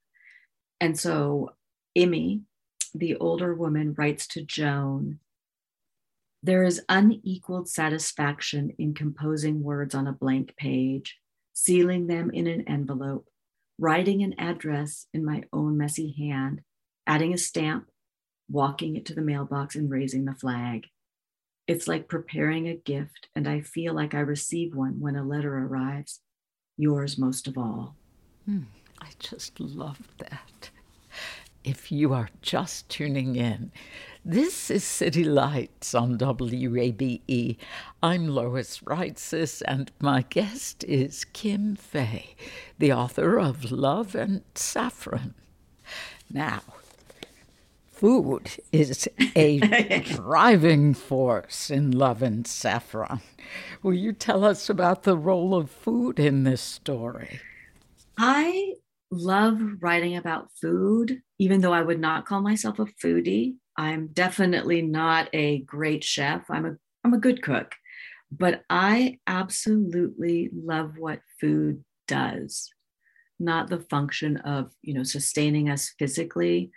And 0.80 0.98
so, 0.98 1.54
Emmy, 1.94 2.42
the 2.94 3.16
older 3.16 3.54
woman, 3.54 3.94
writes 3.96 4.26
to 4.28 4.42
Joan 4.42 5.18
There 6.42 6.62
is 6.62 6.82
unequaled 6.88 7.68
satisfaction 7.68 8.72
in 8.78 8.94
composing 8.94 9.62
words 9.62 9.94
on 9.94 10.06
a 10.06 10.12
blank 10.12 10.54
page, 10.56 11.18
sealing 11.52 12.06
them 12.06 12.30
in 12.30 12.46
an 12.46 12.68
envelope 12.68 13.26
writing 13.78 14.22
an 14.22 14.34
address 14.38 15.06
in 15.12 15.24
my 15.24 15.42
own 15.52 15.76
messy 15.76 16.14
hand, 16.18 16.62
adding 17.06 17.32
a 17.32 17.38
stamp, 17.38 17.86
walking 18.48 18.96
it 18.96 19.06
to 19.06 19.14
the 19.14 19.20
mailbox, 19.20 19.74
and 19.74 19.90
raising 19.90 20.24
the 20.24 20.34
flag. 20.34 20.86
It's 21.66 21.88
like 21.88 22.06
preparing 22.08 22.68
a 22.68 22.76
gift, 22.76 23.28
and 23.34 23.48
I 23.48 23.60
feel 23.60 23.92
like 23.92 24.14
I 24.14 24.20
receive 24.20 24.76
one 24.76 25.00
when 25.00 25.16
a 25.16 25.24
letter 25.24 25.58
arrives. 25.58 26.20
Yours 26.76 27.18
most 27.18 27.48
of 27.48 27.58
all. 27.58 27.96
Hmm, 28.44 28.64
I 29.00 29.08
just 29.18 29.58
love 29.58 30.00
that. 30.18 30.70
If 31.64 31.90
you 31.90 32.12
are 32.12 32.28
just 32.40 32.88
tuning 32.88 33.34
in, 33.34 33.72
this 34.24 34.70
is 34.70 34.84
City 34.84 35.24
Lights 35.24 35.92
on 35.92 36.16
WABE. 36.16 37.56
I'm 38.00 38.28
Lois 38.28 38.78
Reitzes, 38.84 39.62
and 39.66 39.90
my 39.98 40.22
guest 40.22 40.84
is 40.84 41.24
Kim 41.24 41.74
Fay, 41.74 42.36
the 42.78 42.92
author 42.92 43.40
of 43.40 43.72
Love 43.72 44.14
and 44.14 44.42
Saffron. 44.54 45.34
Now, 46.30 46.62
food 47.96 48.50
is 48.72 49.08
a 49.34 50.00
driving 50.04 50.92
force 50.94 51.70
in 51.70 51.90
Love 51.90 52.22
and 52.22 52.46
Saffron. 52.46 53.20
Will 53.82 53.94
you 53.94 54.12
tell 54.12 54.44
us 54.44 54.68
about 54.68 55.04
the 55.04 55.16
role 55.16 55.54
of 55.54 55.70
food 55.70 56.18
in 56.18 56.44
this 56.44 56.60
story? 56.60 57.40
I 58.18 58.74
love 59.10 59.60
writing 59.80 60.16
about 60.16 60.50
food, 60.60 61.22
even 61.38 61.60
though 61.60 61.72
I 61.72 61.82
would 61.82 62.00
not 62.00 62.26
call 62.26 62.42
myself 62.42 62.78
a 62.78 62.86
foodie. 63.02 63.56
I'm 63.76 64.08
definitely 64.08 64.82
not 64.82 65.28
a 65.32 65.60
great 65.60 66.04
chef. 66.04 66.50
I'm 66.50 66.66
a 66.66 66.76
I'm 67.04 67.14
a 67.14 67.18
good 67.18 67.40
cook, 67.40 67.74
but 68.32 68.64
I 68.68 69.20
absolutely 69.26 70.50
love 70.52 70.98
what 70.98 71.20
food 71.40 71.84
does. 72.08 72.70
Not 73.38 73.68
the 73.68 73.78
function 73.78 74.38
of, 74.38 74.72
you 74.82 74.92
know, 74.94 75.04
sustaining 75.04 75.70
us 75.70 75.92
physically, 75.98 76.72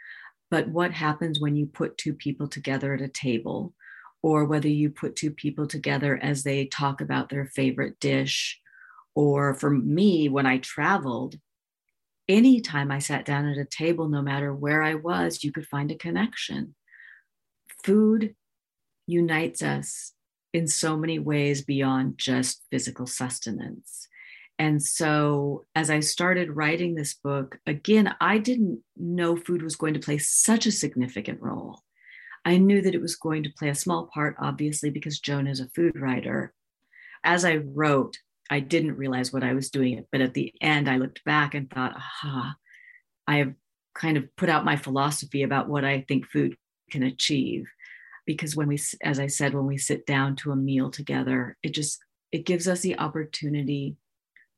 but 0.52 0.68
what 0.68 0.92
happens 0.92 1.40
when 1.40 1.56
you 1.56 1.66
put 1.66 1.98
two 1.98 2.14
people 2.14 2.48
together 2.48 2.94
at 2.94 3.02
a 3.02 3.08
table? 3.08 3.74
Or 4.22 4.46
whether 4.46 4.68
you 4.68 4.90
put 4.90 5.16
two 5.16 5.32
people 5.32 5.66
together 5.66 6.20
as 6.22 6.44
they 6.44 6.66
talk 6.66 7.00
about 7.00 7.30
their 7.30 7.46
favorite 7.46 8.00
dish? 8.00 8.60
Or 9.16 9.54
for 9.54 9.70
me 9.70 10.28
when 10.28 10.46
I 10.46 10.58
traveled 10.58 11.38
anytime 12.28 12.92
I 12.92 13.00
sat 13.00 13.26
down 13.26 13.48
at 13.48 13.58
a 13.58 13.66
table, 13.66 14.10
no 14.10 14.22
matter 14.22 14.54
where 14.54 14.84
I 14.84 14.96
was, 14.96 15.44
you 15.44 15.52
could 15.52 15.68
find 15.68 15.90
a 15.92 15.96
connection. 15.96 16.76
Food 17.84 18.36
unites 19.08 19.64
us 19.64 20.14
in 20.54 20.68
so 20.68 20.98
many 20.98 21.18
ways 21.18 21.64
beyond 21.64 22.18
just 22.18 22.64
physical 22.72 23.08
sustenance. 23.08 24.09
And 24.60 24.84
so, 24.84 25.66
as 25.74 25.90
I 25.90 26.02
started 26.02 26.56
writing 26.56 26.94
this 26.94 27.14
book, 27.14 27.58
again, 27.66 28.14
I 28.20 28.38
didn't 28.38 28.82
know 28.98 29.38
food 29.38 29.62
was 29.62 29.78
going 29.78 29.94
to 29.94 30.02
play 30.02 30.18
such 30.18 30.66
a 30.66 30.72
significant 30.72 31.42
role. 31.42 31.82
I 32.44 32.58
knew 32.58 32.82
that 32.82 32.94
it 32.94 33.02
was 33.02 33.16
going 33.16 33.44
to 33.44 33.54
play 33.58 33.70
a 33.70 33.76
small 33.76 34.10
part, 34.14 34.36
obviously, 34.40 34.90
because 34.90 35.20
Joan 35.20 35.48
is 35.48 35.62
a 35.62 35.70
food 35.70 36.00
writer. 36.00 36.54
As 37.24 37.46
I 37.46 37.58
wrote, 37.58 38.18
I 38.50 38.60
didn't 38.60 38.98
realize 38.98 39.32
what 39.32 39.44
I 39.44 39.54
was 39.54 39.70
doing, 39.70 40.06
but 40.12 40.22
at 40.22 40.34
the 40.34 40.54
end, 40.60 40.90
I 40.90 40.98
looked 40.98 41.24
back 41.24 41.54
and 41.54 41.70
thought, 41.70 41.96
aha, 41.96 42.56
I 43.28 43.38
have 43.38 43.54
kind 43.96 44.18
of 44.18 44.36
put 44.36 44.50
out 44.50 44.66
my 44.66 44.76
philosophy 44.76 45.44
about 45.44 45.70
what 45.70 45.86
I 45.86 46.04
think 46.08 46.26
food 46.28 46.56
can 46.92 47.04
achieve 47.04 47.66
because 48.26 48.56
when 48.56 48.68
we 48.68 48.80
as 49.04 49.20
i 49.20 49.26
said 49.26 49.56
when 49.56 49.66
we 49.66 49.78
sit 49.78 50.06
down 50.06 50.36
to 50.36 50.52
a 50.52 50.56
meal 50.56 50.92
together 50.92 51.58
it 51.64 51.74
just 51.74 52.00
it 52.32 52.46
gives 52.46 52.68
us 52.68 52.82
the 52.82 52.98
opportunity 53.00 53.96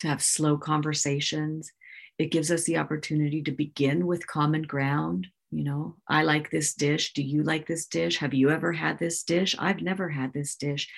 to 0.02 0.08
have 0.08 0.22
slow 0.22 0.58
conversations. 0.58 1.72
It 2.18 2.32
gives 2.32 2.52
us 2.52 2.66
the 2.66 2.78
opportunity 2.78 3.42
to 3.44 3.52
begin 3.52 4.06
with 4.06 4.28
common 4.28 4.64
ground 4.64 5.28
you 5.52 5.64
know. 5.66 5.96
I 6.08 6.24
like 6.24 6.50
this 6.50 6.74
dish. 6.74 7.14
Do 7.14 7.22
you 7.22 7.44
like 7.44 7.68
this 7.68 7.86
dish? 7.86 8.18
Have 8.18 8.34
you 8.34 8.50
ever 8.50 8.72
had 8.72 8.98
this 8.98 9.24
dish? 9.24 9.56
I've 9.60 9.82
never 9.82 10.10
had 10.10 10.34
this 10.34 10.56
dish. 10.56 10.90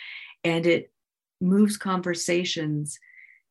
And 0.43 0.65
it 0.65 0.91
moves 1.41 1.75
conversations. 1.75 2.99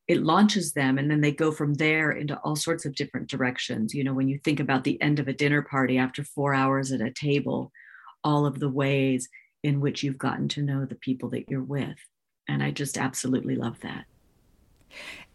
It 0.06 0.22
launches 0.22 0.72
them 0.72 0.98
and 0.98 1.10
then 1.10 1.20
they 1.20 1.32
go 1.32 1.50
from 1.52 1.74
there 1.74 2.12
into 2.12 2.38
all 2.38 2.56
sorts 2.56 2.84
of 2.84 2.94
different 2.94 3.28
directions. 3.28 3.94
You 3.94 4.04
know 4.04 4.14
when 4.14 4.28
you 4.28 4.38
think 4.38 4.60
about 4.60 4.84
the 4.84 5.00
end 5.02 5.18
of 5.18 5.28
a 5.28 5.32
dinner 5.32 5.62
party 5.62 5.98
after 5.98 6.24
4 6.24 6.54
hours 6.54 6.92
at 6.92 7.00
a 7.00 7.10
table 7.10 7.72
all 8.24 8.46
of 8.46 8.60
the 8.60 8.70
ways 8.70 9.28
in 9.64 9.80
which 9.80 10.02
you've 10.02 10.18
gotten 10.18 10.46
to 10.46 10.62
know 10.62 10.84
the 10.84 10.94
people 10.94 11.30
that 11.30 11.48
you're 11.48 11.62
with. 11.62 11.98
And 12.48 12.62
i 12.62 12.70
just 12.70 12.98
absolutely 12.98 13.56
love 13.56 13.80
that 13.80 14.04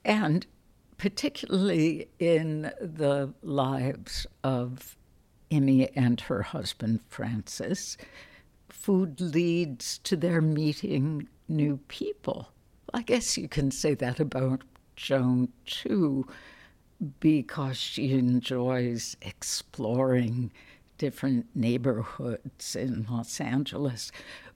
and 0.08 0.48
particularly 0.98 2.08
in 2.18 2.72
the 2.82 3.32
lives 3.44 4.26
of 4.44 4.98
Emmy 5.52 5.90
and 5.96 6.22
her 6.22 6.42
husband 6.42 7.02
Francis, 7.10 7.98
food 8.70 9.20
leads 9.22 10.00
to 10.00 10.16
their 10.16 10.42
meeting 10.42 11.28
new 11.48 11.78
people. 11.90 12.48
I 12.94 13.02
guess 13.02 13.38
you 13.38 13.48
can 13.48 13.70
say 13.70 13.94
that 13.96 14.20
about 14.20 14.64
Joan 14.96 15.50
too, 15.66 16.26
because 17.20 17.78
she 17.78 18.14
enjoys 18.14 19.18
exploring 19.22 20.52
different 20.98 21.46
neighborhoods 21.54 22.76
in 22.76 23.06
Los 23.10 23.40
Angeles. 23.40 24.12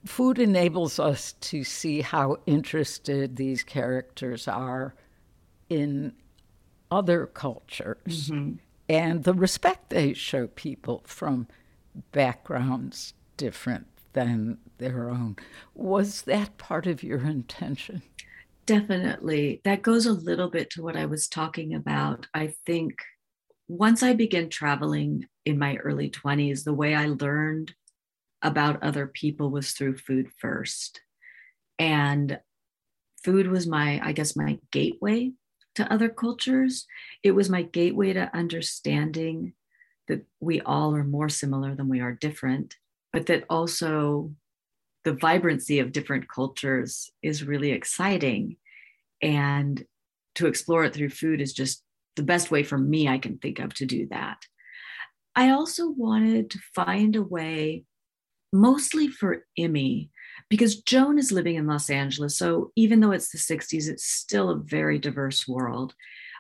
Food 0.05 0.39
enables 0.39 0.97
us 0.97 1.33
to 1.33 1.63
see 1.63 2.01
how 2.01 2.37
interested 2.47 3.35
these 3.35 3.63
characters 3.63 4.47
are 4.47 4.95
in 5.71 6.11
other 6.91 7.25
cultures 7.25 8.29
mm-hmm. 8.29 8.55
and 8.89 9.23
the 9.23 9.33
respect 9.33 9.89
they 9.89 10.13
show 10.13 10.47
people 10.47 11.01
from 11.05 11.47
backgrounds 12.11 13.13
different 13.37 13.87
than 14.11 14.57
their 14.79 15.09
own. 15.09 15.37
Was 15.73 16.23
that 16.23 16.57
part 16.57 16.87
of 16.87 17.03
your 17.03 17.19
intention? 17.25 18.01
Definitely. 18.65 19.61
That 19.63 19.81
goes 19.81 20.05
a 20.05 20.11
little 20.11 20.49
bit 20.49 20.69
to 20.71 20.83
what 20.83 20.97
I 20.97 21.05
was 21.05 21.29
talking 21.29 21.73
about. 21.73 22.27
I 22.33 22.53
think 22.65 23.01
once 23.69 24.03
I 24.03 24.11
began 24.11 24.49
traveling 24.49 25.25
in 25.45 25.57
my 25.57 25.77
early 25.77 26.09
20s, 26.09 26.65
the 26.65 26.73
way 26.73 26.93
I 26.93 27.07
learned 27.07 27.73
about 28.41 28.83
other 28.83 29.07
people 29.07 29.49
was 29.49 29.71
through 29.71 29.99
food 29.99 30.27
first. 30.37 30.99
And 31.79 32.41
food 33.23 33.47
was 33.47 33.67
my, 33.67 34.01
I 34.03 34.11
guess, 34.11 34.35
my 34.35 34.59
gateway 34.73 35.31
to 35.75 35.91
other 35.91 36.09
cultures. 36.09 36.85
It 37.23 37.31
was 37.31 37.49
my 37.49 37.63
gateway 37.63 38.13
to 38.13 38.35
understanding 38.35 39.53
that 40.07 40.25
we 40.39 40.61
all 40.61 40.95
are 40.95 41.03
more 41.03 41.29
similar 41.29 41.75
than 41.75 41.87
we 41.87 42.01
are 42.01 42.11
different, 42.11 42.75
but 43.13 43.27
that 43.27 43.45
also 43.49 44.33
the 45.03 45.13
vibrancy 45.13 45.79
of 45.79 45.91
different 45.91 46.29
cultures 46.29 47.09
is 47.21 47.43
really 47.43 47.71
exciting. 47.71 48.57
And 49.21 49.83
to 50.35 50.47
explore 50.47 50.83
it 50.85 50.93
through 50.93 51.09
food 51.09 51.41
is 51.41 51.53
just 51.53 51.83
the 52.15 52.23
best 52.23 52.51
way 52.51 52.63
for 52.63 52.77
me 52.77 53.07
I 53.07 53.17
can 53.17 53.37
think 53.37 53.59
of 53.59 53.73
to 53.75 53.85
do 53.85 54.07
that. 54.11 54.45
I 55.35 55.51
also 55.51 55.89
wanted 55.89 56.49
to 56.51 56.59
find 56.75 57.15
a 57.15 57.23
way, 57.23 57.85
mostly 58.51 59.07
for 59.07 59.45
Emmy, 59.57 60.09
because 60.51 60.81
Joan 60.81 61.17
is 61.17 61.31
living 61.31 61.55
in 61.55 61.65
Los 61.65 61.89
Angeles. 61.89 62.37
So 62.37 62.73
even 62.75 62.99
though 62.99 63.11
it's 63.11 63.31
the 63.31 63.37
60s, 63.37 63.87
it's 63.87 64.03
still 64.03 64.49
a 64.49 64.57
very 64.57 64.99
diverse 64.99 65.47
world. 65.47 65.95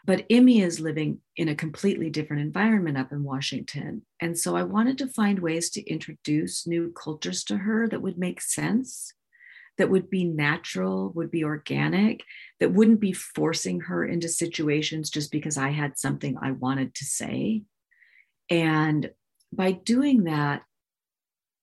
But 0.05 0.25
Emmy 0.29 0.61
is 0.61 0.81
living 0.81 1.19
in 1.37 1.47
a 1.47 1.55
completely 1.55 2.09
different 2.09 2.41
environment 2.41 2.97
up 2.97 3.13
in 3.13 3.23
Washington. 3.23 4.01
And 4.19 4.37
so 4.37 4.57
I 4.57 4.63
wanted 4.63 4.97
to 4.97 5.07
find 5.07 5.39
ways 5.39 5.69
to 5.71 5.89
introduce 5.89 6.67
new 6.67 6.91
cultures 6.91 7.45
to 7.45 7.55
her 7.55 7.87
that 7.87 8.01
would 8.01 8.17
make 8.17 8.41
sense, 8.41 9.13
that 9.77 9.89
would 9.89 10.09
be 10.09 10.25
natural, 10.25 11.13
would 11.15 11.31
be 11.31 11.45
organic, 11.45 12.25
that 12.59 12.73
wouldn't 12.73 12.99
be 12.99 13.13
forcing 13.13 13.79
her 13.79 14.03
into 14.03 14.27
situations 14.27 15.09
just 15.09 15.31
because 15.31 15.57
I 15.57 15.69
had 15.69 15.97
something 15.97 16.37
I 16.41 16.51
wanted 16.51 16.95
to 16.95 17.05
say. 17.05 17.61
And 18.49 19.09
by 19.53 19.71
doing 19.71 20.25
that, 20.25 20.63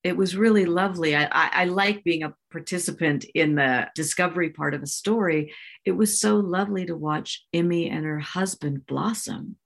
it 0.09 0.17
was 0.17 0.37
really 0.37 0.65
lovely. 0.65 1.15
I, 1.15 1.25
I, 1.25 1.51
I, 1.53 1.65
like 1.67 2.03
being 2.03 2.23
a 2.23 2.35
participant 2.51 3.25
in 3.35 3.55
the 3.55 3.89
discovery 3.95 4.51
part 4.51 4.75
of 4.75 4.83
a 4.83 4.87
story. 4.87 5.53
It 5.85 5.93
was 5.93 6.21
so 6.21 6.37
lovely 6.37 6.87
to 6.87 6.97
watch 6.97 7.45
Emmy 7.53 7.89
and 7.89 8.05
her 8.05 8.19
husband 8.19 8.87
blossom 8.87 9.57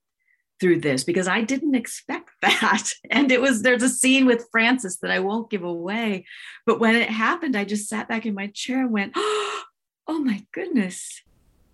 through 0.59 0.81
this 0.81 1.03
because 1.03 1.27
I 1.27 1.41
didn't 1.41 1.75
expect 1.75 2.31
that. 2.41 2.89
And 3.09 3.31
it 3.31 3.41
was 3.41 3.61
there's 3.61 3.83
a 3.83 3.89
scene 3.89 4.25
with 4.25 4.47
Francis 4.51 4.97
that 4.97 5.11
I 5.11 5.19
won't 5.19 5.49
give 5.49 5.63
away. 5.63 6.25
But 6.65 6.79
when 6.79 6.95
it 6.95 7.09
happened, 7.09 7.55
I 7.55 7.65
just 7.65 7.89
sat 7.89 8.07
back 8.07 8.25
in 8.25 8.35
my 8.35 8.47
chair 8.47 8.81
and 8.81 8.91
went, 8.91 9.13
Oh 10.05 10.19
my 10.19 10.45
goodness, 10.51 11.21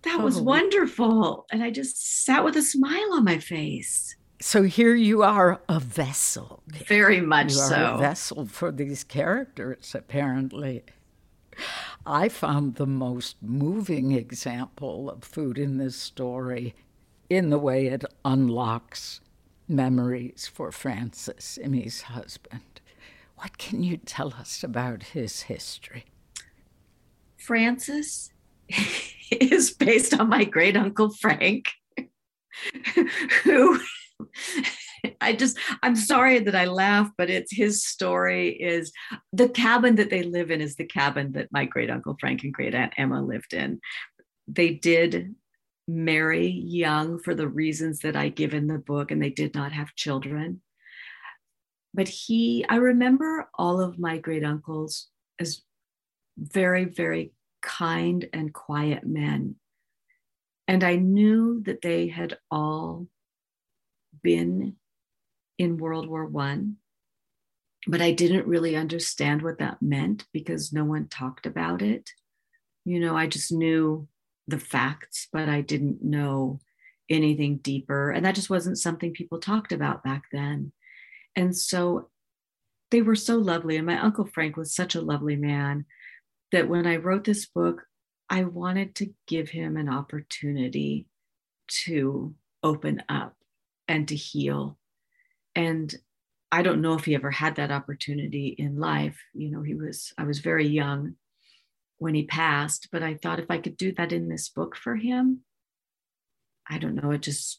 that 0.02 0.22
was 0.22 0.38
oh. 0.38 0.42
wonderful. 0.42 1.46
And 1.50 1.62
I 1.62 1.70
just 1.70 2.24
sat 2.24 2.44
with 2.44 2.56
a 2.56 2.62
smile 2.62 3.12
on 3.12 3.24
my 3.24 3.38
face. 3.38 4.16
So 4.42 4.62
here 4.62 4.94
you 4.94 5.22
are, 5.22 5.60
a 5.68 5.78
vessel. 5.78 6.62
Very 6.66 7.20
much 7.20 7.52
you 7.52 7.58
so. 7.58 7.94
a 7.94 7.98
vessel 7.98 8.46
for 8.46 8.72
these 8.72 9.04
characters, 9.04 9.94
apparently. 9.94 10.82
I 12.06 12.30
found 12.30 12.76
the 12.76 12.86
most 12.86 13.36
moving 13.42 14.12
example 14.12 15.10
of 15.10 15.24
food 15.24 15.58
in 15.58 15.76
this 15.76 15.96
story 15.96 16.74
in 17.28 17.50
the 17.50 17.58
way 17.58 17.88
it 17.88 18.02
unlocks 18.24 19.20
memories 19.68 20.50
for 20.52 20.72
Francis, 20.72 21.58
Emmy's 21.62 22.02
husband. 22.02 22.80
What 23.36 23.58
can 23.58 23.82
you 23.82 23.98
tell 23.98 24.34
us 24.34 24.64
about 24.64 25.02
his 25.02 25.42
history? 25.42 26.06
Francis 27.36 28.30
is 29.30 29.70
based 29.70 30.18
on 30.18 30.30
my 30.30 30.44
great 30.44 30.78
uncle 30.78 31.10
Frank, 31.10 31.68
who 33.44 33.80
I 35.20 35.32
just, 35.32 35.58
I'm 35.82 35.96
sorry 35.96 36.40
that 36.40 36.54
I 36.54 36.66
laugh, 36.66 37.10
but 37.16 37.30
it's 37.30 37.54
his 37.54 37.84
story 37.84 38.50
is 38.50 38.92
the 39.32 39.48
cabin 39.48 39.96
that 39.96 40.10
they 40.10 40.22
live 40.22 40.50
in 40.50 40.60
is 40.60 40.76
the 40.76 40.84
cabin 40.84 41.32
that 41.32 41.52
my 41.52 41.64
great 41.64 41.90
uncle 41.90 42.16
Frank 42.20 42.42
and 42.44 42.52
great 42.52 42.74
aunt 42.74 42.92
Emma 42.96 43.22
lived 43.22 43.54
in. 43.54 43.80
They 44.46 44.70
did 44.74 45.34
marry 45.88 46.46
young 46.46 47.18
for 47.18 47.34
the 47.34 47.48
reasons 47.48 48.00
that 48.00 48.16
I 48.16 48.28
give 48.28 48.54
in 48.54 48.66
the 48.66 48.78
book, 48.78 49.10
and 49.10 49.22
they 49.22 49.30
did 49.30 49.54
not 49.54 49.72
have 49.72 49.94
children. 49.94 50.60
But 51.92 52.08
he, 52.08 52.64
I 52.68 52.76
remember 52.76 53.48
all 53.54 53.80
of 53.80 53.98
my 53.98 54.18
great 54.18 54.44
uncles 54.44 55.08
as 55.38 55.62
very, 56.38 56.84
very 56.84 57.32
kind 57.62 58.28
and 58.32 58.52
quiet 58.52 59.06
men. 59.06 59.56
And 60.68 60.84
I 60.84 60.96
knew 60.96 61.62
that 61.64 61.82
they 61.82 62.08
had 62.08 62.38
all 62.50 63.08
been 64.22 64.76
in 65.58 65.76
World 65.76 66.08
War 66.08 66.26
One, 66.26 66.76
but 67.86 68.00
I 68.00 68.12
didn't 68.12 68.46
really 68.46 68.76
understand 68.76 69.42
what 69.42 69.58
that 69.58 69.82
meant 69.82 70.26
because 70.32 70.72
no 70.72 70.84
one 70.84 71.08
talked 71.08 71.46
about 71.46 71.82
it. 71.82 72.10
You 72.84 73.00
know, 73.00 73.16
I 73.16 73.26
just 73.26 73.52
knew 73.52 74.08
the 74.46 74.58
facts, 74.58 75.28
but 75.32 75.48
I 75.48 75.60
didn't 75.60 76.02
know 76.02 76.60
anything 77.08 77.58
deeper. 77.58 78.10
And 78.10 78.24
that 78.24 78.34
just 78.34 78.50
wasn't 78.50 78.78
something 78.78 79.12
people 79.12 79.38
talked 79.38 79.72
about 79.72 80.04
back 80.04 80.24
then. 80.32 80.72
And 81.36 81.56
so 81.56 82.08
they 82.90 83.02
were 83.02 83.16
so 83.16 83.36
lovely. 83.36 83.76
And 83.76 83.86
my 83.86 83.98
Uncle 83.98 84.26
Frank 84.26 84.56
was 84.56 84.74
such 84.74 84.94
a 84.94 85.00
lovely 85.00 85.36
man 85.36 85.84
that 86.52 86.68
when 86.68 86.86
I 86.86 86.96
wrote 86.96 87.24
this 87.24 87.46
book, 87.46 87.82
I 88.28 88.44
wanted 88.44 88.94
to 88.96 89.12
give 89.26 89.50
him 89.50 89.76
an 89.76 89.88
opportunity 89.88 91.06
to 91.84 92.34
open 92.62 93.02
up 93.08 93.34
and 93.90 94.06
to 94.08 94.14
heal. 94.14 94.78
And 95.56 95.92
I 96.52 96.62
don't 96.62 96.80
know 96.80 96.94
if 96.94 97.04
he 97.04 97.14
ever 97.16 97.30
had 97.30 97.56
that 97.56 97.72
opportunity 97.72 98.54
in 98.56 98.78
life. 98.78 99.18
You 99.34 99.50
know, 99.50 99.62
he 99.62 99.74
was, 99.74 100.14
I 100.16 100.22
was 100.24 100.38
very 100.38 100.66
young 100.66 101.16
when 101.98 102.14
he 102.14 102.24
passed, 102.24 102.88
but 102.92 103.02
I 103.02 103.14
thought 103.14 103.40
if 103.40 103.50
I 103.50 103.58
could 103.58 103.76
do 103.76 103.92
that 103.94 104.12
in 104.12 104.28
this 104.28 104.48
book 104.48 104.76
for 104.76 104.94
him, 104.94 105.40
I 106.68 106.78
don't 106.78 106.94
know, 106.94 107.10
it 107.10 107.22
just, 107.22 107.58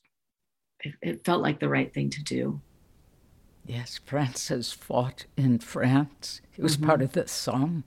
it, 0.80 0.94
it 1.02 1.26
felt 1.26 1.44
like 1.44 1.60
the 1.60 1.70
right 1.70 1.94
thing 1.94 2.10
to 2.12 2.24
do. 2.24 2.62
Yes, 3.66 4.00
Francis 4.06 4.72
fought 4.72 5.26
in 5.36 5.60
France. 5.60 6.42
He 6.50 6.62
was 6.62 6.78
mm-hmm. 6.78 6.88
part 6.88 7.02
of 7.02 7.12
the 7.12 7.28
Somme 7.28 7.84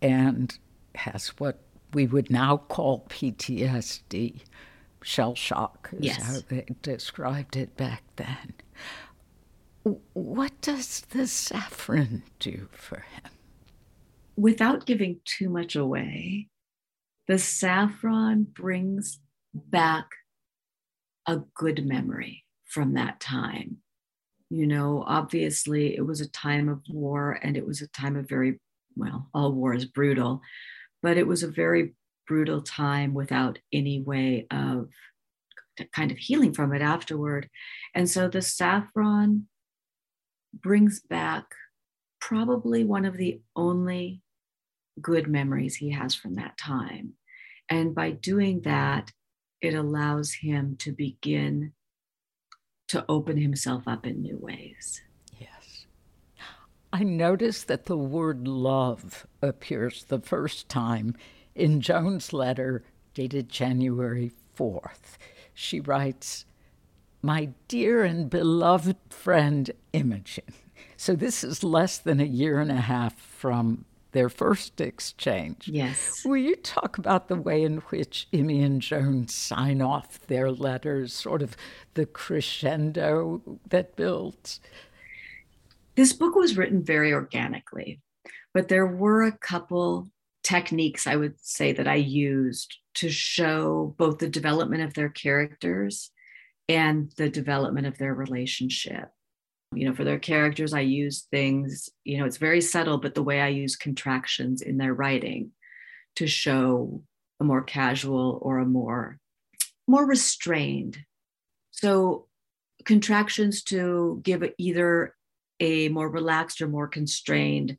and 0.00 0.58
has 0.94 1.28
what 1.38 1.60
we 1.92 2.06
would 2.06 2.30
now 2.30 2.56
call 2.56 3.06
PTSD 3.10 4.40
shell 5.06 5.34
shock, 5.34 5.90
is 5.92 6.06
yes. 6.06 6.22
how 6.22 6.38
they 6.48 6.66
described 6.82 7.56
it 7.56 7.76
back 7.76 8.02
then. 8.16 8.54
What 10.12 10.60
does 10.60 11.02
the 11.10 11.26
saffron 11.26 12.24
do 12.38 12.68
for 12.72 13.00
him? 13.00 13.30
without 14.36 14.86
giving 14.86 15.20
too 15.24 15.48
much 15.48 15.74
away, 15.74 16.48
the 17.26 17.38
saffron 17.38 18.44
brings 18.44 19.18
back 19.54 20.06
a 21.26 21.38
good 21.54 21.86
memory 21.86 22.44
from 22.66 22.94
that 22.94 23.18
time. 23.18 23.78
You 24.50 24.66
know, 24.66 25.02
obviously, 25.06 25.96
it 25.96 26.06
was 26.06 26.20
a 26.20 26.28
time 26.28 26.68
of 26.68 26.80
war 26.88 27.38
and 27.42 27.56
it 27.56 27.66
was 27.66 27.80
a 27.80 27.88
time 27.88 28.16
of 28.16 28.28
very, 28.28 28.60
well, 28.94 29.28
all 29.34 29.52
war 29.52 29.74
is 29.74 29.86
brutal, 29.86 30.40
but 31.02 31.16
it 31.16 31.26
was 31.26 31.42
a 31.42 31.48
very 31.48 31.94
brutal 32.26 32.62
time 32.62 33.14
without 33.14 33.58
any 33.72 34.00
way 34.00 34.46
of 34.50 34.88
kind 35.92 36.10
of 36.10 36.18
healing 36.18 36.52
from 36.52 36.72
it 36.72 36.82
afterward. 36.82 37.48
And 37.94 38.08
so 38.08 38.28
the 38.28 38.42
saffron 38.42 39.46
brings 40.54 41.00
back 41.00 41.44
probably 42.20 42.84
one 42.84 43.04
of 43.04 43.16
the 43.16 43.40
only 43.54 44.22
good 45.00 45.28
memories 45.28 45.76
he 45.76 45.90
has 45.90 46.14
from 46.14 46.34
that 46.36 46.56
time. 46.56 47.12
And 47.68 47.94
by 47.94 48.12
doing 48.12 48.62
that, 48.62 49.12
it 49.60 49.74
allows 49.74 50.32
him 50.32 50.76
to 50.78 50.92
begin 50.92 51.72
to 52.88 53.04
open 53.08 53.36
himself 53.36 53.82
up 53.86 54.06
in 54.06 54.22
new 54.22 54.38
ways. 54.38 55.02
Yes. 55.38 55.86
I 56.92 57.02
noticed 57.02 57.66
that 57.68 57.86
the 57.86 57.96
word 57.96 58.46
love 58.46 59.26
appears 59.42 60.04
the 60.04 60.20
first 60.20 60.68
time 60.68 61.16
in 61.56 61.80
Joan's 61.80 62.32
letter 62.32 62.84
dated 63.14 63.48
January 63.48 64.30
4th. 64.56 65.16
She 65.54 65.80
writes, 65.80 66.44
My 67.22 67.50
dear 67.66 68.04
and 68.04 68.28
beloved 68.28 68.96
friend 69.08 69.70
Imogen. 69.92 70.44
So 70.96 71.14
this 71.16 71.42
is 71.42 71.64
less 71.64 71.98
than 71.98 72.20
a 72.20 72.24
year 72.24 72.60
and 72.60 72.70
a 72.70 72.76
half 72.76 73.18
from 73.18 73.84
their 74.12 74.28
first 74.28 74.80
exchange. 74.80 75.68
Yes. 75.68 76.22
Will 76.24 76.38
you 76.38 76.56
talk 76.56 76.96
about 76.96 77.28
the 77.28 77.36
way 77.36 77.62
in 77.62 77.78
which 77.88 78.28
Emmy 78.32 78.62
and 78.62 78.80
Joan 78.80 79.28
sign 79.28 79.82
off 79.82 80.26
their 80.26 80.50
letters, 80.50 81.12
sort 81.12 81.42
of 81.42 81.56
the 81.94 82.06
crescendo 82.06 83.42
that 83.68 83.96
builds? 83.96 84.60
This 85.96 86.12
book 86.12 86.34
was 86.34 86.56
written 86.56 86.82
very 86.82 87.12
organically, 87.12 88.00
but 88.54 88.68
there 88.68 88.86
were 88.86 89.22
a 89.22 89.36
couple 89.36 90.08
techniques 90.46 91.06
I 91.06 91.16
would 91.16 91.34
say 91.40 91.72
that 91.72 91.88
I 91.88 91.96
used 91.96 92.76
to 92.94 93.10
show 93.10 93.94
both 93.98 94.18
the 94.18 94.28
development 94.28 94.82
of 94.82 94.94
their 94.94 95.08
characters 95.08 96.10
and 96.68 97.12
the 97.16 97.28
development 97.28 97.86
of 97.86 97.98
their 97.98 98.14
relationship. 98.14 99.10
You 99.74 99.88
know 99.88 99.94
for 99.94 100.04
their 100.04 100.20
characters 100.20 100.72
i 100.72 100.80
use 100.80 101.26
things 101.30 101.90
you 102.04 102.18
know 102.18 102.24
it's 102.24 102.36
very 102.36 102.60
subtle 102.60 102.98
but 102.98 103.14
the 103.14 103.22
way 103.22 103.40
i 103.40 103.48
use 103.48 103.74
contractions 103.74 104.62
in 104.62 104.76
their 104.78 104.94
writing 104.94 105.50
to 106.14 106.26
show 106.28 107.02
a 107.40 107.44
more 107.44 107.62
casual 107.62 108.38
or 108.42 108.58
a 108.58 108.64
more 108.64 109.18
more 109.86 110.06
restrained. 110.06 110.98
So 111.70 112.26
contractions 112.84 113.62
to 113.64 114.20
give 114.22 114.44
either 114.58 115.14
a 115.60 115.88
more 115.88 116.08
relaxed 116.08 116.60
or 116.60 116.68
more 116.68 116.88
constrained 116.88 117.78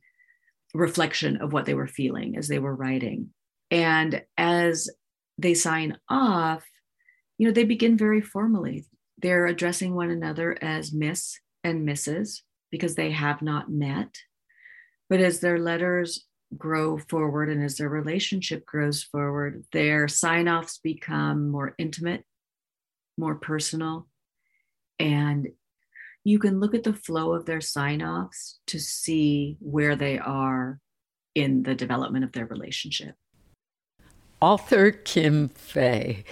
reflection 0.78 1.38
of 1.38 1.54
what 1.54 1.66
they 1.66 1.74
were 1.74 1.88
feeling 1.88 2.38
as 2.38 2.48
they 2.48 2.60
were 2.60 2.76
writing 2.76 3.30
and 3.72 4.22
as 4.38 4.90
they 5.38 5.54
sign 5.54 5.98
off 6.10 6.64
you 7.38 7.48
know 7.48 7.54
they 7.54 7.64
begin 7.64 7.98
very 7.98 8.22
formally 8.22 8.86
they're 9.20 9.48
addressing 9.48 9.96
one 9.96 10.12
another 10.12 10.58
as 10.62 10.94
miss 10.94 11.40
and 11.64 11.88
Mrs. 11.88 12.42
because 12.72 12.96
they 12.96 13.12
have 13.12 13.42
not 13.42 13.72
met. 13.72 14.16
But 15.10 15.22
as 15.22 15.40
their 15.40 15.60
letters 15.60 16.26
grow 16.58 16.98
forward 16.98 17.50
and 17.50 17.64
as 17.64 17.78
their 17.78 17.90
relationship 17.90 18.66
grows 18.66 19.04
forward, 19.04 19.66
their 19.74 20.08
sign 20.08 20.48
offs 20.48 20.80
become 20.80 21.50
more 21.50 21.76
intimate, 21.78 22.24
more 23.18 23.36
personal. 23.36 24.08
And 25.00 25.50
you 26.28 26.40
can 26.40 26.60
look 26.60 26.76
at 26.76 26.84
the 26.84 26.92
flow 26.94 27.32
of 27.32 27.46
their 27.46 27.62
sign 27.62 28.02
offs 28.02 28.60
to 28.68 28.78
see 28.78 29.56
where 29.62 29.96
they 29.96 30.20
are 30.20 30.78
in 31.36 31.64
the 31.64 31.74
development 31.74 32.26
of 32.26 32.34
their 32.34 32.46
relationship. 32.46 33.16
Author 34.42 34.92
Kim 34.92 35.48
Fay 35.50 36.26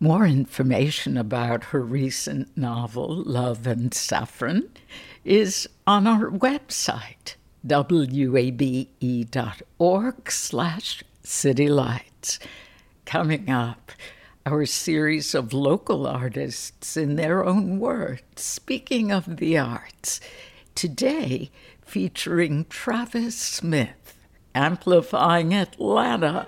more 0.00 0.26
information 0.26 1.16
about 1.16 1.64
her 1.64 1.80
recent 1.80 2.56
novel, 2.56 3.22
Love 3.24 3.66
and 3.68 3.94
Saffron, 3.94 4.68
is 5.24 5.68
on 5.86 6.06
our 6.08 6.28
website, 6.28 7.36
wabe.org 7.64 8.30
slash 10.30 11.02
citylights. 11.24 12.38
Coming 13.04 13.48
up, 13.48 13.92
our 14.46 14.64
series 14.64 15.34
of 15.34 15.52
local 15.52 16.06
artists 16.06 16.96
in 16.96 17.16
their 17.16 17.44
own 17.44 17.80
words, 17.80 18.22
speaking 18.36 19.10
of 19.10 19.38
the 19.38 19.58
arts. 19.58 20.20
Today, 20.76 21.50
featuring 21.84 22.64
Travis 22.70 23.36
Smith, 23.36 24.16
amplifying 24.54 25.52
Atlanta 25.52 26.46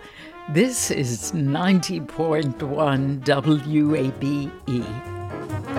this 0.50 0.90
is 0.90 1.32
90.1 1.32 3.22
WABE. 4.64 5.77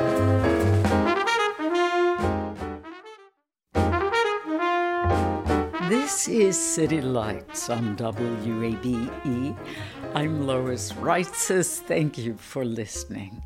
This 5.89 6.27
is 6.27 6.55
City 6.55 7.01
Lights 7.01 7.67
on 7.67 7.97
WABE. 7.97 9.57
I'm 10.13 10.45
Lois 10.45 10.91
Reitzes. 10.91 11.79
Thank 11.79 12.15
you 12.15 12.35
for 12.37 12.63
listening. 12.63 13.41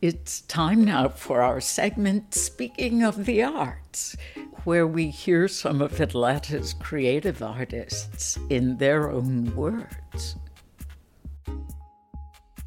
It's 0.00 0.40
time 0.40 0.86
now 0.86 1.08
for 1.08 1.42
our 1.42 1.60
segment 1.60 2.32
Speaking 2.32 3.02
of 3.02 3.26
the 3.26 3.42
Arts 3.42 4.16
where 4.64 4.86
we 4.86 5.10
hear 5.10 5.48
some 5.48 5.82
of 5.82 6.00
Atlanta's 6.00 6.72
creative 6.72 7.42
artists 7.42 8.38
in 8.48 8.78
their 8.78 9.10
own 9.10 9.54
words. 9.54 10.36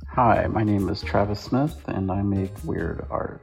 Hi, 0.10 0.46
my 0.46 0.62
name 0.62 0.88
is 0.88 1.02
Travis 1.02 1.40
Smith, 1.40 1.82
and 1.88 2.12
I 2.12 2.22
make 2.22 2.52
weird 2.64 3.08
art. 3.10 3.42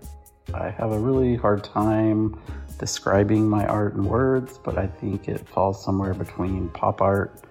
I 0.54 0.70
have 0.70 0.92
a 0.92 0.98
really 0.98 1.34
hard 1.34 1.64
time 1.64 2.40
describing 2.78 3.48
my 3.48 3.66
art 3.66 3.94
in 3.94 4.04
words, 4.04 4.58
but 4.58 4.78
I 4.78 4.86
think 4.86 5.28
it 5.28 5.48
falls 5.48 5.84
somewhere 5.84 6.14
between 6.14 6.68
pop 6.70 7.00
art 7.00 7.42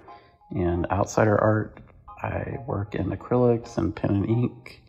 and 0.52 0.86
outsider 0.92 1.40
art. 1.40 1.80
I 2.22 2.58
work 2.66 2.96
in 2.96 3.12
acrylics 3.12 3.78
and 3.78 3.96
pen 3.96 4.12
and 4.12 4.30
ink 4.30 4.82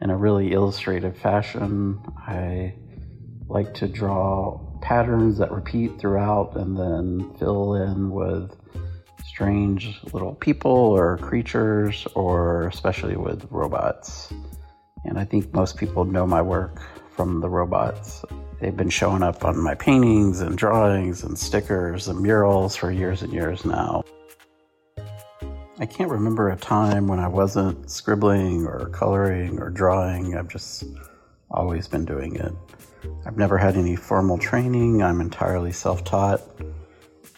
in 0.00 0.10
a 0.10 0.16
really 0.16 0.52
illustrative 0.52 1.16
fashion. 1.16 2.00
I 2.18 2.74
like 3.48 3.74
to 3.74 3.88
draw 3.88 4.60
patterns 4.80 5.38
that 5.38 5.50
repeat 5.50 5.98
throughout 5.98 6.56
and 6.56 6.76
then 6.76 7.34
fill 7.38 7.74
in 7.74 8.10
with 8.10 8.56
strange 9.24 10.00
little 10.12 10.34
people 10.34 10.70
or 10.70 11.18
creatures, 11.18 12.06
or 12.14 12.68
especially 12.68 13.16
with 13.16 13.46
robots. 13.50 14.32
And 15.04 15.18
I 15.18 15.24
think 15.24 15.52
most 15.54 15.76
people 15.76 16.04
know 16.04 16.26
my 16.26 16.42
work 16.42 16.80
from 17.16 17.40
the 17.40 17.48
robots. 17.48 18.24
They've 18.60 18.76
been 18.76 18.90
showing 18.90 19.22
up 19.22 19.42
on 19.46 19.58
my 19.58 19.74
paintings 19.74 20.42
and 20.42 20.56
drawings 20.56 21.24
and 21.24 21.38
stickers 21.38 22.08
and 22.08 22.20
murals 22.20 22.76
for 22.76 22.90
years 22.90 23.22
and 23.22 23.32
years 23.32 23.64
now. 23.64 24.04
I 25.78 25.86
can't 25.86 26.10
remember 26.10 26.50
a 26.50 26.56
time 26.56 27.08
when 27.08 27.18
I 27.20 27.26
wasn't 27.26 27.90
scribbling 27.90 28.66
or 28.66 28.90
coloring 28.90 29.58
or 29.58 29.70
drawing. 29.70 30.36
I've 30.36 30.48
just 30.48 30.84
always 31.50 31.88
been 31.88 32.04
doing 32.04 32.36
it. 32.36 32.52
I've 33.24 33.38
never 33.38 33.56
had 33.56 33.76
any 33.78 33.96
formal 33.96 34.36
training, 34.36 35.02
I'm 35.02 35.22
entirely 35.22 35.72
self 35.72 36.04
taught. 36.04 36.42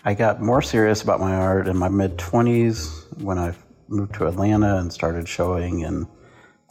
I 0.04 0.14
got 0.14 0.42
more 0.42 0.60
serious 0.60 1.02
about 1.02 1.20
my 1.20 1.36
art 1.36 1.68
in 1.68 1.76
my 1.76 1.88
mid 1.88 2.16
20s 2.16 3.22
when 3.22 3.38
I 3.38 3.54
moved 3.86 4.14
to 4.14 4.26
Atlanta 4.26 4.78
and 4.78 4.92
started 4.92 5.28
showing 5.28 5.80
in 5.80 6.08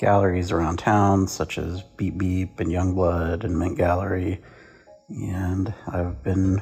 galleries 0.01 0.51
around 0.51 0.77
town, 0.77 1.27
such 1.27 1.59
as 1.59 1.83
Beep 1.95 2.17
Beep 2.17 2.59
and 2.59 2.69
Youngblood 2.69 3.43
and 3.43 3.57
Mint 3.57 3.77
Gallery. 3.77 4.41
And 5.07 5.73
I've 5.87 6.23
been 6.23 6.59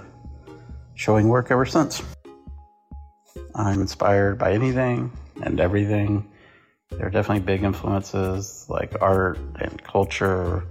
showing 0.94 1.30
work 1.30 1.50
ever 1.50 1.66
since. 1.66 2.04
I'm 3.56 3.80
inspired 3.80 4.38
by 4.38 4.52
anything 4.52 5.12
and 5.42 5.60
everything. 5.62 6.30
There 6.92 7.08
are 7.08 7.10
definitely 7.10 7.46
big 7.46 7.64
influences 7.64 8.66
like 8.68 9.02
art 9.02 9.40
and 9.62 9.82
culture 9.84 10.66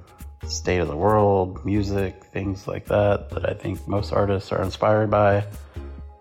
state 0.46 0.80
of 0.80 0.88
the 0.88 0.96
world, 0.96 1.64
music, 1.64 2.22
things 2.24 2.68
like 2.68 2.84
that, 2.86 3.30
that 3.30 3.48
I 3.48 3.54
think 3.54 3.88
most 3.88 4.12
artists 4.12 4.52
are 4.52 4.62
inspired 4.62 5.10
by. 5.10 5.46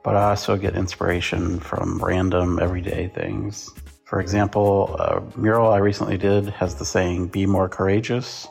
But 0.03 0.15
I 0.15 0.29
also 0.29 0.55
get 0.55 0.75
inspiration 0.75 1.59
from 1.59 1.99
random 1.99 2.59
everyday 2.59 3.09
things. 3.09 3.69
For 4.07 4.21
example, 4.21 4.95
a 4.95 5.21
mural 5.37 5.69
I 5.69 5.79
recently 5.79 6.17
did 6.17 6.47
has 6.47 6.75
the 6.75 6.85
saying, 6.85 7.27
be 7.27 7.45
more 7.45 7.67
courageous, 7.67 8.47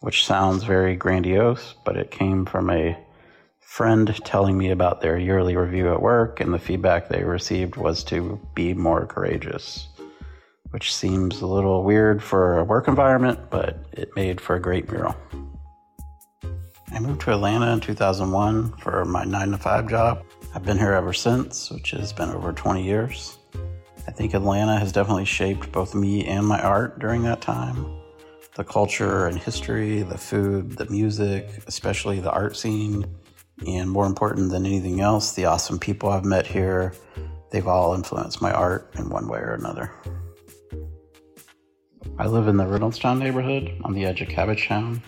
which 0.00 0.24
sounds 0.24 0.64
very 0.64 0.96
grandiose, 0.96 1.74
but 1.84 1.98
it 1.98 2.10
came 2.10 2.46
from 2.46 2.70
a 2.70 2.96
friend 3.60 4.18
telling 4.24 4.56
me 4.56 4.70
about 4.70 5.02
their 5.02 5.18
yearly 5.18 5.54
review 5.54 5.92
at 5.92 6.00
work, 6.00 6.40
and 6.40 6.54
the 6.54 6.58
feedback 6.58 7.10
they 7.10 7.24
received 7.24 7.76
was 7.76 8.02
to 8.04 8.40
be 8.54 8.72
more 8.72 9.04
courageous, 9.04 9.86
which 10.70 10.94
seems 10.94 11.42
a 11.42 11.46
little 11.46 11.84
weird 11.84 12.22
for 12.22 12.56
a 12.56 12.64
work 12.64 12.88
environment, 12.88 13.38
but 13.50 13.84
it 13.92 14.08
made 14.16 14.40
for 14.40 14.56
a 14.56 14.60
great 14.60 14.90
mural. 14.90 15.14
I 16.90 17.00
moved 17.00 17.20
to 17.20 17.32
Atlanta 17.32 17.70
in 17.70 17.80
2001 17.80 18.72
for 18.78 19.04
my 19.04 19.24
9 19.24 19.50
to 19.50 19.58
5 19.58 19.90
job. 19.90 20.24
I've 20.54 20.64
been 20.64 20.78
here 20.78 20.94
ever 20.94 21.12
since, 21.12 21.70
which 21.70 21.90
has 21.90 22.14
been 22.14 22.30
over 22.30 22.54
20 22.54 22.82
years. 22.82 23.35
I 24.06 24.12
think 24.12 24.34
Atlanta 24.34 24.78
has 24.78 24.92
definitely 24.92 25.24
shaped 25.24 25.72
both 25.72 25.94
me 25.94 26.26
and 26.26 26.46
my 26.46 26.60
art 26.62 26.98
during 26.98 27.22
that 27.22 27.40
time. 27.40 27.86
The 28.54 28.64
culture 28.64 29.26
and 29.26 29.38
history, 29.38 30.02
the 30.02 30.16
food, 30.16 30.72
the 30.72 30.86
music, 30.86 31.48
especially 31.66 32.20
the 32.20 32.30
art 32.30 32.56
scene, 32.56 33.04
and 33.66 33.90
more 33.90 34.06
important 34.06 34.50
than 34.50 34.64
anything 34.64 35.00
else, 35.00 35.32
the 35.32 35.46
awesome 35.46 35.78
people 35.78 36.08
I've 36.08 36.24
met 36.24 36.46
here. 36.46 36.94
They've 37.50 37.66
all 37.66 37.94
influenced 37.94 38.40
my 38.40 38.52
art 38.52 38.90
in 38.96 39.08
one 39.10 39.28
way 39.28 39.40
or 39.40 39.54
another. 39.54 39.90
I 42.18 42.26
live 42.26 42.48
in 42.48 42.56
the 42.56 42.64
Reynoldstown 42.64 43.18
neighborhood 43.18 43.78
on 43.84 43.92
the 43.92 44.06
edge 44.06 44.22
of 44.22 44.28
Cabbagetown. 44.28 45.02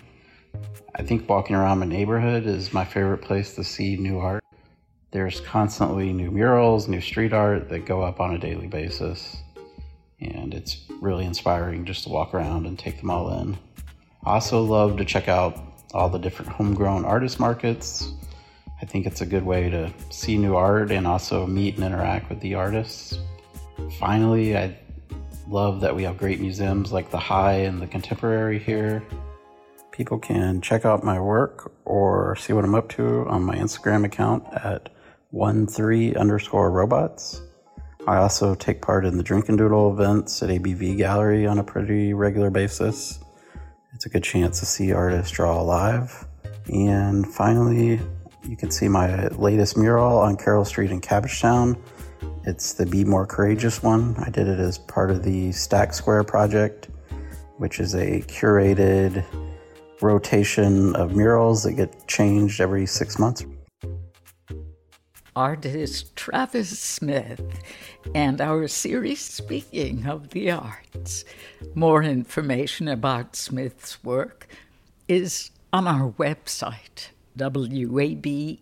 I 0.95 1.03
think 1.03 1.27
walking 1.29 1.55
around 1.55 1.79
my 1.79 1.85
neighborhood 1.85 2.45
is 2.45 2.73
my 2.73 2.85
favorite 2.85 3.21
place 3.21 3.55
to 3.55 3.63
see 3.63 3.95
new 3.95 4.19
art. 4.19 4.38
There's 5.11 5.41
constantly 5.41 6.13
new 6.13 6.29
murals, 6.29 6.87
new 6.87 7.01
street 7.01 7.33
art 7.33 7.69
that 7.69 7.85
go 7.85 8.03
up 8.03 8.19
on 8.19 8.35
a 8.35 8.37
daily 8.37 8.67
basis. 8.67 9.37
And 10.21 10.53
it's 10.53 10.85
really 11.01 11.25
inspiring 11.25 11.85
just 11.85 12.03
to 12.03 12.09
walk 12.09 12.35
around 12.35 12.67
and 12.67 12.77
take 12.77 12.99
them 12.99 13.09
all 13.09 13.39
in. 13.41 13.57
I 14.23 14.33
also 14.33 14.61
love 14.61 14.97
to 14.97 15.05
check 15.05 15.27
out 15.27 15.57
all 15.95 16.09
the 16.09 16.19
different 16.19 16.51
homegrown 16.51 17.05
artist 17.05 17.39
markets. 17.39 18.11
I 18.81 18.85
think 18.85 19.07
it's 19.07 19.21
a 19.21 19.25
good 19.25 19.43
way 19.43 19.69
to 19.71 19.91
see 20.11 20.37
new 20.37 20.55
art 20.55 20.91
and 20.91 21.07
also 21.07 21.47
meet 21.47 21.75
and 21.75 21.83
interact 21.83 22.29
with 22.29 22.39
the 22.41 22.53
artists. 22.53 23.17
Finally, 23.97 24.55
I 24.55 24.77
love 25.47 25.81
that 25.81 25.95
we 25.95 26.03
have 26.03 26.17
great 26.17 26.39
museums 26.39 26.91
like 26.91 27.09
the 27.09 27.17
High 27.17 27.61
and 27.61 27.81
the 27.81 27.87
Contemporary 27.87 28.59
here. 28.59 29.03
People 29.91 30.19
can 30.19 30.61
check 30.61 30.85
out 30.85 31.03
my 31.03 31.19
work 31.19 31.71
or 31.85 32.35
see 32.35 32.53
what 32.53 32.63
I'm 32.63 32.75
up 32.75 32.89
to 32.89 33.25
on 33.27 33.41
my 33.41 33.55
Instagram 33.55 34.05
account 34.05 34.45
at 34.53 34.89
one 35.31 35.67
three 35.67 36.15
underscore 36.15 36.71
robots. 36.71 37.41
I 38.07 38.17
also 38.17 38.55
take 38.55 38.81
part 38.81 39.05
in 39.05 39.17
the 39.17 39.23
Drink 39.23 39.49
and 39.49 39.57
Doodle 39.57 39.93
events 39.93 40.41
at 40.41 40.49
ABV 40.49 40.97
Gallery 40.97 41.45
on 41.45 41.59
a 41.59 41.63
pretty 41.63 42.13
regular 42.13 42.49
basis. 42.49 43.19
It's 43.93 44.05
a 44.05 44.09
good 44.09 44.23
chance 44.23 44.59
to 44.59 44.65
see 44.65 44.91
artists 44.91 45.31
draw 45.31 45.61
live. 45.61 46.25
And 46.73 47.27
finally, 47.27 47.99
you 48.47 48.55
can 48.57 48.71
see 48.71 48.87
my 48.87 49.27
latest 49.27 49.77
mural 49.77 50.17
on 50.17 50.37
Carroll 50.37 50.65
Street 50.65 50.91
in 50.91 51.01
Cabbagetown. 51.01 51.77
It's 52.45 52.73
the 52.73 52.85
Be 52.85 53.03
More 53.03 53.27
Courageous 53.27 53.83
one. 53.83 54.15
I 54.17 54.29
did 54.29 54.47
it 54.47 54.59
as 54.59 54.79
part 54.79 55.11
of 55.11 55.23
the 55.23 55.51
Stack 55.51 55.93
Square 55.93 56.23
project, 56.23 56.89
which 57.57 57.79
is 57.79 57.93
a 57.93 58.21
curated 58.21 59.23
rotation 60.01 60.95
of 60.95 61.15
murals 61.15 61.63
that 61.63 61.73
get 61.73 62.07
changed 62.07 62.61
every 62.61 62.85
six 62.85 63.19
months 63.19 63.43
artist 65.35 66.15
Travis 66.15 66.79
Smith 66.79 67.61
and 68.15 68.41
our 68.41 68.67
series 68.67 69.21
Speaking 69.21 70.05
of 70.07 70.29
the 70.29 70.51
Arts. 70.51 71.25
More 71.75 72.03
information 72.03 72.87
about 72.87 73.35
Smith's 73.35 74.03
work 74.03 74.47
is 75.07 75.51
on 75.71 75.87
our 75.87 76.11
website, 76.11 77.09
wabe.org. 77.37 78.59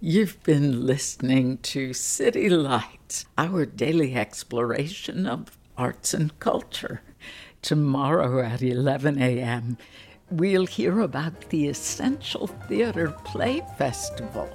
You've 0.00 0.42
been 0.42 0.86
listening 0.86 1.58
to 1.58 1.92
City 1.92 2.48
Lights, 2.48 3.26
our 3.38 3.64
daily 3.64 4.14
exploration 4.14 5.26
of 5.26 5.56
arts 5.76 6.14
and 6.14 6.38
culture. 6.38 7.02
Tomorrow 7.62 8.40
at 8.44 8.62
11 8.62 9.20
a.m., 9.20 9.78
we'll 10.30 10.66
hear 10.66 11.00
about 11.00 11.48
the 11.50 11.68
Essential 11.68 12.46
Theater 12.46 13.14
Play 13.24 13.62
Festival 13.78 14.48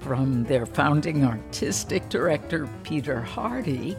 from 0.00 0.44
their 0.44 0.66
founding 0.66 1.24
artistic 1.24 2.08
director, 2.08 2.68
Peter 2.84 3.20
Hardy, 3.20 3.96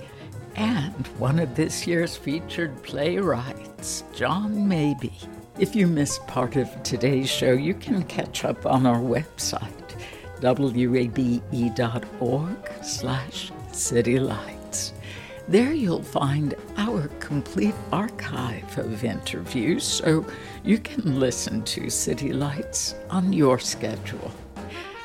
and 0.56 1.08
one 1.18 1.40
of 1.40 1.56
this 1.56 1.86
year's 1.86 2.18
featured 2.18 2.82
playwrights, 2.84 4.04
John 4.14 4.68
Mabie. 4.68 5.28
If 5.60 5.76
you 5.76 5.86
missed 5.88 6.26
part 6.28 6.56
of 6.56 6.82
today's 6.84 7.30
show, 7.30 7.54
you 7.54 7.74
can 7.76 8.04
catch 8.04 8.44
up 8.44 8.66
on 8.66 8.86
our 8.86 9.00
website, 9.00 9.62
wabe.org 10.42 11.24
slash 12.84 13.52
citylight. 13.72 14.61
There 15.52 15.74
you'll 15.74 16.02
find 16.02 16.56
our 16.78 17.10
complete 17.20 17.76
archive 17.92 18.78
of 18.78 19.04
interviews 19.04 19.84
so 19.84 20.26
you 20.64 20.78
can 20.78 21.20
listen 21.20 21.62
to 21.64 21.90
City 21.90 22.32
Lights 22.32 22.96
on 23.10 23.34
your 23.34 23.60
schedule. 23.60 24.32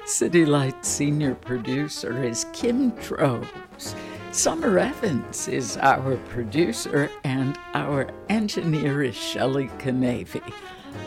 City 0.04 0.46
Lights 0.46 0.86
senior 0.86 1.34
producer 1.34 2.22
is 2.22 2.46
Kim 2.52 2.90
Drobes. 2.90 3.96
Summer 4.30 4.78
Evans 4.78 5.48
is 5.48 5.78
our 5.78 6.14
producer, 6.28 7.10
and 7.24 7.58
our 7.74 8.08
engineer 8.28 9.02
is 9.02 9.16
Shelley 9.16 9.66
Canavy. 9.78 10.52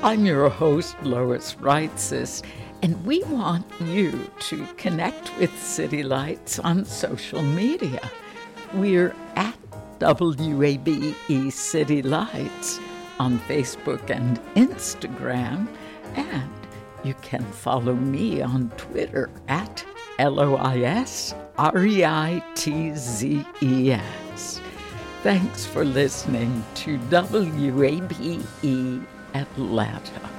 I'm 0.04 0.26
your 0.26 0.50
host, 0.50 1.02
Lois 1.02 1.56
Reitzes, 1.62 2.44
and 2.82 3.06
we 3.06 3.24
want 3.24 3.66
you 3.86 4.30
to 4.50 4.68
connect 4.76 5.32
with 5.38 5.58
City 5.58 6.04
Lights 6.04 6.60
on 6.60 6.84
social 6.84 7.42
media. 7.42 8.02
We're 8.74 9.16
at 9.36 9.58
WABE 10.00 11.52
City 11.52 12.02
Lights 12.04 12.80
on 13.20 13.40
Facebook 13.40 14.10
and 14.12 14.40
Instagram, 14.56 15.68
and 16.16 16.52
you 17.04 17.16
can 17.16 17.44
follow 17.44 17.96
me 17.96 18.44
on 18.44 18.70
Twitter 18.78 19.32
at 19.48 19.84
L 20.20 20.40
O 20.40 20.56
I 20.56 20.82
S 20.82 21.34
R 21.58 21.84
E 21.84 22.06
I 22.06 22.44
T 22.54 22.94
Z 22.96 23.44
E 23.64 23.92
S. 23.92 24.62
Thanks 25.24 25.66
for 25.66 25.84
listening 25.84 26.64
to 26.76 27.00
WABE 27.10 29.06
Atlanta. 29.34 30.39